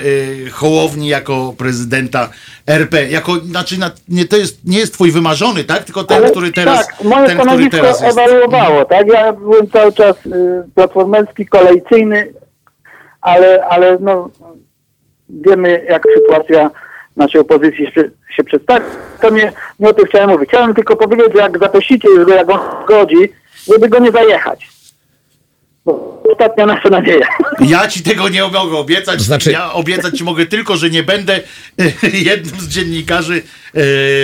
[0.51, 2.29] Hołowni jako prezydenta
[2.67, 3.09] RP.
[3.09, 5.83] Jako, znaczy, na, nie, to jest, nie jest twój wymarzony, tak?
[5.83, 8.17] Tylko ten, Ale który teraz, Tak, moje ten, który teraz jest.
[8.17, 9.07] ewaluowało, tak?
[9.07, 12.33] Ja byłem cały czas y, platformerski, kolejcyjny,
[13.21, 14.29] ale, ale no,
[15.29, 16.71] wiemy, jak sytuacja
[17.17, 18.85] naszej opozycji się, się przedstawia.
[19.21, 20.49] To nie, nie o tym chciałem mówić.
[20.49, 23.29] Chciałem tylko powiedzieć, że jak zaprosicie już go, jak on zgodzi,
[23.73, 24.69] żeby go nie zajechać.
[25.85, 27.27] Bo ostatnia nasza nadzieja.
[27.59, 29.21] Ja ci tego nie mogę obiecać.
[29.21, 31.83] Znaczy- Ja obiecać ci mogę tylko, że nie będę e,
[32.31, 33.41] jednym z dziennikarzy
[33.73, 33.81] e,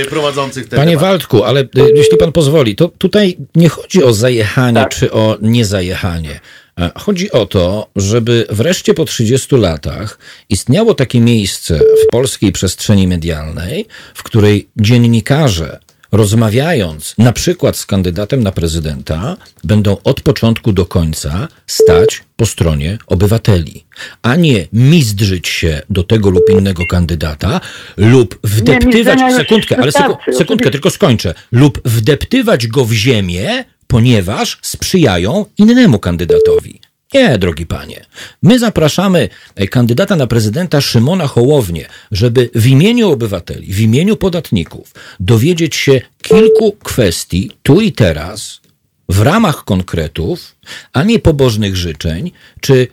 [0.09, 1.05] prowadzących ten Panie temat.
[1.09, 4.89] Waldku, ale y, jeśli pan pozwoli, to tutaj nie chodzi o zajechanie Tak.
[4.89, 6.39] czy o niezajechanie.
[6.77, 13.07] E, Chodzi o to, żeby wreszcie po 30 latach istniało takie miejsce w polskiej przestrzeni
[13.07, 15.79] medialnej, w której dziennikarze
[16.11, 22.97] rozmawiając na przykład z kandydatem na prezydenta, będą od początku do końca stać po stronie
[23.07, 23.85] obywateli,
[24.21, 27.61] a nie mizdrzyć się do tego lub innego kandydata
[27.97, 34.59] lub wdeptywać, już sekundkę, ale seku, sekundkę, tylko skończę, lub wdeptywać go w ziemię, ponieważ
[34.61, 36.79] sprzyjają innemu kandydatowi.
[37.13, 38.05] Nie, drogi panie.
[38.43, 44.93] My zapraszamy e, kandydata na prezydenta Szymona Hołownię, żeby w imieniu obywateli, w imieniu podatników
[45.19, 48.61] dowiedzieć się kilku kwestii tu i teraz,
[49.09, 50.55] w ramach konkretów,
[50.93, 52.31] a nie pobożnych życzeń,
[52.61, 52.87] czy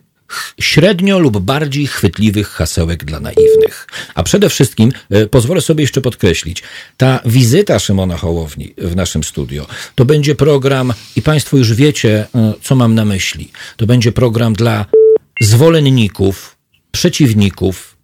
[0.60, 3.86] średnio lub bardziej chwytliwych hasełek dla naiwnych.
[4.14, 6.62] A przede wszystkim e, pozwolę sobie jeszcze podkreślić,
[6.96, 12.54] ta wizyta Szymona Hołowni w naszym studio to będzie program, i Państwo już wiecie, e,
[12.62, 13.50] co mam na myśli.
[13.76, 14.86] To będzie program dla
[15.40, 16.56] zwolenników,
[16.90, 17.96] przeciwników,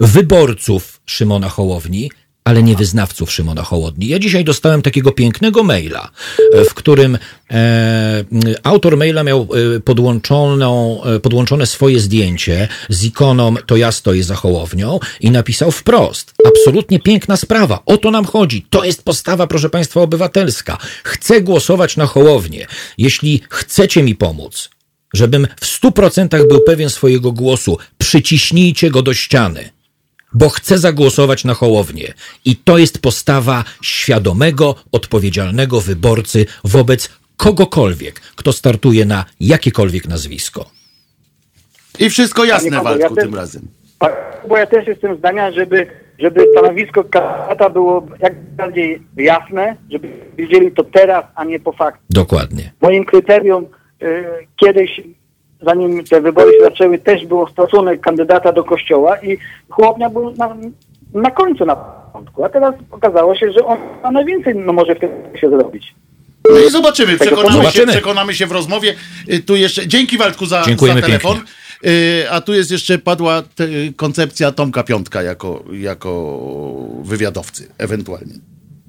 [0.00, 2.10] wyborców Szymona Hołowni,
[2.46, 4.08] ale nie wyznawców Szymona Hołowni.
[4.08, 6.10] Ja dzisiaj dostałem takiego pięknego maila,
[6.52, 7.18] e, w którym
[7.50, 8.24] e,
[8.62, 14.34] autor maila miał e, podłączoną, e, podłączone swoje zdjęcie z ikoną to ja stoję za
[14.34, 16.34] Hołownią i napisał wprost.
[16.44, 17.82] Absolutnie piękna sprawa.
[17.86, 18.66] O to nam chodzi.
[18.70, 20.78] To jest postawa, proszę Państwa, obywatelska.
[21.04, 22.66] Chcę głosować na Hołownię.
[22.98, 24.70] Jeśli chcecie mi pomóc,
[25.14, 29.75] żebym w stu procentach był pewien swojego głosu, przyciśnijcie go do ściany
[30.36, 32.14] bo chcę zagłosować na Hołownię.
[32.44, 40.70] I to jest postawa świadomego, odpowiedzialnego wyborcy wobec kogokolwiek, kto startuje na jakiekolwiek nazwisko.
[41.98, 43.62] I wszystko jasne, Panie ja też- tym razem.
[44.48, 45.86] Bo ja też jestem zdania, żeby,
[46.18, 50.08] żeby stanowisko kandydata było jak bardziej jasne, żeby
[50.38, 52.02] wiedzieli to teraz, a nie po fakcie.
[52.10, 52.72] Dokładnie.
[52.80, 53.66] Moim kryterium
[54.02, 54.24] y,
[54.56, 55.00] kiedyś,
[55.62, 59.38] zanim te wybory się zaczęły, też było stosunek kandydata do kościoła i
[59.70, 60.56] Chłopnia był na,
[61.14, 65.00] na końcu na początku, a teraz okazało się, że on ma najwięcej no, może w
[65.00, 65.10] tym
[65.40, 65.94] się zrobić.
[66.50, 67.92] No i zobaczymy, przekonamy się, Zobaczymy.
[67.92, 68.94] przekonamy się w rozmowie.
[69.32, 71.34] Y, Tu jeszcze, dzięki Waldku za, Dziękujemy za telefon.
[71.36, 71.52] pięknie.
[71.90, 73.42] Y, A tu jest jeszcze padła
[73.96, 76.38] koncepcja Tomka Piątka jako, jako
[77.02, 78.34] wywiadowcy, ewentualnie.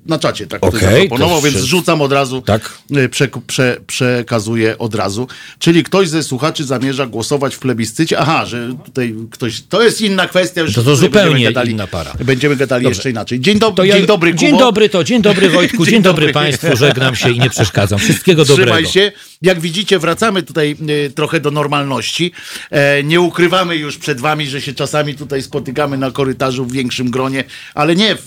[0.07, 2.73] Na czacie tak ktoś Okej, zaproponował, więc rzucam od razu, Tak.
[2.97, 5.27] y, prze, prze, przekazuję od razu.
[5.59, 8.19] Czyli ktoś ze słuchaczy zamierza głosować w plebiscycie.
[8.19, 10.61] Aha, że tutaj ktoś, to jest inna kwestia.
[10.61, 12.13] Już To to zupełnie gadali, inna para.
[12.25, 12.97] Będziemy gadali Dobrze.
[12.97, 13.39] jeszcze inaczej.
[13.39, 14.41] Dzień, To ja- dzień dobry, Kubo.
[14.41, 16.33] Dzień dobry to, dzień dobry Wojtku, dzień, Dzień dobry, dobry.
[16.33, 17.99] Państwu, żegnam się i nie przeszkadzam.
[17.99, 18.71] Wszystkiego dobrego.
[18.71, 19.11] Trzymaj się.
[19.41, 22.31] Jak widzicie, wracamy tutaj y, trochę do normalności.
[22.71, 27.11] E, nie ukrywamy już przed wami, że się czasami tutaj spotykamy na korytarzu w większym
[27.11, 27.43] gronie,
[27.73, 28.21] ale nie w,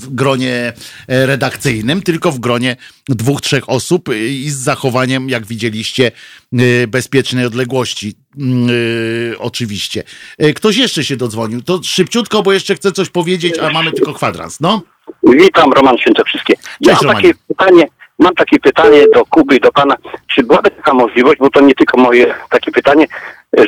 [0.00, 0.72] w gronie
[1.08, 2.76] e, redakcyjnym, tylko w gronie
[3.08, 6.12] dwóch, trzech osób i z zachowaniem, jak widzieliście,
[6.60, 8.14] y, bezpiecznej odległości.
[8.38, 10.02] Mm, y, oczywiście.
[10.38, 11.62] E, Ktoś jeszcze się dodzwonił.
[11.62, 14.60] To szybciutko, bo jeszcze chcę coś powiedzieć, a mamy tylko kwadrans.
[14.60, 14.82] No.
[15.22, 16.54] Witam, Roman Świętokrzyskie.
[16.80, 17.28] Ja Cześć, mam Romanie.
[17.28, 17.86] takie pytanie,
[18.18, 19.96] mam takie pytanie do Kuby i do pana.
[20.26, 23.06] Czy byłaby taka możliwość, bo to nie tylko moje takie pytanie,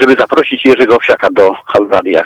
[0.01, 2.25] żeby zaprosić Jerzego Owsiaka do Halradia?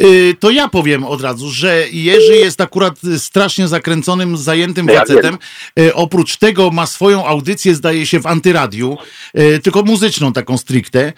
[0.00, 5.38] Y, To ja powiem od razu, że Jerzy jest akurat strasznie zakręconym, zajętym Ja facetem.
[5.80, 8.96] Y, Oprócz tego ma swoją audycję, zdaje się, w antyradiu,
[9.38, 11.12] y, tylko muzyczną taką stricte.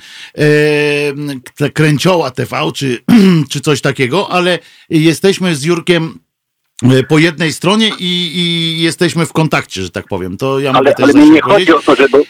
[1.56, 2.98] Te Kręcioła TV czy,
[3.50, 4.58] czy coś takiego, ale
[4.90, 6.18] jesteśmy z Jurkiem
[7.08, 10.36] po jednej stronie i, i jesteśmy w kontakcie, że tak powiem.
[10.36, 12.24] To ja mogę Ale, też ale mi nie chodzi o to, żeby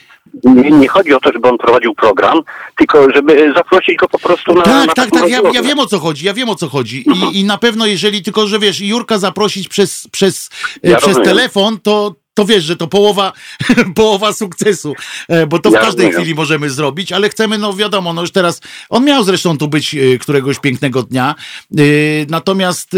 [0.47, 2.41] nie, nie chodzi o to, żeby on prowadził program,
[2.77, 5.87] tylko żeby zaprosić go po prostu na Tak, na tak, tak, ja, ja wiem o
[5.87, 7.05] co chodzi, ja wiem o co chodzi.
[7.11, 10.51] I, i na pewno jeżeli tylko, że wiesz, Jurka zaprosić przez, przez,
[10.83, 11.29] Ja przez rozumiem.
[11.29, 13.33] telefon, to to wiesz, że to połowa,
[13.95, 14.95] połowa sukcesu,
[15.29, 18.61] e, bo to w każdej chwili możemy zrobić, ale chcemy, no wiadomo, no już teraz,
[18.89, 21.35] on miał zresztą tu być e, któregoś pięknego dnia,
[21.79, 21.83] e,
[22.29, 22.97] natomiast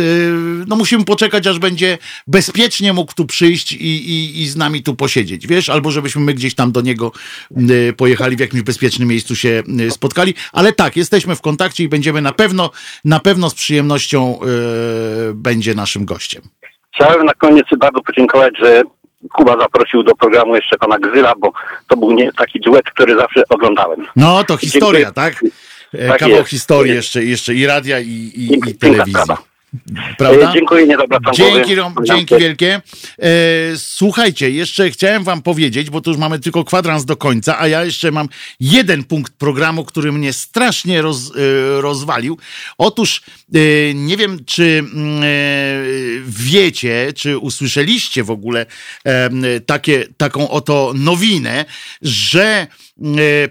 [0.66, 4.94] no musimy poczekać, aż będzie bezpiecznie mógł tu przyjść i, i, i z nami tu
[4.94, 7.12] posiedzieć, wiesz, albo żebyśmy my gdzieś tam do niego
[7.96, 12.32] pojechali, w jakimś bezpiecznym miejscu się spotkali, ale tak, jesteśmy w kontakcie i będziemy na
[12.32, 12.70] pewno,
[13.04, 14.38] na pewno z przyjemnością
[15.34, 16.42] będzie naszym gościem.
[16.94, 18.82] Chciałem na koniec bardzo podziękować, że
[19.32, 21.52] Kuba zaprosił do programu jeszcze pana Gzyla, bo
[21.88, 24.06] to był nie taki duet, który zawsze oglądałem.
[24.16, 25.14] No, to historia, Dziękuję.
[25.14, 25.44] tak?
[25.94, 26.50] E, tak Kawał jest.
[26.50, 29.14] historii jeszcze, jeszcze i radia, i, i, i telewizji.
[30.18, 30.50] Prawda?
[30.50, 30.96] E, dziękuję, nie
[31.34, 32.80] Dzięki, dzięki wielkie.
[33.18, 33.30] E,
[33.76, 37.84] słuchajcie, jeszcze chciałem wam powiedzieć, bo tu już mamy tylko kwadrans do końca, a ja
[37.84, 38.28] jeszcze mam
[38.60, 42.38] jeden punkt programu, który mnie strasznie roz, e, rozwalił.
[42.78, 43.22] Otóż
[43.54, 43.58] e,
[43.94, 45.26] nie wiem, czy mm, e,
[46.26, 48.66] wiecie, czy usłyszeliście w ogóle
[49.04, 49.30] e,
[49.60, 51.64] takie, taką oto nowinę,
[52.02, 52.66] że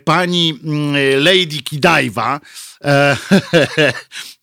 [0.05, 2.39] pani mm, Lady Kidaiwa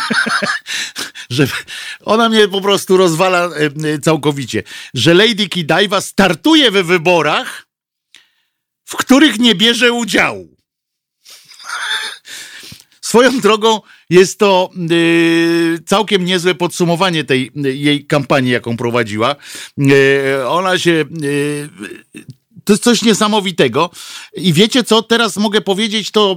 [1.30, 1.46] że
[2.00, 3.50] ona mnie po prostu rozwala e,
[3.94, 4.62] e, całkowicie,
[4.94, 7.66] że Lady Kidaiwa startuje we wyborach,
[8.84, 10.56] w których nie bierze udziału.
[13.00, 19.36] Swoją drogą jest to y, całkiem niezłe podsumowanie tej jej kampanii, jaką prowadziła.
[20.48, 21.04] Ona się
[22.64, 23.90] to jest coś niesamowitego.
[24.36, 26.36] I wiecie co, teraz mogę powiedzieć to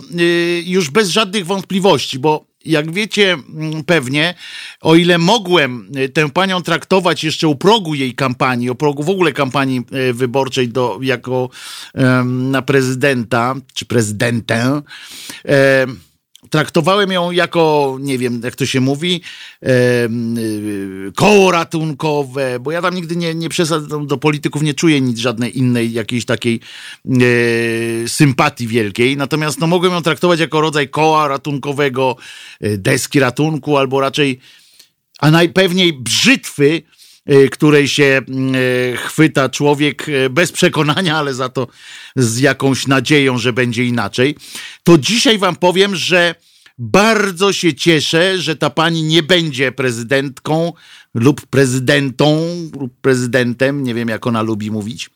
[0.65, 4.33] już bez żadnych wątpliwości, bo jak wiecie mm, pewnie,
[4.81, 9.09] o ile mogłem e, tę panią traktować jeszcze u progu jej kampanii, o progu w
[9.09, 11.49] ogóle kampanii e, wyborczej do, jako
[12.25, 14.81] na prezydenta, czy prezydentę,
[16.55, 19.21] traktowałem ją jako, nie wiem jak to się mówi,
[19.63, 19.69] e,
[21.15, 25.57] koło ratunkowe, bo ja tam nigdy nie, nie przesadzam do polityków, nie czuję nic, żadnej
[25.57, 26.59] innej jakiejś takiej
[27.05, 27.19] e,
[28.07, 29.17] sympatii wielkiej.
[29.17, 32.15] Natomiast no, mogłem ją traktować jako rodzaj koła ratunkowego,
[32.61, 34.39] e, deski ratunku, albo raczej,
[35.19, 36.81] a najpewniej brzytwy,
[37.51, 41.67] której się e, chwyta człowiek e, bez przekonania, ale za to
[42.15, 44.35] z jakąś nadzieją, że będzie inaczej,
[44.83, 46.35] to dzisiaj wam powiem, że
[46.77, 50.73] bardzo się cieszę, że ta pani nie będzie prezydentką
[51.13, 52.47] lub prezydentą
[52.79, 55.09] lub prezydentem, nie wiem jak ona lubi mówić.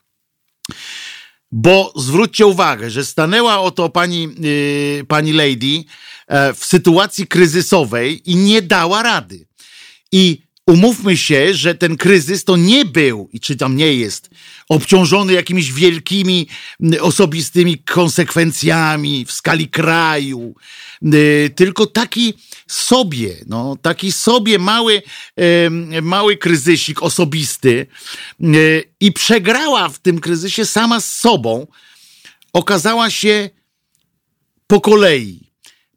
[1.51, 5.83] Bo zwróćcie uwagę, że stanęła oto pani, yy, pani lady
[6.27, 9.47] e, w sytuacji kryzysowej i nie dała rady.
[10.11, 14.29] I umówmy się, że ten kryzys to nie był, i czy tam nie jest,
[14.69, 16.47] obciążony jakimiś wielkimi
[17.01, 20.55] osobistymi konsekwencjami w skali kraju,
[21.55, 22.33] tylko taki
[22.67, 25.01] sobie, no, taki sobie mały,
[26.01, 27.87] mały kryzysik osobisty
[28.99, 31.67] i przegrała w tym kryzysie sama z sobą,
[32.53, 33.49] okazała się
[34.67, 35.49] po kolei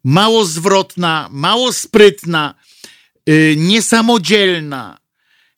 [0.03, 2.55] mało zwrotna, mało sprytna,
[3.57, 4.97] niesamodzielna,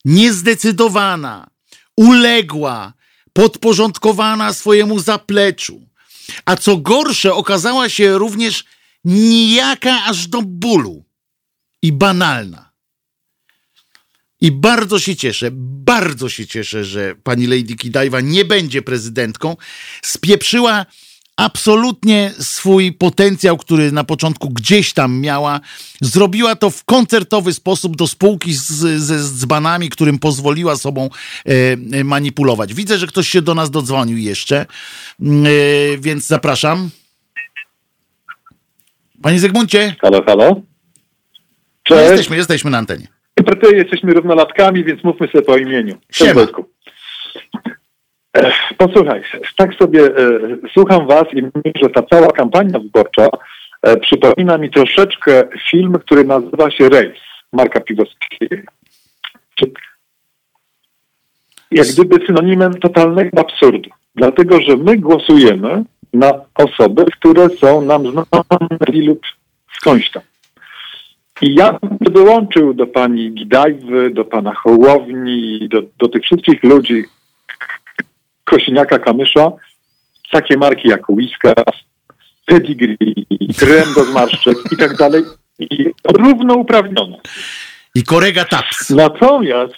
[0.04, 1.50] niezdecydowana,
[1.96, 2.92] uległa,
[3.32, 5.86] podporządkowana swojemu zapleczu.
[6.44, 8.64] A co gorsze, okazała się również
[9.04, 11.04] nijaka aż do bólu
[11.82, 12.72] i banalna.
[14.40, 19.56] I bardzo się cieszę, bardzo się cieszę, że pani Lady Kidaiwa nie będzie prezydentką.
[20.02, 20.86] Spieprzyła
[21.36, 25.60] absolutnie swój potencjał, który na początku gdzieś tam miała,
[26.00, 31.10] zrobiła to w koncertowy sposób do spółki z, ze dzbanami, którym pozwoliła sobą
[31.92, 32.74] e, manipulować.
[32.74, 34.66] Widzę, że ktoś się do nas dodzwonił jeszcze, e,
[35.98, 36.90] więc zapraszam.
[39.22, 39.96] Panie Zygmuncie.
[40.00, 40.60] Halo, halo.
[41.82, 42.00] Cześć.
[42.00, 43.08] No jesteśmy, jesteśmy na antenie.
[43.72, 45.98] Jesteśmy równolatkami, więc mówmy sobie po imieniu.
[46.12, 46.46] Siema.
[48.78, 49.22] Posłuchaj,
[49.56, 50.38] tak sobie e,
[50.72, 53.28] słucham was i myślę, że ta cała kampania wyborcza
[53.82, 57.18] e, przypomina mi troszeczkę film, który nazywa się Rejs
[57.52, 58.72] Marka Piwowskiego.
[61.70, 63.90] Jak gdyby synonimem totalnego absurdu.
[64.14, 69.20] Dlatego, że my głosujemy na osoby, które są nam znane lub
[69.78, 70.22] skądś tam.
[71.42, 77.04] I ja bym dołączył do pani Gidajwy, do pana Hołowni, do, do tych wszystkich ludzi,
[78.46, 79.52] Kosiniaka Kamysza,
[80.30, 81.74] takie marki jak Whiskas,
[82.46, 83.26] Pedigree,
[83.58, 85.22] krem do zmarszczek i tak dalej,
[85.58, 87.16] i równouprawnione.
[87.94, 88.90] I korega taps.
[88.90, 89.74] Natomiast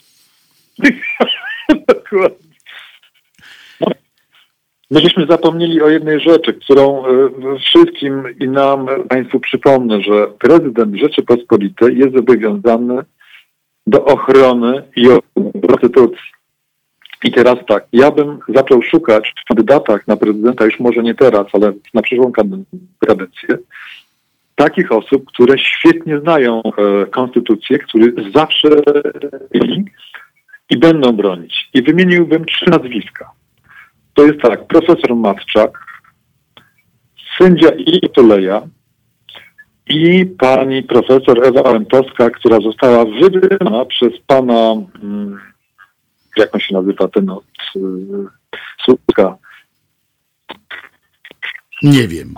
[1.89, 2.49] dokładnie.
[4.91, 7.11] My żeśmy zapomnieli o jednej rzeczy, którą e,
[7.59, 13.05] wszystkim i nam, Państwu przypomnę, że prezydent Rzeczypospolitej jest zobowiązany
[13.87, 15.07] do ochrony i
[15.67, 16.38] konstytucji.
[17.25, 21.47] I teraz tak, ja bym zaczął szukać w kandydatach na prezydenta, już może nie teraz,
[21.53, 22.33] ale na przyszłą
[23.07, 23.59] kadencję,
[24.55, 28.69] takich osób, które świetnie znają e, konstytucję, które zawsze
[29.53, 29.85] byli
[30.71, 31.69] i będą bronić.
[31.75, 33.31] I wymieniłbym trzy nazwiska.
[34.15, 35.79] To jest tak, profesor Matczak,
[37.39, 38.01] sędzia I.
[38.09, 38.63] Tuleja
[39.89, 44.73] i pani profesor Ewa Łętowska, która została wybrana przez pana,
[45.03, 45.39] mm,
[46.37, 47.45] jak on się nazywa ten od
[47.77, 47.81] y,
[48.85, 49.37] Słupska?
[51.83, 52.35] Nie wiem.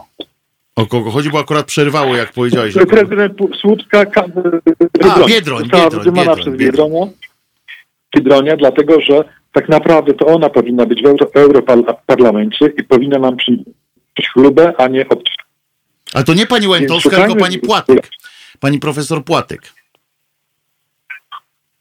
[0.76, 2.74] O kogo chodzi, bo akurat przerwało, jak powiedziałeś.
[2.74, 5.68] Prezydent Słupska, A, Biedroń, Biedroń,
[6.12, 6.90] Biedroń, przez Biedroń.
[8.16, 13.36] Biedronia, dlatego że tak naprawdę to ona powinna być w Euro, Europarlamencie i powinna nam
[13.36, 13.70] przynieść
[14.32, 15.22] chlubę, a nie od...
[16.14, 18.08] Ale to nie pani Łętowska, tylko pani Płatek.
[18.60, 19.72] Pani profesor Płatek.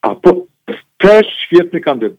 [0.02, 0.45] A po,
[1.00, 2.18] też świetny kandydat.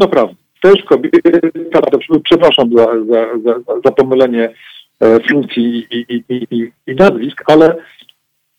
[0.00, 0.34] Naprawdę.
[0.62, 1.80] Też kobieta,
[2.24, 4.54] przepraszam za, za, za, za pomylenie
[5.00, 7.76] e, funkcji i, i, i, i, nazwisk, ale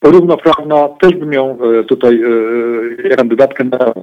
[0.03, 2.21] równoprawna też bym ją e, tutaj
[3.05, 3.93] e, kandydatkę na,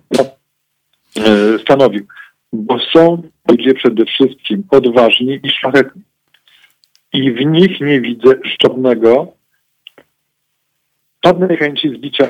[1.60, 2.06] stanowił.
[2.52, 6.02] Bo są ludzie przede wszystkim odważni i szlachetni.
[7.12, 9.32] I w nich nie widzę żadnego
[11.24, 12.28] żadnej chęci zbicia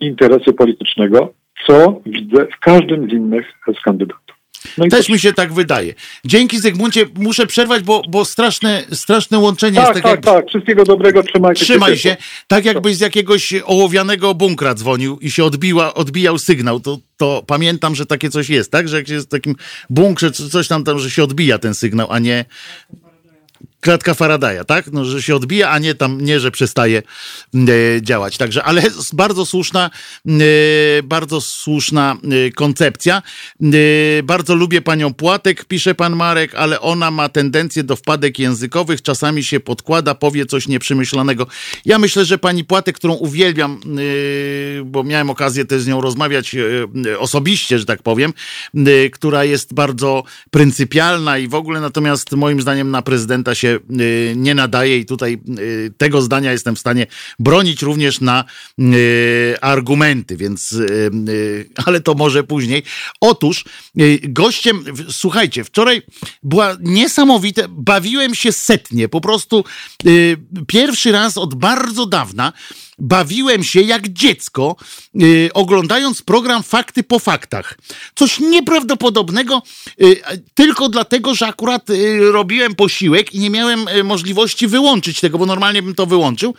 [0.00, 1.34] interesu politycznego,
[1.66, 3.46] co widzę w każdym z innych
[3.80, 4.36] z kandydatów.
[4.78, 5.94] No Też to- mi się tak wydaje.
[6.24, 10.34] Dzięki Zygmuncie, muszę przerwać, bo, bo straszne, straszne łączenie jest tak, tak, tak, jak...
[10.34, 10.48] tak.
[10.48, 12.16] Wszystkiego dobrego, trzymajcie Trzymaj się,
[12.46, 17.94] tak jakbyś z jakiegoś ołowianego bunkra dzwonił i się odbiła, odbijał sygnał, to, to pamiętam,
[17.94, 18.88] że takie coś jest, tak?
[18.88, 19.54] Że jak się jest w takim
[19.90, 22.44] bunkrze, czy coś tam, tam, że się odbija ten sygnał, a nie
[23.86, 24.92] klatka Faradaya, tak?
[24.92, 27.02] No, że się odbija, a nie tam, nie, że przestaje
[27.54, 28.36] e, działać.
[28.36, 28.82] Także, ale
[29.12, 29.90] bardzo słuszna,
[30.26, 33.22] e, bardzo słuszna e, koncepcja.
[33.62, 39.02] E, bardzo lubię panią Płatek, pisze pan Marek, ale ona ma tendencję do wpadek językowych,
[39.02, 41.46] czasami się podkłada, powie coś nieprzemyślanego.
[41.84, 43.80] Ja myślę, że pani Płatek, którą uwielbiam,
[44.80, 48.32] e, bo miałem okazję też z nią rozmawiać e, osobiście, że tak powiem,
[49.12, 54.54] która jest bardzo pryncypialna i w ogóle natomiast moim zdaniem na prezydenta się y, nie
[54.54, 57.06] nadaje i tutaj y, tego zdania jestem w stanie
[57.38, 58.44] bronić również na
[58.80, 60.76] y, argumenty, więc
[61.86, 62.82] ale to może później.
[63.20, 63.64] Otóż
[64.22, 66.02] gościem, słuchajcie, wczoraj
[66.42, 69.64] była niesamowite, bawiłem się setnie, po prostu
[70.66, 72.52] pierwszy raz od bardzo dawna
[72.98, 74.76] bawiłem się jak dziecko,
[75.22, 77.78] y, oglądając program Fakty po faktach.
[78.14, 79.62] Coś nieprawdopodobnego,
[80.02, 80.16] y,
[80.54, 85.46] tylko dlatego, że akurat y, robiłem posiłek i nie miałem y, możliwości wyłączyć tego, bo
[85.46, 86.54] normalnie bym to wyłączył,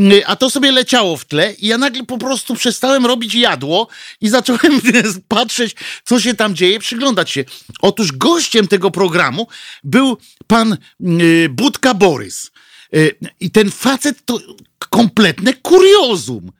[0.00, 3.88] y, a to sobie leciało w tle i ja nagle po prostu przestałem robić jadło
[4.20, 4.80] i zacząłem
[5.28, 7.44] patrzeć, co się tam dzieje, przyglądać się.
[7.80, 9.48] Otóż gościem tego programu
[9.84, 12.50] był pan y, Budka Borys.
[12.94, 14.40] Y, I ten facet to
[14.78, 16.52] kompletne kuriozum.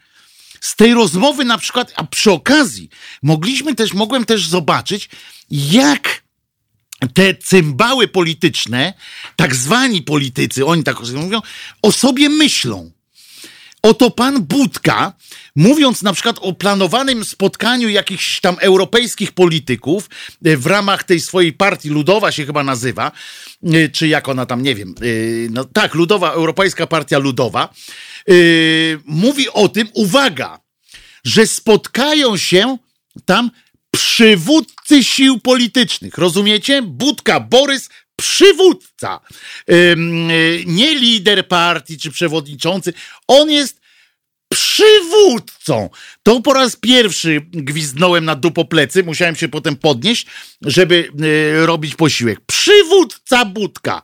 [0.60, 2.88] Z tej rozmowy na przykład, a przy okazji
[3.22, 5.08] mogliśmy też, mogłem też zobaczyć,
[5.50, 6.22] jak
[7.14, 8.94] te cymbały polityczne,
[9.36, 11.40] tak zwani politycy, oni tak mówią,
[11.82, 12.90] o sobie myślą.
[13.82, 15.12] Oto pan Budka,
[15.56, 20.10] mówiąc na przykład o planowanym spotkaniu jakichś tam europejskich polityków
[20.44, 23.12] e, w ramach tej swojej partii, Ludowa się chyba nazywa,
[23.64, 25.04] e, czy jak ona tam, nie wiem, e,
[25.50, 27.74] no tak, Ludowa, Europejska Partia Ludowa,
[29.04, 30.60] mówi o tym, uwaga,
[31.24, 32.78] że spotkają się
[33.24, 33.50] tam
[33.90, 36.18] przywódcy sił politycznych.
[36.18, 36.82] Rozumiecie?
[36.82, 39.20] Budka Borys, przywódca.
[40.66, 42.92] Nie lider partii czy przewodniczący.
[43.28, 43.79] On jest
[44.52, 45.90] przywódcą.
[46.22, 50.26] To po raz pierwszy gwizdnąłem na dupoplecy, musiałem się potem podnieść,
[50.62, 52.40] żeby y, robić posiłek.
[52.46, 54.02] Przywódca Budka.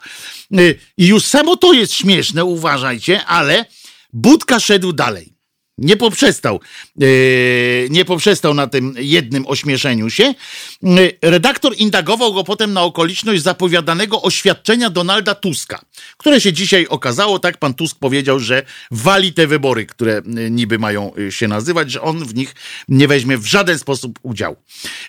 [0.59, 3.65] Y, I już samo to jest śmieszne, uważajcie, ale
[4.13, 5.36] Budka szedł dalej.
[5.79, 6.61] Nie poprzestał,
[6.97, 10.35] yy, nie poprzestał na tym jednym ośmieszeniu się.
[10.83, 15.81] Yy, redaktor indagował go potem na okoliczność zapowiadanego oświadczenia Donalda Tuska,
[16.17, 20.79] które się dzisiaj okazało, tak pan Tusk powiedział, że wali te wybory, które yy, niby
[20.79, 22.55] mają się nazywać, że on w nich
[22.89, 24.57] nie weźmie w żaden sposób udziału.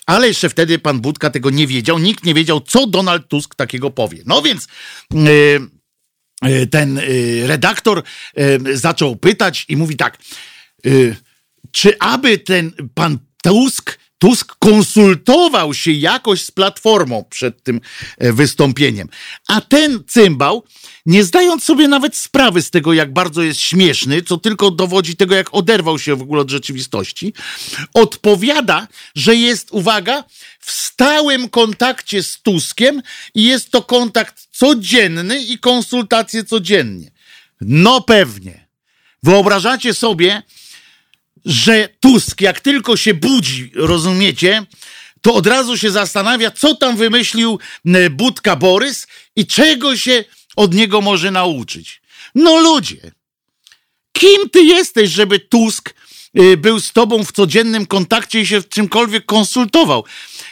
[0.06, 3.92] Ale jeszcze wtedy pan Budka tego nie wiedział, nikt nie wiedział, co Donald Tusk takiego
[3.92, 4.24] powie.
[4.26, 4.68] No więc...
[6.72, 7.02] Ten
[7.46, 8.04] redaktor
[8.74, 10.18] zaczął pytać i mówi tak,
[11.72, 17.82] czy aby ten pan Tusk Tusk konsultował się jakoś z platformą przed tym
[18.18, 19.10] e, wystąpieniem.
[19.48, 20.64] A ten cymbał,
[21.06, 25.36] nie zdając sobie nawet sprawy z tego, jak bardzo jest śmieszny, co tylko dowodzi tego,
[25.36, 27.34] jak oderwał się w ogóle od rzeczywistości,
[27.94, 30.24] odpowiada, że jest, uwaga,
[30.60, 33.02] w stałym kontakcie z Tuskiem
[33.36, 37.12] i jest to kontakt codzienny i konsultacje codziennie.
[37.62, 38.68] No pewnie.
[39.24, 40.44] Wyobrażacie sobie,
[41.46, 44.66] że Tusk, jak tylko się budzi, rozumiecie,
[45.22, 47.60] to od razu się zastanawia, co tam wymyślił
[48.12, 50.24] Budka Borys i czego się
[50.56, 52.02] od niego może nauczyć.
[52.36, 53.12] No ludzie,
[54.12, 55.94] kim ty jesteś, żeby Tusk
[56.40, 60.06] y, był z tobą w codziennym kontakcie i się w czymkolwiek konsultował?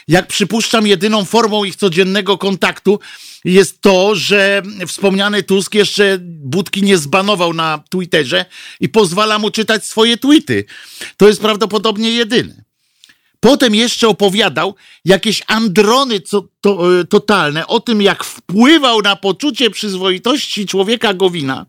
[0.08, 3.00] Jak przypuszczam, jedyną formą ich codziennego kontaktu
[3.52, 8.44] jest to, że wspomniany Tusk jeszcze Budki nie zbanował na Twitterze
[8.80, 10.64] i pozwala mu czytać swoje tweety.
[11.16, 12.64] To jest prawdopodobnie jedyne.
[13.40, 14.74] Potem jeszcze opowiadał
[15.04, 21.66] jakieś androny co, to, e, totalne o tym, jak wpływał na poczucie przyzwoitości człowieka Gowina,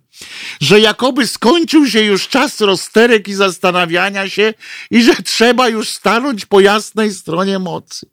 [0.62, 4.54] że jakoby skończył się już czas rozterek i zastanawiania się
[4.92, 8.10] i że trzeba już stanąć po jasnej stronie mocy.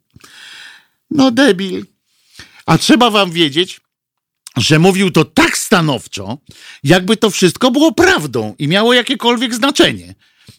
[1.11, 1.94] No debil.
[2.65, 3.81] A trzeba wam wiedzieć,
[4.57, 6.37] że mówił to tak stanowczo,
[6.83, 10.15] jakby to wszystko było prawdą i miało jakiekolwiek znaczenie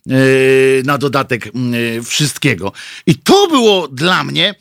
[0.07, 2.73] yy, na dodatek yy, wszystkiego.
[3.07, 4.55] I to było dla mnie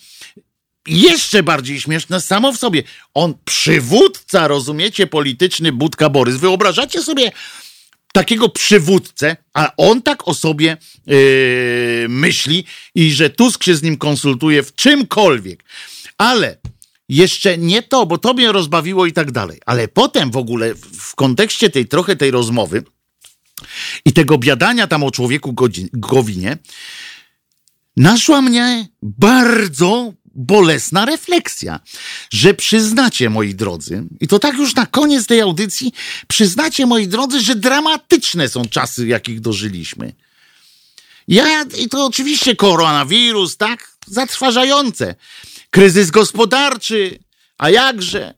[0.87, 2.83] jeszcze bardziej śmieszne samo w sobie.
[3.13, 6.35] On przywódca, rozumiecie, polityczny Budka Borys.
[6.35, 7.31] Wyobrażacie sobie
[8.13, 10.77] takiego przywódcę, a on tak o sobie
[11.07, 12.65] yy, myśli
[12.95, 15.63] i że Tusk się z nim konsultuje w czymkolwiek.
[16.17, 16.57] Ale
[17.09, 19.59] jeszcze nie to, bo to mnie rozbawiło i tak dalej.
[19.65, 22.83] Ale potem w ogóle w kontekście tej trochę tej rozmowy
[24.05, 25.55] i tego biadania tam o człowieku
[25.93, 26.57] Gowinie,
[27.97, 31.79] naszła mnie bardzo bolesna refleksja,
[32.31, 35.93] że przyznacie, moi drodzy, i to tak już na koniec tej audycji,
[36.27, 40.13] przyznacie, moi drodzy, że dramatyczne są czasy, jakich dożyliśmy.
[41.27, 43.91] Ja, i to oczywiście koronawirus, tak?
[44.07, 45.15] Zatrważające
[45.75, 47.19] kryzys gospodarczy,
[47.57, 48.33] a jakże?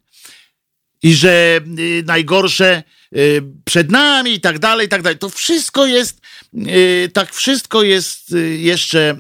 [1.04, 2.84] I że y, najgorsze
[3.16, 5.18] y, przed nami i tak dalej, i tak dalej.
[5.18, 6.22] To wszystko jest,
[6.54, 9.18] y, tak wszystko jest jeszcze,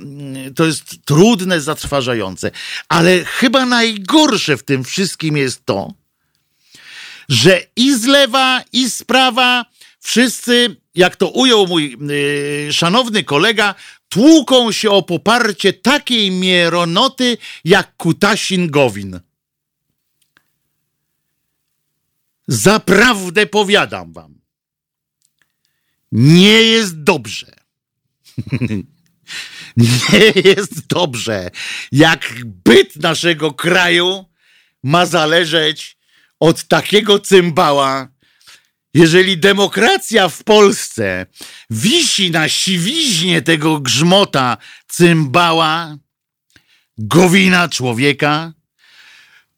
[0.55, 2.51] to jest trudne, zatrważające.
[2.89, 5.93] Ale chyba najgorsze w tym wszystkim jest to,
[7.29, 9.65] że i z lewa, i z prawa
[9.99, 11.97] wszyscy, jak to ujął mój
[12.71, 13.75] szanowny kolega,
[14.09, 19.19] tłuką się o poparcie takiej mieronoty jak Kutasin Gowin.
[22.47, 24.41] Zaprawdę powiadam wam,
[26.11, 27.55] nie jest dobrze.
[29.77, 31.51] nie jest dobrze,
[31.91, 34.25] jak byt naszego kraju
[34.83, 35.97] ma zależeć
[36.39, 38.07] od takiego cymbała,
[38.97, 41.25] jeżeli demokracja w Polsce
[41.69, 44.57] wisi na siwiźnie tego grzmota
[44.87, 45.97] cymbała,
[46.97, 48.53] gowina człowieka,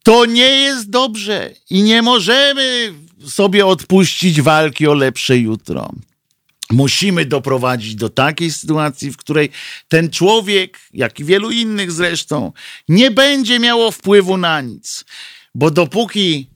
[0.03, 2.93] to nie jest dobrze i nie możemy
[3.27, 5.91] sobie odpuścić walki o lepsze jutro.
[6.69, 9.49] Musimy doprowadzić do takiej sytuacji, w której
[9.87, 12.51] ten człowiek, jak i wielu innych zresztą,
[12.89, 15.05] nie będzie miało wpływu na nic.
[15.55, 16.47] Bo dopóki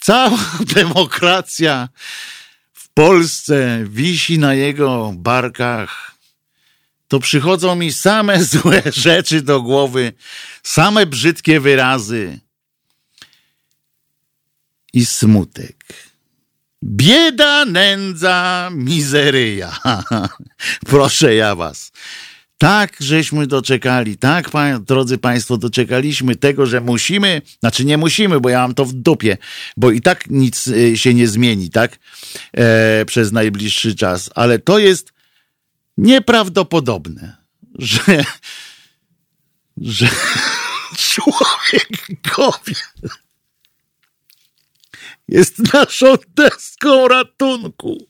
[0.00, 0.38] Cała
[0.74, 1.88] demokracja
[2.72, 6.10] w Polsce wisi na jego barkach.
[7.08, 10.12] To przychodzą mi same złe rzeczy do głowy,
[10.62, 12.38] same brzydkie wyrazy
[14.92, 15.76] i smutek.
[16.84, 19.78] Bieda, nędza, mizeryja.
[20.90, 21.92] Proszę ja was.
[22.60, 24.50] Tak, żeśmy doczekali, tak,
[24.80, 29.38] drodzy Państwo, doczekaliśmy tego, że musimy, znaczy nie musimy, bo ja mam to w dupie,
[29.76, 31.98] bo i tak nic y, się nie zmieni, tak,
[32.52, 35.12] e, przez najbliższy czas, ale to jest
[35.98, 37.36] nieprawdopodobne,
[37.78, 38.24] że,
[39.76, 40.08] że
[41.10, 42.06] człowiek
[42.36, 42.74] gowie
[45.28, 48.06] jest naszą deską ratunku.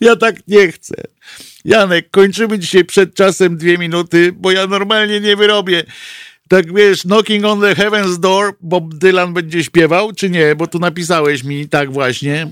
[0.00, 0.94] Ja tak nie chcę.
[1.68, 5.84] Janek, kończymy dzisiaj przed czasem dwie minuty, bo ja normalnie nie wyrobię.
[6.48, 10.54] Tak wiesz, Knocking on the Heaven's Door, Bob Dylan będzie śpiewał, czy nie?
[10.54, 12.48] Bo tu napisałeś mi tak właśnie.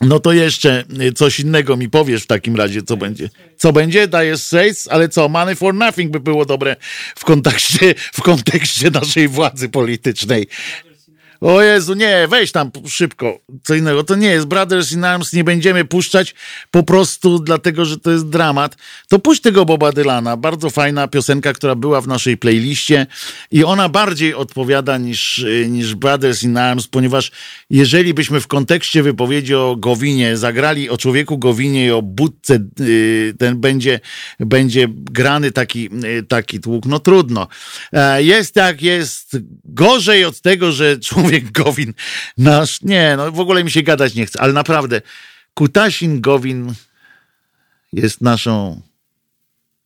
[0.00, 0.84] No to jeszcze
[1.14, 3.30] coś innego mi powiesz w takim razie, co będzie.
[3.56, 4.08] Co będzie?
[4.08, 5.28] Dajesz Straits, ale co?
[5.28, 6.76] Money for nothing by było dobre
[7.16, 10.46] w kontekście, w kontekście naszej władzy politycznej.
[11.44, 14.04] O Jezu, nie, weź tam szybko co innego.
[14.04, 16.34] To nie jest Brothers in Arms, nie będziemy puszczać
[16.70, 18.76] po prostu dlatego, że to jest dramat.
[19.08, 20.36] To puść tego Boba Dylana.
[20.36, 23.06] Bardzo fajna piosenka, która była w naszej playliście
[23.50, 27.30] i ona bardziej odpowiada niż, niż Brothers in Arms, ponieważ
[27.70, 33.34] jeżeli byśmy w kontekście wypowiedzi o Gowinie zagrali o człowieku Gowinie i o budce, y,
[33.38, 34.00] ten będzie,
[34.40, 37.48] będzie grany taki, y, taki tłuk, no trudno.
[37.92, 41.94] E, jest jak jest, gorzej od tego, że człowiek człowiek Gowin
[42.38, 42.82] nasz.
[42.82, 45.02] Nie, no w ogóle mi się gadać nie chce, ale naprawdę
[45.54, 46.74] Kutasin Gowin
[47.92, 48.80] jest naszą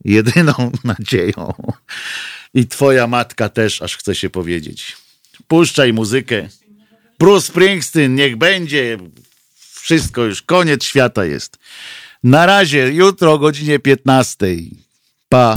[0.04, 0.52] jedyną
[0.84, 1.54] nadzieją.
[2.54, 4.96] I twoja matka też, aż chce się powiedzieć.
[5.48, 6.48] Puszczaj muzykę.
[7.18, 8.98] Bruce Springsteen, niech będzie.
[9.58, 11.58] Wszystko już, koniec świata jest.
[12.24, 14.46] Na razie, jutro o godzinie 15.
[15.28, 15.56] Pa.